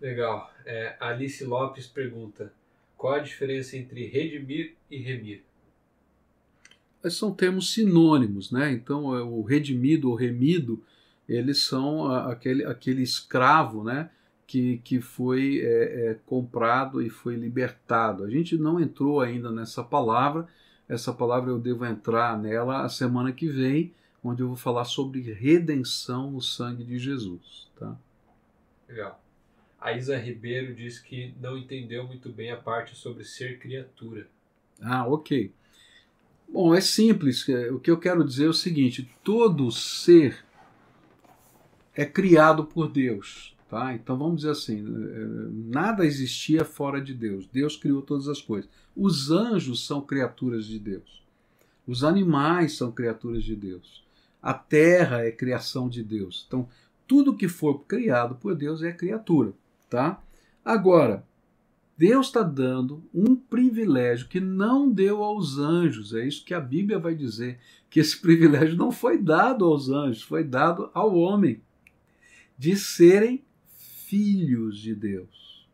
Legal. 0.01 0.51
É, 0.67 0.97
Alice 0.99 1.45
Lopes 1.45 1.87
pergunta: 1.87 2.53
qual 2.97 3.15
a 3.15 3.19
diferença 3.21 3.77
entre 3.77 4.07
redimir 4.07 4.75
e 4.91 4.99
remir? 4.99 5.45
São 7.11 7.33
termos 7.33 7.73
sinônimos, 7.73 8.51
né? 8.51 8.73
Então, 8.73 9.15
é, 9.17 9.23
o 9.23 9.43
redimido 9.43 10.11
ou 10.11 10.17
remido, 10.17 10.83
eles 11.29 11.63
são 11.63 12.11
aquele, 12.11 12.65
aquele 12.65 13.03
escravo, 13.03 13.85
né? 13.85 14.11
Que, 14.47 14.79
que 14.79 15.01
foi 15.01 15.61
é, 15.61 16.11
é, 16.11 16.19
comprado 16.27 17.01
e 17.01 17.09
foi 17.09 17.35
libertado. 17.35 18.25
A 18.25 18.31
gente 18.31 18.57
não 18.59 18.79
entrou 18.79 19.21
ainda 19.21 19.51
nessa 19.51 19.83
palavra, 19.83 20.47
essa 20.89 21.13
palavra 21.13 21.51
eu 21.51 21.59
devo 21.59 21.85
entrar 21.87 22.39
nela 22.39 22.83
a 22.83 22.89
semana 22.89 23.33
que 23.33 23.49
vem, 23.49 23.93
onde 24.23 24.43
eu 24.43 24.49
vou 24.49 24.57
falar 24.57 24.85
sobre 24.85 25.21
redenção 25.21 26.31
no 26.31 26.43
sangue 26.43 26.85
de 26.85 26.99
Jesus. 26.99 27.71
Tá? 27.79 27.97
Legal. 28.89 29.21
A 29.81 29.93
Isa 29.93 30.17
Ribeiro 30.17 30.75
diz 30.75 30.99
que 30.99 31.35
não 31.41 31.59
entendeu 31.59 32.07
muito 32.07 32.31
bem 32.31 32.51
a 32.51 32.57
parte 32.57 32.97
sobre 32.97 33.25
ser 33.25 33.59
criatura. 33.59 34.27
Ah, 34.81 35.07
ok. 35.07 35.53
Bom, 36.49 36.75
é 36.75 36.81
simples. 36.81 37.47
O 37.73 37.79
que 37.79 37.91
eu 37.91 37.99
quero 37.99 38.25
dizer 38.25 38.47
é 38.47 38.49
o 38.49 38.55
seguinte: 38.55 39.11
todo 39.23 39.71
ser 39.71 40.45
é 41.95 42.05
criado 42.05 42.65
por 42.65 42.89
Deus. 42.89 43.55
Tá? 43.69 43.95
Então 43.95 44.17
vamos 44.17 44.37
dizer 44.37 44.51
assim: 44.51 44.83
nada 45.71 46.05
existia 46.05 46.65
fora 46.65 47.01
de 47.01 47.15
Deus. 47.15 47.47
Deus 47.47 47.77
criou 47.77 48.03
todas 48.03 48.29
as 48.29 48.41
coisas. 48.41 48.71
Os 48.97 49.31
anjos 49.31 49.87
são 49.87 50.01
criaturas 50.01 50.67
de 50.67 50.79
Deus. 50.79 51.25
Os 51.87 52.05
animais 52.05 52.77
são 52.77 52.93
criaturas 52.93 53.45
de 53.45 53.57
Deus. 53.57 54.05
A 54.41 54.55
terra 54.55 55.25
é 55.25 55.31
criação 55.31 55.89
de 55.89 56.03
Deus. 56.03 56.45
Então, 56.47 56.69
tudo 57.07 57.37
que 57.37 57.49
for 57.49 57.81
criado 57.85 58.37
por 58.37 58.55
Deus 58.55 58.83
é 58.83 58.93
criatura 58.93 59.53
tá? 59.95 60.21
Agora, 60.65 61.25
Deus 61.97 62.27
está 62.27 62.43
dando 62.43 63.05
um 63.15 63.37
privilégio 63.37 64.29
que 64.29 64.41
não 64.41 64.91
deu 64.91 65.23
aos 65.23 65.59
anjos. 65.59 66.13
É 66.13 66.27
isso 66.27 66.45
que 66.45 66.53
a 66.53 66.61
Bíblia 66.61 66.99
vai 66.99 67.15
dizer, 67.15 67.59
que 67.89 68.01
esse 68.01 68.19
privilégio 68.21 68.77
não 68.77 68.91
foi 68.91 69.19
dado 69.19 69.65
aos 69.65 69.89
anjos, 69.89 70.23
foi 70.23 70.43
dado 70.43 70.91
ao 70.93 71.15
homem 71.15 71.61
de 72.59 72.77
serem 72.77 73.45
filhos 74.07 74.79
de 74.79 74.95
Deus, 74.95 75.69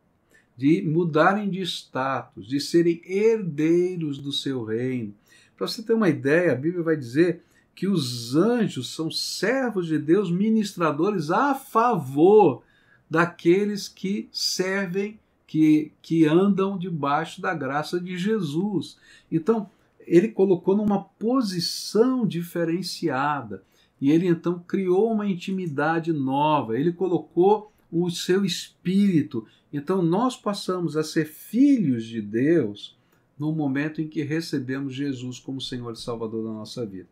de 0.57 0.83
mudarem 0.83 1.49
de 1.49 1.61
status, 1.63 2.47
de 2.47 2.61
serem 2.61 3.01
herdeiros 3.05 4.19
do 4.19 4.33
seu 4.33 4.65
reino. 4.65 5.15
Para 5.57 5.67
você 5.67 5.83
ter 5.83 5.93
uma 5.93 6.09
ideia, 6.09 6.53
a 6.53 6.57
Bíblia 6.57 6.83
vai 6.83 6.97
dizer 6.97 7.43
que 7.75 7.87
os 7.87 8.35
anjos 8.37 8.95
são 8.95 9.11
servos 9.11 9.87
de 9.87 9.99
Deus, 9.99 10.31
ministradores 10.31 11.31
a 11.31 11.55
favor 11.55 12.63
daqueles 13.09 13.89
que 13.89 14.29
servem, 14.33 15.19
que, 15.51 15.91
que 16.01 16.27
andam 16.27 16.79
debaixo 16.79 17.43
da 17.43 17.53
graça 17.53 18.01
de 18.01 18.17
Jesus. 18.17 18.97
Então, 19.33 19.69
ele 20.07 20.29
colocou 20.29 20.77
numa 20.77 21.03
posição 21.03 22.25
diferenciada. 22.25 23.65
E 24.01 24.13
ele 24.13 24.29
então 24.29 24.61
criou 24.61 25.13
uma 25.13 25.27
intimidade 25.27 26.13
nova, 26.13 26.79
ele 26.79 26.93
colocou 26.93 27.73
o 27.91 28.09
seu 28.11 28.45
espírito. 28.45 29.45
Então 29.73 30.01
nós 30.01 30.37
passamos 30.37 30.97
a 30.97 31.03
ser 31.03 31.27
filhos 31.27 32.05
de 32.05 32.23
Deus 32.23 32.97
no 33.37 33.53
momento 33.53 34.01
em 34.01 34.07
que 34.07 34.23
recebemos 34.23 34.95
Jesus 34.95 35.41
como 35.41 35.61
Senhor 35.61 35.93
e 35.93 36.01
Salvador 36.01 36.45
da 36.45 36.53
nossa 36.53 36.87
vida. 36.87 37.09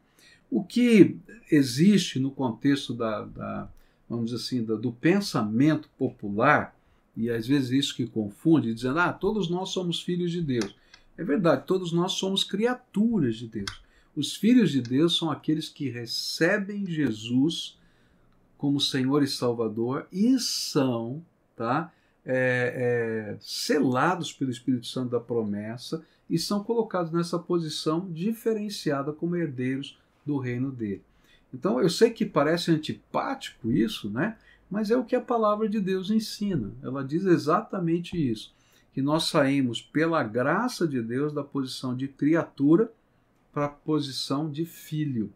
O 0.48 0.62
que 0.62 1.16
existe 1.50 2.20
no 2.20 2.30
contexto 2.30 2.94
da, 2.94 3.24
da, 3.24 3.68
vamos 4.08 4.26
dizer 4.26 4.36
assim, 4.36 4.62
do, 4.62 4.78
do 4.78 4.92
pensamento 4.92 5.90
popular, 5.98 6.77
e 7.18 7.28
às 7.30 7.48
vezes 7.48 7.70
isso 7.70 7.96
que 7.96 8.06
confunde, 8.06 8.72
dizendo, 8.72 9.00
ah, 9.00 9.12
todos 9.12 9.50
nós 9.50 9.70
somos 9.70 10.00
filhos 10.00 10.30
de 10.30 10.40
Deus. 10.40 10.76
É 11.16 11.24
verdade, 11.24 11.66
todos 11.66 11.92
nós 11.92 12.12
somos 12.12 12.44
criaturas 12.44 13.34
de 13.34 13.48
Deus. 13.48 13.82
Os 14.14 14.36
filhos 14.36 14.70
de 14.70 14.80
Deus 14.80 15.18
são 15.18 15.28
aqueles 15.28 15.68
que 15.68 15.88
recebem 15.88 16.86
Jesus 16.86 17.76
como 18.56 18.80
Senhor 18.80 19.24
e 19.24 19.26
Salvador 19.26 20.06
e 20.12 20.38
são 20.38 21.20
tá, 21.56 21.92
é, 22.24 23.34
é, 23.34 23.36
selados 23.40 24.32
pelo 24.32 24.52
Espírito 24.52 24.86
Santo 24.86 25.10
da 25.10 25.18
promessa 25.18 26.04
e 26.30 26.38
são 26.38 26.62
colocados 26.62 27.10
nessa 27.10 27.36
posição 27.36 28.08
diferenciada 28.12 29.12
como 29.12 29.34
herdeiros 29.34 29.98
do 30.24 30.38
reino 30.38 30.70
dele. 30.70 31.02
Então 31.52 31.80
eu 31.80 31.90
sei 31.90 32.10
que 32.10 32.24
parece 32.24 32.70
antipático 32.70 33.72
isso, 33.72 34.08
né? 34.08 34.36
Mas 34.70 34.90
é 34.90 34.96
o 34.96 35.04
que 35.04 35.16
a 35.16 35.20
palavra 35.20 35.68
de 35.68 35.80
Deus 35.80 36.10
ensina. 36.10 36.72
Ela 36.82 37.02
diz 37.02 37.24
exatamente 37.24 38.16
isso: 38.16 38.54
que 38.92 39.00
nós 39.00 39.24
saímos 39.24 39.80
pela 39.80 40.22
graça 40.22 40.86
de 40.86 41.00
Deus 41.02 41.32
da 41.32 41.42
posição 41.42 41.96
de 41.96 42.08
criatura 42.08 42.92
para 43.52 43.66
a 43.66 43.70
posição 43.70 44.50
de 44.50 44.64
filho. 44.64 45.32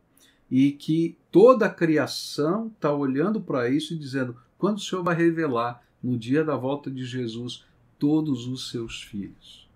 E 0.50 0.72
que 0.72 1.16
toda 1.30 1.64
a 1.64 1.70
criação 1.70 2.66
está 2.66 2.92
olhando 2.92 3.40
para 3.40 3.70
isso 3.70 3.94
e 3.94 3.98
dizendo: 3.98 4.36
quando 4.58 4.76
o 4.76 4.80
Senhor 4.80 5.02
vai 5.02 5.14
revelar, 5.14 5.82
no 6.02 6.18
dia 6.18 6.44
da 6.44 6.56
volta 6.56 6.90
de 6.90 7.04
Jesus, 7.04 7.64
todos 7.98 8.46
os 8.46 8.70
seus 8.70 9.02
filhos. 9.02 9.70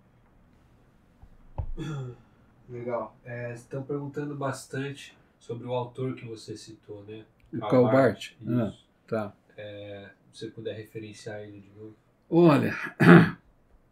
Legal. 2.69 3.15
É, 3.23 3.53
estão 3.53 3.81
perguntando 3.81 4.35
bastante 4.35 5.17
sobre 5.39 5.65
o 5.65 5.73
autor 5.73 6.15
que 6.15 6.25
você 6.25 6.57
citou, 6.57 7.03
né? 7.05 7.25
O 7.53 7.59
Karl 7.59 7.85
Barth. 7.85 8.33
Ah, 8.45 8.73
tá. 9.07 9.33
É, 9.57 10.09
você 10.31 10.47
puder 10.47 10.75
referenciar 10.75 11.41
ele 11.41 11.59
de 11.59 11.69
novo. 11.77 11.95
Olha, 12.29 12.75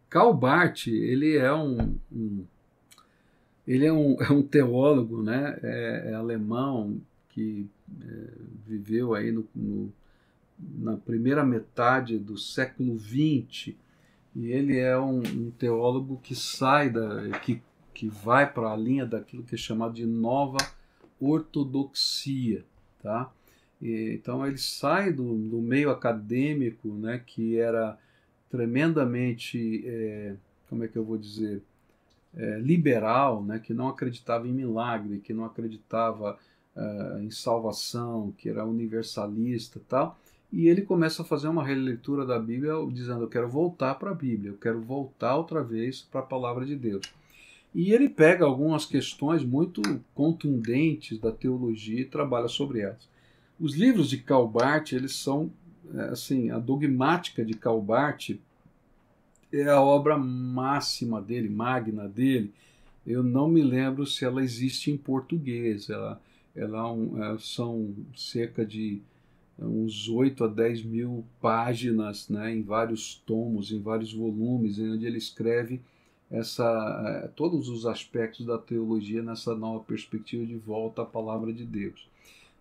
Karl 0.08 0.32
Barth, 0.32 0.86
ele 0.86 1.36
é 1.36 1.52
um, 1.52 1.98
um 2.12 2.46
ele 3.66 3.84
é 3.86 3.92
um, 3.92 4.16
é 4.22 4.30
um 4.30 4.42
teólogo, 4.42 5.22
né? 5.22 5.58
É, 5.62 6.10
é 6.10 6.14
alemão 6.14 7.00
que 7.30 7.68
é, 8.00 8.30
viveu 8.66 9.14
aí 9.14 9.32
no, 9.32 9.46
no, 9.54 9.92
na 10.58 10.96
primeira 10.96 11.44
metade 11.44 12.18
do 12.18 12.38
século 12.38 12.96
XX 12.96 13.74
e 14.34 14.52
ele 14.52 14.78
é 14.78 14.98
um, 14.98 15.18
um 15.18 15.50
teólogo 15.50 16.20
que 16.22 16.34
sai 16.34 16.90
da 16.90 17.30
que 17.40 17.60
que 17.96 18.08
vai 18.08 18.52
para 18.52 18.72
a 18.72 18.76
linha 18.76 19.06
daquilo 19.06 19.42
que 19.42 19.54
é 19.54 19.58
chamado 19.58 19.94
de 19.94 20.04
nova 20.04 20.58
ortodoxia, 21.18 22.62
tá? 23.02 23.32
E, 23.80 24.14
então 24.14 24.46
ele 24.46 24.58
sai 24.58 25.12
do, 25.12 25.34
do, 25.34 25.60
meio 25.60 25.90
acadêmico, 25.90 26.88
né, 26.88 27.22
que 27.24 27.58
era 27.58 27.98
tremendamente, 28.50 29.82
é, 29.86 30.34
como 30.68 30.84
é 30.84 30.88
que 30.88 30.96
eu 30.96 31.04
vou 31.04 31.18
dizer, 31.18 31.62
é, 32.34 32.58
liberal, 32.58 33.42
né, 33.42 33.58
que 33.58 33.74
não 33.74 33.88
acreditava 33.88 34.46
em 34.46 34.52
milagre, 34.52 35.20
que 35.20 35.32
não 35.32 35.44
acreditava 35.44 36.38
uh, 36.76 37.18
em 37.20 37.30
salvação, 37.30 38.32
que 38.36 38.48
era 38.48 38.64
universalista 38.64 39.80
tal, 39.88 40.18
e 40.52 40.68
ele 40.68 40.82
começa 40.82 41.22
a 41.22 41.24
fazer 41.24 41.48
uma 41.48 41.64
releitura 41.64 42.24
da 42.24 42.38
Bíblia 42.38 42.74
dizendo: 42.92 43.22
Eu 43.22 43.28
quero 43.28 43.48
voltar 43.48 43.96
para 43.96 44.10
a 44.10 44.14
Bíblia, 44.14 44.50
eu 44.50 44.56
quero 44.56 44.80
voltar 44.80 45.36
outra 45.36 45.62
vez 45.62 46.02
para 46.02 46.20
a 46.20 46.24
palavra 46.24 46.64
de 46.64 46.76
Deus. 46.76 47.02
E 47.74 47.92
ele 47.92 48.08
pega 48.08 48.44
algumas 48.44 48.86
questões 48.86 49.44
muito 49.44 49.82
contundentes 50.14 51.18
da 51.18 51.30
teologia 51.30 52.00
e 52.00 52.06
trabalha 52.06 52.48
sobre 52.48 52.80
elas. 52.80 53.08
Os 53.58 53.74
livros 53.74 54.10
de 54.10 54.18
Calbart, 54.18 54.92
eles 54.92 55.14
são, 55.14 55.50
é, 55.94 56.00
assim, 56.08 56.50
a 56.50 56.58
dogmática 56.58 57.44
de 57.44 57.54
Calbart 57.54 58.32
é 59.52 59.68
a 59.68 59.80
obra 59.80 60.18
máxima 60.18 61.22
dele, 61.22 61.48
magna 61.48 62.06
dele. 62.08 62.52
Eu 63.06 63.22
não 63.22 63.48
me 63.48 63.62
lembro 63.62 64.04
se 64.04 64.24
ela 64.24 64.42
existe 64.42 64.90
em 64.90 64.96
português. 64.96 65.88
Ela, 65.88 66.20
ela 66.54 66.78
é 66.78 66.82
um, 66.82 67.24
é, 67.24 67.38
são 67.38 67.94
cerca 68.14 68.64
de 68.64 69.00
uns 69.58 70.08
8 70.08 70.44
a 70.44 70.48
10 70.48 70.84
mil 70.84 71.24
páginas, 71.40 72.28
né, 72.28 72.54
em 72.54 72.62
vários 72.62 73.14
tomos, 73.26 73.72
em 73.72 73.80
vários 73.80 74.12
volumes, 74.12 74.78
onde 74.78 75.06
ele 75.06 75.16
escreve 75.16 75.80
essa, 76.30 77.30
todos 77.34 77.68
os 77.68 77.86
aspectos 77.86 78.44
da 78.44 78.58
teologia 78.58 79.22
nessa 79.22 79.54
nova 79.54 79.82
perspectiva 79.84 80.44
de 80.44 80.56
volta 80.56 81.02
à 81.02 81.06
palavra 81.06 81.52
de 81.52 81.64
Deus. 81.64 82.06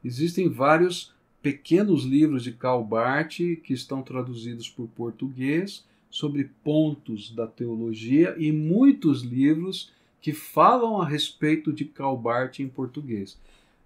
Existem 0.05 0.47
vários 0.47 1.11
pequenos 1.41 2.03
livros 2.03 2.43
de 2.43 2.51
Karl 2.51 2.83
Barth 2.83 3.37
que 3.63 3.73
estão 3.73 4.03
traduzidos 4.03 4.69
por 4.69 4.87
português 4.89 5.83
sobre 6.11 6.51
pontos 6.63 7.31
da 7.31 7.47
teologia 7.47 8.35
e 8.37 8.51
muitos 8.51 9.23
livros 9.23 9.91
que 10.21 10.31
falam 10.31 11.01
a 11.01 11.07
respeito 11.07 11.73
de 11.73 11.85
Karl 11.85 12.15
Barth 12.15 12.59
em 12.59 12.67
português. 12.67 13.35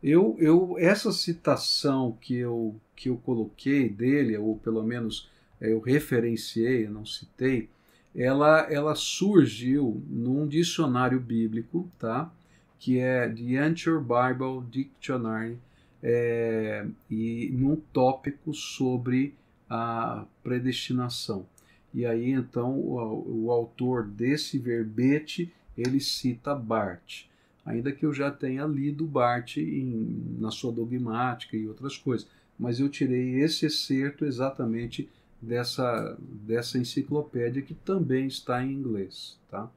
Eu, 0.04 0.36
eu, 0.40 0.76
essa 0.78 1.14
citação 1.14 2.18
que 2.20 2.36
eu, 2.36 2.76
que 2.98 3.08
eu 3.08 3.16
coloquei 3.16 3.88
dele, 3.88 4.38
ou 4.38 4.58
pelo 4.58 4.84
menos 4.84 5.30
eh, 5.62 5.72
eu 5.72 5.80
referenciei, 5.80 6.90
não 6.90 7.06
citei, 7.06 7.70
ela, 8.14 8.68
ela 8.70 8.94
surgiu 8.94 10.04
num 10.10 10.46
dicionário 10.46 11.20
bíblico, 11.20 11.90
tá? 11.98 12.30
que 12.78 13.00
é 13.00 13.28
The 13.30 13.58
Anchor 13.58 14.02
Bible 14.02 14.66
Dictionary, 14.70 15.58
é, 16.02 16.86
e 17.10 17.50
num 17.52 17.76
tópico 17.76 18.54
sobre 18.54 19.36
a 19.70 20.26
predestinação. 20.44 21.46
E 21.94 22.06
aí 22.06 22.32
então 22.32 22.80
o, 22.80 23.46
o 23.46 23.52
autor 23.52 24.06
desse 24.06 24.58
verbete 24.58 25.52
ele 25.78 26.00
cita 26.00 26.54
Bart 26.54 27.30
ainda 27.70 27.92
que 27.92 28.04
eu 28.04 28.12
já 28.12 28.32
tenha 28.32 28.66
lido 28.66 29.06
Barth 29.06 29.58
em, 29.58 30.36
na 30.40 30.50
sua 30.50 30.72
dogmática 30.72 31.56
e 31.56 31.68
outras 31.68 31.96
coisas. 31.98 32.28
Mas 32.58 32.80
eu 32.80 32.90
tirei 32.90 33.40
esse 33.42 33.68
excerto 33.68 34.26
exatamente 34.26 35.08
dessa, 35.40 36.18
dessa 36.20 36.80
enciclopédia 36.80 37.62
que 37.62 37.76
também 37.76 38.26
está 38.26 38.64
em 38.64 38.74
inglês. 38.74 39.38
Tá? 39.52 39.70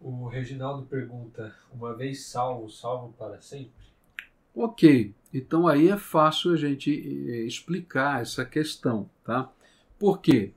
O 0.00 0.26
Reginaldo 0.26 0.84
pergunta: 0.84 1.54
uma 1.72 1.94
vez 1.94 2.24
salvo, 2.26 2.68
salvo 2.68 3.14
para 3.16 3.40
sempre? 3.40 3.70
Ok, 4.54 5.14
então 5.32 5.66
aí 5.66 5.88
é 5.88 5.96
fácil 5.96 6.52
a 6.52 6.56
gente 6.56 6.90
eh, 6.90 7.46
explicar 7.46 8.20
essa 8.20 8.44
questão, 8.44 9.08
tá? 9.24 9.50
Por 9.98 10.20
quê? 10.20 10.52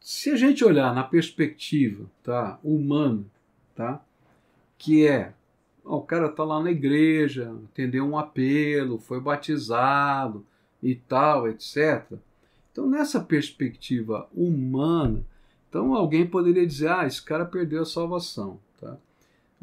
Se 0.00 0.30
a 0.30 0.36
gente 0.36 0.64
olhar 0.64 0.94
na 0.94 1.02
perspectiva 1.02 2.04
tá, 2.22 2.58
humana, 2.62 3.24
tá? 3.74 4.04
Que 4.76 5.06
é, 5.06 5.32
ó, 5.84 5.96
o 5.98 6.02
cara 6.02 6.28
tá 6.28 6.44
lá 6.44 6.62
na 6.62 6.70
igreja, 6.70 7.54
atendeu 7.70 8.04
um 8.04 8.18
apelo, 8.18 8.98
foi 8.98 9.20
batizado 9.20 10.44
e 10.82 10.94
tal, 10.94 11.48
etc. 11.48 12.18
Então, 12.70 12.88
nessa 12.88 13.20
perspectiva 13.20 14.28
humana, 14.34 15.24
então 15.68 15.94
alguém 15.94 16.26
poderia 16.26 16.66
dizer, 16.66 16.88
ah, 16.88 17.06
esse 17.06 17.22
cara 17.22 17.46
perdeu 17.46 17.82
a 17.82 17.86
salvação? 17.86 18.60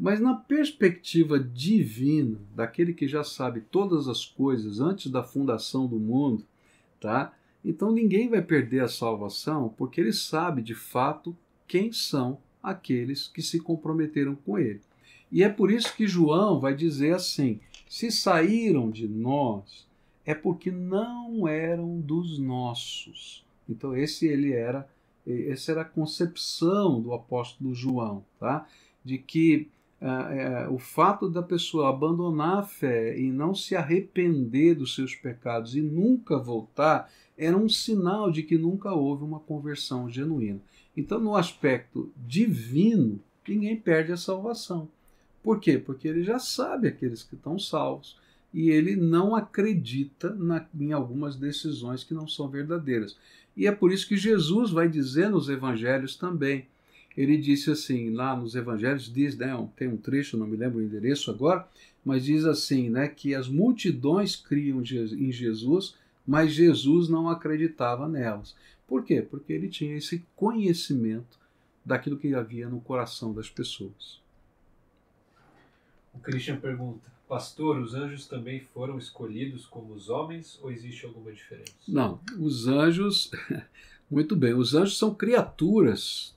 Mas 0.00 0.18
na 0.18 0.32
perspectiva 0.32 1.38
divina, 1.38 2.40
daquele 2.56 2.94
que 2.94 3.06
já 3.06 3.22
sabe 3.22 3.60
todas 3.60 4.08
as 4.08 4.24
coisas 4.24 4.80
antes 4.80 5.12
da 5.12 5.22
fundação 5.22 5.86
do 5.86 5.96
mundo, 6.00 6.42
tá? 6.98 7.34
Então 7.62 7.92
ninguém 7.92 8.26
vai 8.26 8.40
perder 8.40 8.82
a 8.82 8.88
salvação 8.88 9.74
porque 9.76 10.00
ele 10.00 10.14
sabe 10.14 10.62
de 10.62 10.74
fato 10.74 11.36
quem 11.68 11.92
são 11.92 12.38
aqueles 12.62 13.28
que 13.28 13.42
se 13.42 13.60
comprometeram 13.60 14.34
com 14.34 14.58
ele. 14.58 14.80
E 15.30 15.42
é 15.42 15.50
por 15.50 15.70
isso 15.70 15.94
que 15.94 16.08
João 16.08 16.58
vai 16.58 16.74
dizer 16.74 17.14
assim: 17.14 17.60
se 17.86 18.10
saíram 18.10 18.90
de 18.90 19.06
nós, 19.06 19.86
é 20.24 20.34
porque 20.34 20.70
não 20.70 21.46
eram 21.46 22.00
dos 22.00 22.38
nossos. 22.38 23.44
Então 23.68 23.94
esse 23.94 24.26
ele 24.26 24.54
era, 24.54 24.88
essa 25.26 25.72
era 25.72 25.82
a 25.82 25.84
concepção 25.84 27.02
do 27.02 27.12
apóstolo 27.12 27.74
João, 27.74 28.24
tá? 28.38 28.66
De 29.04 29.18
que 29.18 29.68
uh, 30.00 30.70
uh, 30.70 30.74
o 30.74 30.78
fato 30.78 31.28
da 31.28 31.42
pessoa 31.42 31.90
abandonar 31.90 32.58
a 32.58 32.62
fé 32.62 33.18
e 33.18 33.30
não 33.30 33.54
se 33.54 33.76
arrepender 33.76 34.74
dos 34.74 34.94
seus 34.94 35.14
pecados 35.14 35.74
e 35.74 35.82
nunca 35.82 36.38
voltar 36.38 37.10
era 37.36 37.56
um 37.56 37.68
sinal 37.68 38.30
de 38.30 38.42
que 38.42 38.58
nunca 38.58 38.92
houve 38.92 39.24
uma 39.24 39.40
conversão 39.40 40.10
genuína. 40.10 40.60
Então, 40.96 41.18
no 41.18 41.36
aspecto 41.36 42.10
divino, 42.16 43.20
ninguém 43.48 43.76
perde 43.76 44.12
a 44.12 44.16
salvação. 44.16 44.88
Por 45.42 45.58
quê? 45.58 45.78
Porque 45.78 46.06
ele 46.06 46.22
já 46.22 46.38
sabe 46.38 46.88
aqueles 46.88 47.22
que 47.22 47.34
estão 47.34 47.58
salvos 47.58 48.18
e 48.52 48.70
ele 48.70 48.96
não 48.96 49.34
acredita 49.34 50.34
na, 50.34 50.66
em 50.78 50.92
algumas 50.92 51.36
decisões 51.36 52.04
que 52.04 52.12
não 52.12 52.28
são 52.28 52.48
verdadeiras. 52.48 53.16
E 53.56 53.66
é 53.66 53.72
por 53.72 53.92
isso 53.92 54.06
que 54.06 54.16
Jesus 54.16 54.70
vai 54.70 54.88
dizer 54.88 55.30
nos 55.30 55.48
evangelhos 55.48 56.16
também. 56.16 56.66
Ele 57.16 57.36
disse 57.36 57.70
assim, 57.70 58.10
lá 58.10 58.36
nos 58.36 58.54
evangelhos, 58.54 59.12
diz, 59.12 59.36
né, 59.36 59.52
tem 59.76 59.88
um 59.88 59.96
trecho, 59.96 60.36
não 60.36 60.46
me 60.46 60.56
lembro 60.56 60.78
o 60.78 60.82
endereço 60.82 61.30
agora, 61.30 61.68
mas 62.04 62.24
diz 62.24 62.44
assim, 62.44 62.88
né, 62.88 63.08
que 63.08 63.34
as 63.34 63.48
multidões 63.48 64.36
criam 64.36 64.80
em 64.80 65.32
Jesus, 65.32 65.96
mas 66.26 66.52
Jesus 66.52 67.08
não 67.08 67.28
acreditava 67.28 68.08
nelas. 68.08 68.54
Por 68.86 69.04
quê? 69.04 69.22
Porque 69.22 69.52
ele 69.52 69.68
tinha 69.68 69.96
esse 69.96 70.24
conhecimento 70.34 71.38
daquilo 71.84 72.16
que 72.16 72.34
havia 72.34 72.68
no 72.68 72.80
coração 72.80 73.32
das 73.32 73.48
pessoas. 73.48 74.20
O 76.12 76.18
Christian 76.18 76.58
pergunta: 76.58 77.10
Pastor, 77.28 77.78
os 77.78 77.94
anjos 77.94 78.26
também 78.26 78.60
foram 78.60 78.98
escolhidos 78.98 79.64
como 79.64 79.94
os 79.94 80.08
homens 80.08 80.58
ou 80.62 80.72
existe 80.72 81.06
alguma 81.06 81.32
diferença? 81.32 81.72
Não, 81.86 82.20
os 82.38 82.66
anjos. 82.66 83.30
Muito 84.10 84.34
bem, 84.34 84.54
os 84.54 84.74
anjos 84.74 84.98
são 84.98 85.14
criaturas 85.14 86.34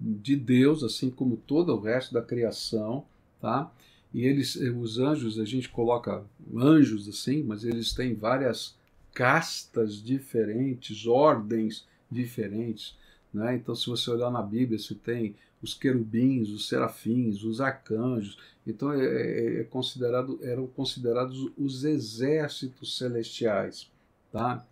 de 0.00 0.36
Deus, 0.36 0.84
assim 0.84 1.10
como 1.10 1.36
todo 1.36 1.74
o 1.74 1.80
resto 1.80 2.14
da 2.14 2.22
criação, 2.22 3.04
tá? 3.40 3.72
E 4.14 4.24
eles, 4.24 4.54
os 4.54 4.98
anjos, 4.98 5.38
a 5.38 5.44
gente 5.44 5.68
coloca 5.68 6.24
anjos 6.54 7.08
assim, 7.08 7.42
mas 7.42 7.64
eles 7.64 7.92
têm 7.92 8.14
várias 8.14 8.76
castas 9.12 10.02
diferentes, 10.02 11.06
ordens 11.06 11.86
diferentes. 12.10 12.96
Né? 13.34 13.56
Então, 13.56 13.74
se 13.74 13.86
você 13.86 14.10
olhar 14.10 14.30
na 14.30 14.40
Bíblia, 14.42 14.78
você 14.78 14.94
tem 14.94 15.34
os 15.60 15.74
querubins, 15.74 16.50
os 16.50 16.68
serafins, 16.68 17.42
os 17.42 17.60
arcanjos. 17.60 18.38
Então, 18.66 18.92
é, 18.92 19.04
é, 19.04 19.60
é 19.60 19.64
considerado, 19.64 20.38
eram 20.42 20.66
considerados 20.66 21.50
os 21.58 21.84
exércitos 21.84 22.96
celestiais. 22.96 23.90
Tá? 24.30 24.64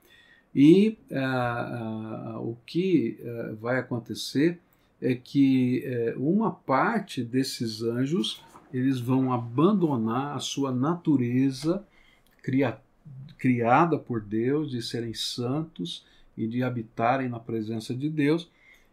E 0.55 0.97
ah, 1.13 2.35
ah, 2.35 2.41
o 2.41 2.57
que 2.65 3.19
vai 3.61 3.79
acontecer 3.79 4.61
é 5.01 5.15
que 5.15 5.83
eh, 5.85 6.15
uma 6.17 6.51
parte 6.51 7.23
desses 7.23 7.83
anjos 7.83 8.43
eles 8.73 8.99
vão 8.99 9.33
abandonar 9.33 10.35
a 10.35 10.41
sua 10.41 10.73
natureza 10.73 11.85
criada 13.37 13.99
por 13.99 14.21
Deus 14.21 14.71
de 14.71 14.83
serem 14.83 15.13
santos 15.13 16.07
e 16.37 16.47
de 16.47 16.63
habitarem 16.63 17.29
na 17.29 17.39
presença 17.39 17.95
de 17.95 18.09
Deus 18.09 18.51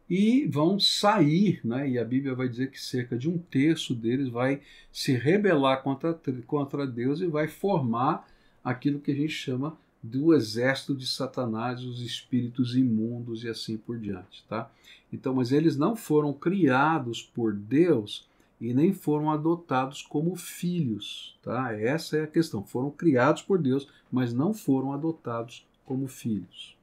e 0.10 0.46
vão 0.46 0.78
sair, 0.80 1.62
né? 1.64 1.90
e 1.90 1.98
a 1.98 2.04
Bíblia 2.04 2.36
vai 2.36 2.50
dizer 2.50 2.70
que 2.70 2.80
cerca 2.80 3.18
de 3.18 3.30
um 3.30 3.38
terço 3.38 3.96
deles 3.96 4.28
vai 4.28 4.60
se 4.92 5.14
rebelar 5.14 5.82
contra, 5.82 6.20
contra 6.46 6.86
Deus 6.86 7.22
e 7.22 7.28
vai 7.28 7.48
formar 7.48 8.28
aquilo 8.62 9.00
que 9.00 9.12
a 9.12 9.16
gente 9.16 9.30
chama 9.30 9.78
do 10.02 10.34
exército 10.34 10.96
de 10.96 11.06
Satanás, 11.06 11.84
os 11.84 12.02
espíritos 12.02 12.76
imundos 12.76 13.44
e 13.44 13.50
assim 13.50 13.78
por 13.78 14.00
diante, 14.00 14.44
tá? 14.48 14.72
Então, 15.14 15.36
mas 15.36 15.52
eles 15.52 15.78
não 15.78 15.96
foram 15.96 16.34
criados 16.34 17.22
por 17.22 17.54
Deus 17.54 18.28
e 18.60 18.74
nem 18.74 18.94
foram 18.94 19.32
adotados 19.32 20.02
como 20.02 20.36
filhos, 20.36 21.38
tá? 21.42 21.74
Essa 21.74 22.18
é 22.18 22.24
a 22.24 22.28
questão. 22.28 22.64
Foram 22.64 22.90
criados 22.92 23.42
por 23.42 23.60
Deus, 23.60 23.88
mas 24.12 24.34
não 24.34 24.54
foram 24.54 24.94
adotados 24.94 25.68
como 25.86 26.08
filhos. 26.08 26.78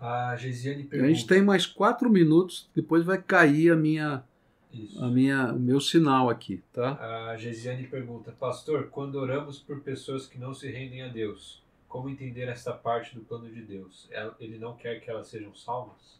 A 0.00 0.34
Gesiane 0.36 0.84
pergunta... 0.84 1.10
A 1.10 1.14
gente 1.14 1.26
tem 1.26 1.42
mais 1.42 1.66
quatro 1.66 2.10
minutos, 2.10 2.68
depois 2.74 3.04
vai 3.04 3.22
cair 3.22 3.70
a 3.70 3.76
minha, 3.76 4.24
a 4.98 5.08
minha, 5.08 5.52
o 5.52 5.60
meu 5.60 5.80
sinal 5.80 6.28
aqui, 6.28 6.62
tá? 6.72 6.94
A 7.30 7.36
Gesiane 7.36 7.86
pergunta, 7.86 8.32
pastor, 8.32 8.88
quando 8.88 9.16
oramos 9.16 9.60
por 9.60 9.80
pessoas 9.80 10.26
que 10.26 10.38
não 10.38 10.54
se 10.54 10.68
rendem 10.70 11.02
a 11.02 11.08
Deus, 11.08 11.61
como 11.92 12.08
entender 12.08 12.48
essa 12.48 12.72
parte 12.72 13.14
do 13.14 13.20
plano 13.20 13.52
de 13.52 13.60
Deus? 13.60 14.08
Ele 14.40 14.58
não 14.58 14.74
quer 14.74 14.98
que 14.98 15.10
elas 15.10 15.26
sejam 15.26 15.54
salvas? 15.54 16.18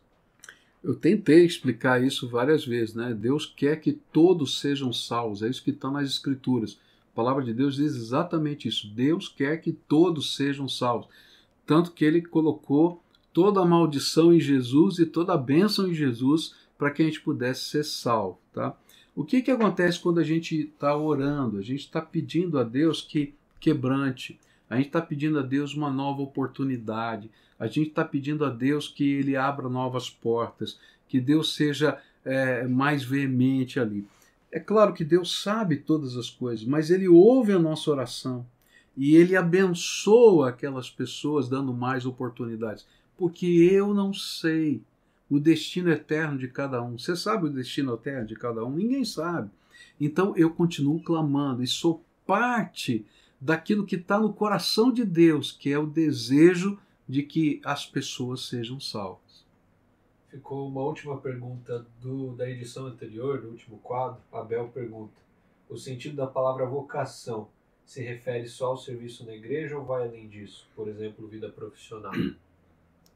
Eu 0.85 0.95
tentei 0.95 1.47
explicar 1.47 2.05
isso 2.05 2.29
várias 2.29 2.63
vezes, 2.67 2.95
né? 2.95 3.15
Deus 3.15 3.47
quer 3.47 3.81
que 3.81 3.93
todos 3.93 4.61
sejam 4.61 4.93
salvos, 4.93 5.43
é 5.43 5.49
isso 5.49 5.65
que 5.65 5.71
está 5.71 5.91
nas 5.91 6.11
Escrituras. 6.11 6.79
A 7.11 7.17
palavra 7.17 7.43
de 7.43 7.55
Deus 7.55 7.77
diz 7.77 7.97
exatamente 7.97 8.69
isso. 8.69 8.93
Deus 8.93 9.29
quer 9.29 9.63
que 9.63 9.73
todos 9.73 10.37
sejam 10.37 10.69
salvos. 10.69 11.09
Tanto 11.65 11.93
que 11.93 12.05
ele 12.05 12.21
colocou 12.21 13.03
toda 13.33 13.63
a 13.63 13.65
maldição 13.65 14.31
em 14.31 14.41
Jesus 14.41 14.99
e 14.99 15.07
toda 15.07 15.33
a 15.33 15.39
bênção 15.39 15.89
em 15.89 15.95
Jesus 15.95 16.55
para 16.77 16.91
que 16.91 17.01
a 17.01 17.07
gente 17.07 17.23
pudesse 17.23 17.65
ser 17.65 17.85
salvo, 17.85 18.39
tá? 18.53 18.77
O 19.15 19.25
que, 19.25 19.41
que 19.41 19.51
acontece 19.51 20.01
quando 20.01 20.19
a 20.19 20.25
gente 20.25 20.55
está 20.55 20.95
orando? 20.95 21.59
A 21.59 21.63
gente 21.63 21.81
está 21.81 22.03
pedindo 22.03 22.59
a 22.59 22.65
Deus 22.65 23.01
que 23.01 23.35
quebrante, 23.59 24.39
a 24.69 24.77
gente 24.77 24.87
está 24.87 25.01
pedindo 25.01 25.39
a 25.39 25.43
Deus 25.43 25.75
uma 25.75 25.91
nova 25.91 26.23
oportunidade. 26.23 27.31
A 27.59 27.67
gente 27.67 27.89
está 27.89 28.05
pedindo 28.05 28.45
a 28.45 28.51
Deus 28.51 28.89
que 28.89 29.05
Ele 29.05 29.37
abra 29.37 29.69
novas 29.69 30.09
portas, 30.09 30.79
que 31.07 31.21
Deus 31.21 31.55
seja 31.55 31.99
é, 32.25 32.67
mais 32.67 33.03
veemente 33.03 33.79
ali. 33.79 34.07
É 34.51 34.61
claro 34.61 34.93
que 34.93 35.05
Deus 35.05 35.43
sabe 35.43 35.77
todas 35.77 36.17
as 36.17 36.29
coisas, 36.29 36.65
mas 36.65 36.91
Ele 36.91 37.09
ouve 37.09 37.53
a 37.53 37.59
nossa 37.59 37.91
oração 37.91 38.47
e 38.97 39.17
Ele 39.17 39.37
abençoa 39.37 40.51
aquelas 40.51 40.91
pessoas 40.91 41.49
dando 41.49 41.73
mais 41.73 42.05
oportunidades, 42.05 42.87
porque 43.17 43.47
eu 43.47 43.95
não 43.95 44.13
sei 44.13 44.83
o 45.31 45.41
destino 45.41 45.91
eterno 45.91 46.37
de 46.37 46.49
cada 46.49 46.83
um. 46.83 46.99
Você 46.99 47.17
sabe 47.17 47.47
o 47.47 47.51
destino 47.51 47.95
eterno 47.95 48.27
de 48.27 48.37
cada 48.37 48.65
um? 48.65 48.71
Ninguém 48.75 49.05
sabe. 49.05 49.51
Então 49.99 50.37
eu 50.37 50.51
continuo 50.51 51.03
clamando 51.03 51.63
e 51.63 51.67
sou 51.67 52.05
parte 52.27 53.07
daquilo 53.43 53.85
que 53.85 53.97
está 53.97 54.21
no 54.21 54.33
coração 54.33 54.93
de 54.93 55.05
Deus, 55.05 55.51
que 55.51 55.73
é 55.73 55.79
o 55.79 55.85
desejo 55.85 56.79
de 57.09 57.25
que 57.25 57.61
as 57.65 57.85
pessoas 57.85 58.47
sejam 58.47 58.79
salvas. 58.79 59.45
Ficou 60.29 60.69
uma 60.69 60.81
última 60.81 61.19
pergunta 61.19 61.85
do, 62.01 62.33
da 62.37 62.49
edição 62.49 62.87
anterior, 62.87 63.41
do 63.41 63.49
último 63.49 63.79
quadro. 63.79 64.21
Abel 64.33 64.69
pergunta: 64.69 65.21
o 65.69 65.77
sentido 65.77 66.15
da 66.15 66.27
palavra 66.27 66.65
vocação 66.65 67.49
se 67.85 68.01
refere 68.01 68.47
só 68.47 68.67
ao 68.67 68.77
serviço 68.77 69.27
na 69.27 69.35
igreja 69.35 69.77
ou 69.77 69.85
vai 69.85 70.07
além 70.07 70.29
disso? 70.29 70.69
Por 70.77 70.89
exemplo, 70.89 71.27
vida 71.27 71.49
profissional? 71.49 72.13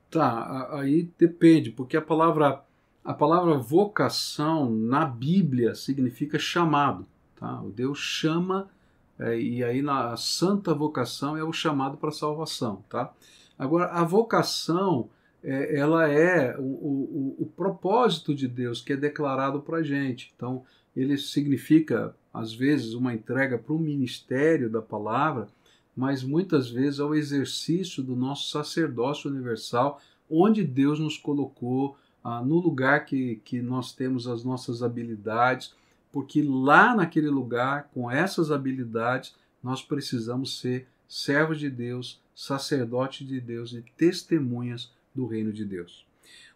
Tá, 0.08 0.68
aí 0.78 1.10
depende, 1.18 1.68
porque 1.72 1.96
a 1.96 2.00
palavra 2.00 2.64
a 3.04 3.12
palavra 3.12 3.58
vocação 3.58 4.70
na 4.70 5.04
Bíblia 5.04 5.74
significa 5.74 6.38
chamado, 6.38 7.04
tá? 7.34 7.60
O 7.60 7.70
Deus 7.70 7.98
chama 7.98 8.70
é, 9.18 9.38
e 9.38 9.64
aí 9.64 9.80
na 9.82 10.16
santa 10.16 10.74
vocação 10.74 11.36
é 11.36 11.42
o 11.42 11.52
chamado 11.52 11.96
para 11.96 12.10
a 12.10 12.12
salvação, 12.12 12.84
tá? 12.88 13.12
Agora, 13.58 13.86
a 13.86 14.04
vocação, 14.04 15.08
é, 15.42 15.78
ela 15.78 16.08
é 16.08 16.56
o, 16.58 16.62
o, 16.62 17.36
o, 17.38 17.46
propósito 17.46 18.34
de 18.34 18.46
Deus 18.46 18.82
que 18.82 18.92
é 18.92 18.96
declarado 18.96 19.60
para 19.60 19.78
a 19.78 19.82
gente. 19.82 20.32
Então, 20.36 20.62
ele 20.94 21.16
significa, 21.16 22.14
às 22.32 22.52
vezes, 22.52 22.92
uma 22.92 23.14
entrega 23.14 23.56
para 23.56 23.72
o 23.72 23.78
ministério 23.78 24.68
da 24.68 24.82
palavra, 24.82 25.48
mas 25.96 26.22
muitas 26.22 26.68
vezes 26.68 27.00
é 27.00 27.04
o 27.04 27.14
exercício 27.14 28.02
do 28.02 28.14
nosso 28.14 28.50
sacerdócio 28.50 29.30
universal, 29.30 30.00
onde 30.30 30.62
Deus 30.62 30.98
nos 30.98 31.16
colocou 31.16 31.96
ah, 32.22 32.42
no 32.42 32.58
lugar 32.58 33.06
que, 33.06 33.40
que 33.44 33.62
nós 33.62 33.92
temos 33.92 34.26
as 34.28 34.44
nossas 34.44 34.82
habilidades 34.82 35.74
porque 36.16 36.40
lá 36.40 36.94
naquele 36.94 37.28
lugar, 37.28 37.90
com 37.92 38.10
essas 38.10 38.50
habilidades, 38.50 39.34
nós 39.62 39.82
precisamos 39.82 40.58
ser 40.58 40.88
servos 41.06 41.60
de 41.60 41.68
Deus, 41.68 42.22
sacerdotes 42.34 43.28
de 43.28 43.38
Deus 43.38 43.74
e 43.74 43.84
testemunhas 43.98 44.90
do 45.14 45.26
reino 45.26 45.52
de 45.52 45.62
Deus. 45.62 46.06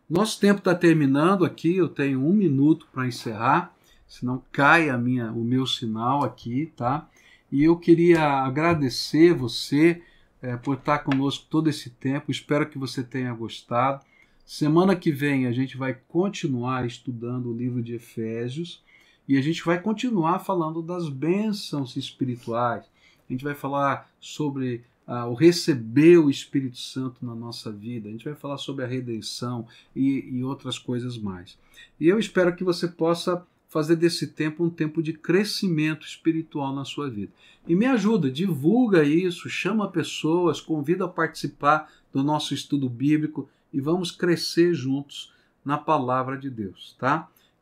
Nosso 0.08 0.40
tempo 0.40 0.60
está 0.60 0.74
terminando 0.74 1.44
aqui, 1.44 1.76
eu 1.76 1.90
tenho 1.90 2.26
um 2.26 2.32
minuto 2.32 2.88
para 2.90 3.06
encerrar, 3.06 3.76
senão 4.08 4.42
cai 4.50 4.88
a 4.88 4.96
minha, 4.96 5.30
o 5.30 5.44
meu 5.44 5.66
sinal 5.66 6.24
aqui, 6.24 6.72
tá? 6.74 7.06
E 7.52 7.62
eu 7.62 7.76
queria 7.76 8.22
agradecer 8.22 9.34
você 9.34 10.00
é, 10.40 10.56
por 10.56 10.78
estar 10.78 11.00
conosco 11.00 11.44
todo 11.50 11.68
esse 11.68 11.90
tempo, 11.90 12.30
espero 12.30 12.66
que 12.66 12.78
você 12.78 13.02
tenha 13.02 13.34
gostado. 13.34 14.02
Semana 14.42 14.96
que 14.96 15.12
vem 15.12 15.46
a 15.46 15.52
gente 15.52 15.76
vai 15.76 15.98
continuar 16.08 16.86
estudando 16.86 17.50
o 17.50 17.54
livro 17.54 17.82
de 17.82 17.92
Efésios. 17.96 18.82
E 19.30 19.38
a 19.38 19.40
gente 19.40 19.64
vai 19.64 19.80
continuar 19.80 20.40
falando 20.40 20.82
das 20.82 21.08
bênçãos 21.08 21.94
espirituais. 21.94 22.84
A 23.28 23.32
gente 23.32 23.44
vai 23.44 23.54
falar 23.54 24.10
sobre 24.18 24.82
ah, 25.06 25.28
o 25.28 25.34
receber 25.34 26.18
o 26.18 26.28
Espírito 26.28 26.78
Santo 26.78 27.24
na 27.24 27.32
nossa 27.32 27.70
vida. 27.70 28.08
A 28.08 28.10
gente 28.10 28.24
vai 28.24 28.34
falar 28.34 28.58
sobre 28.58 28.84
a 28.84 28.88
redenção 28.88 29.68
e, 29.94 30.28
e 30.32 30.42
outras 30.42 30.80
coisas 30.80 31.16
mais. 31.16 31.56
E 32.00 32.08
eu 32.08 32.18
espero 32.18 32.56
que 32.56 32.64
você 32.64 32.88
possa 32.88 33.46
fazer 33.68 33.94
desse 33.94 34.26
tempo 34.26 34.64
um 34.64 34.68
tempo 34.68 35.00
de 35.00 35.12
crescimento 35.12 36.04
espiritual 36.04 36.74
na 36.74 36.84
sua 36.84 37.08
vida. 37.08 37.30
E 37.68 37.76
me 37.76 37.86
ajuda, 37.86 38.28
divulga 38.28 39.04
isso, 39.04 39.48
chama 39.48 39.92
pessoas, 39.92 40.60
convida 40.60 41.04
a 41.04 41.08
participar 41.08 41.88
do 42.12 42.24
nosso 42.24 42.52
estudo 42.52 42.88
bíblico 42.88 43.48
e 43.72 43.80
vamos 43.80 44.10
crescer 44.10 44.74
juntos 44.74 45.32
na 45.64 45.78
palavra 45.78 46.36
de 46.36 46.50
Deus, 46.50 46.96
tá? 46.98 47.30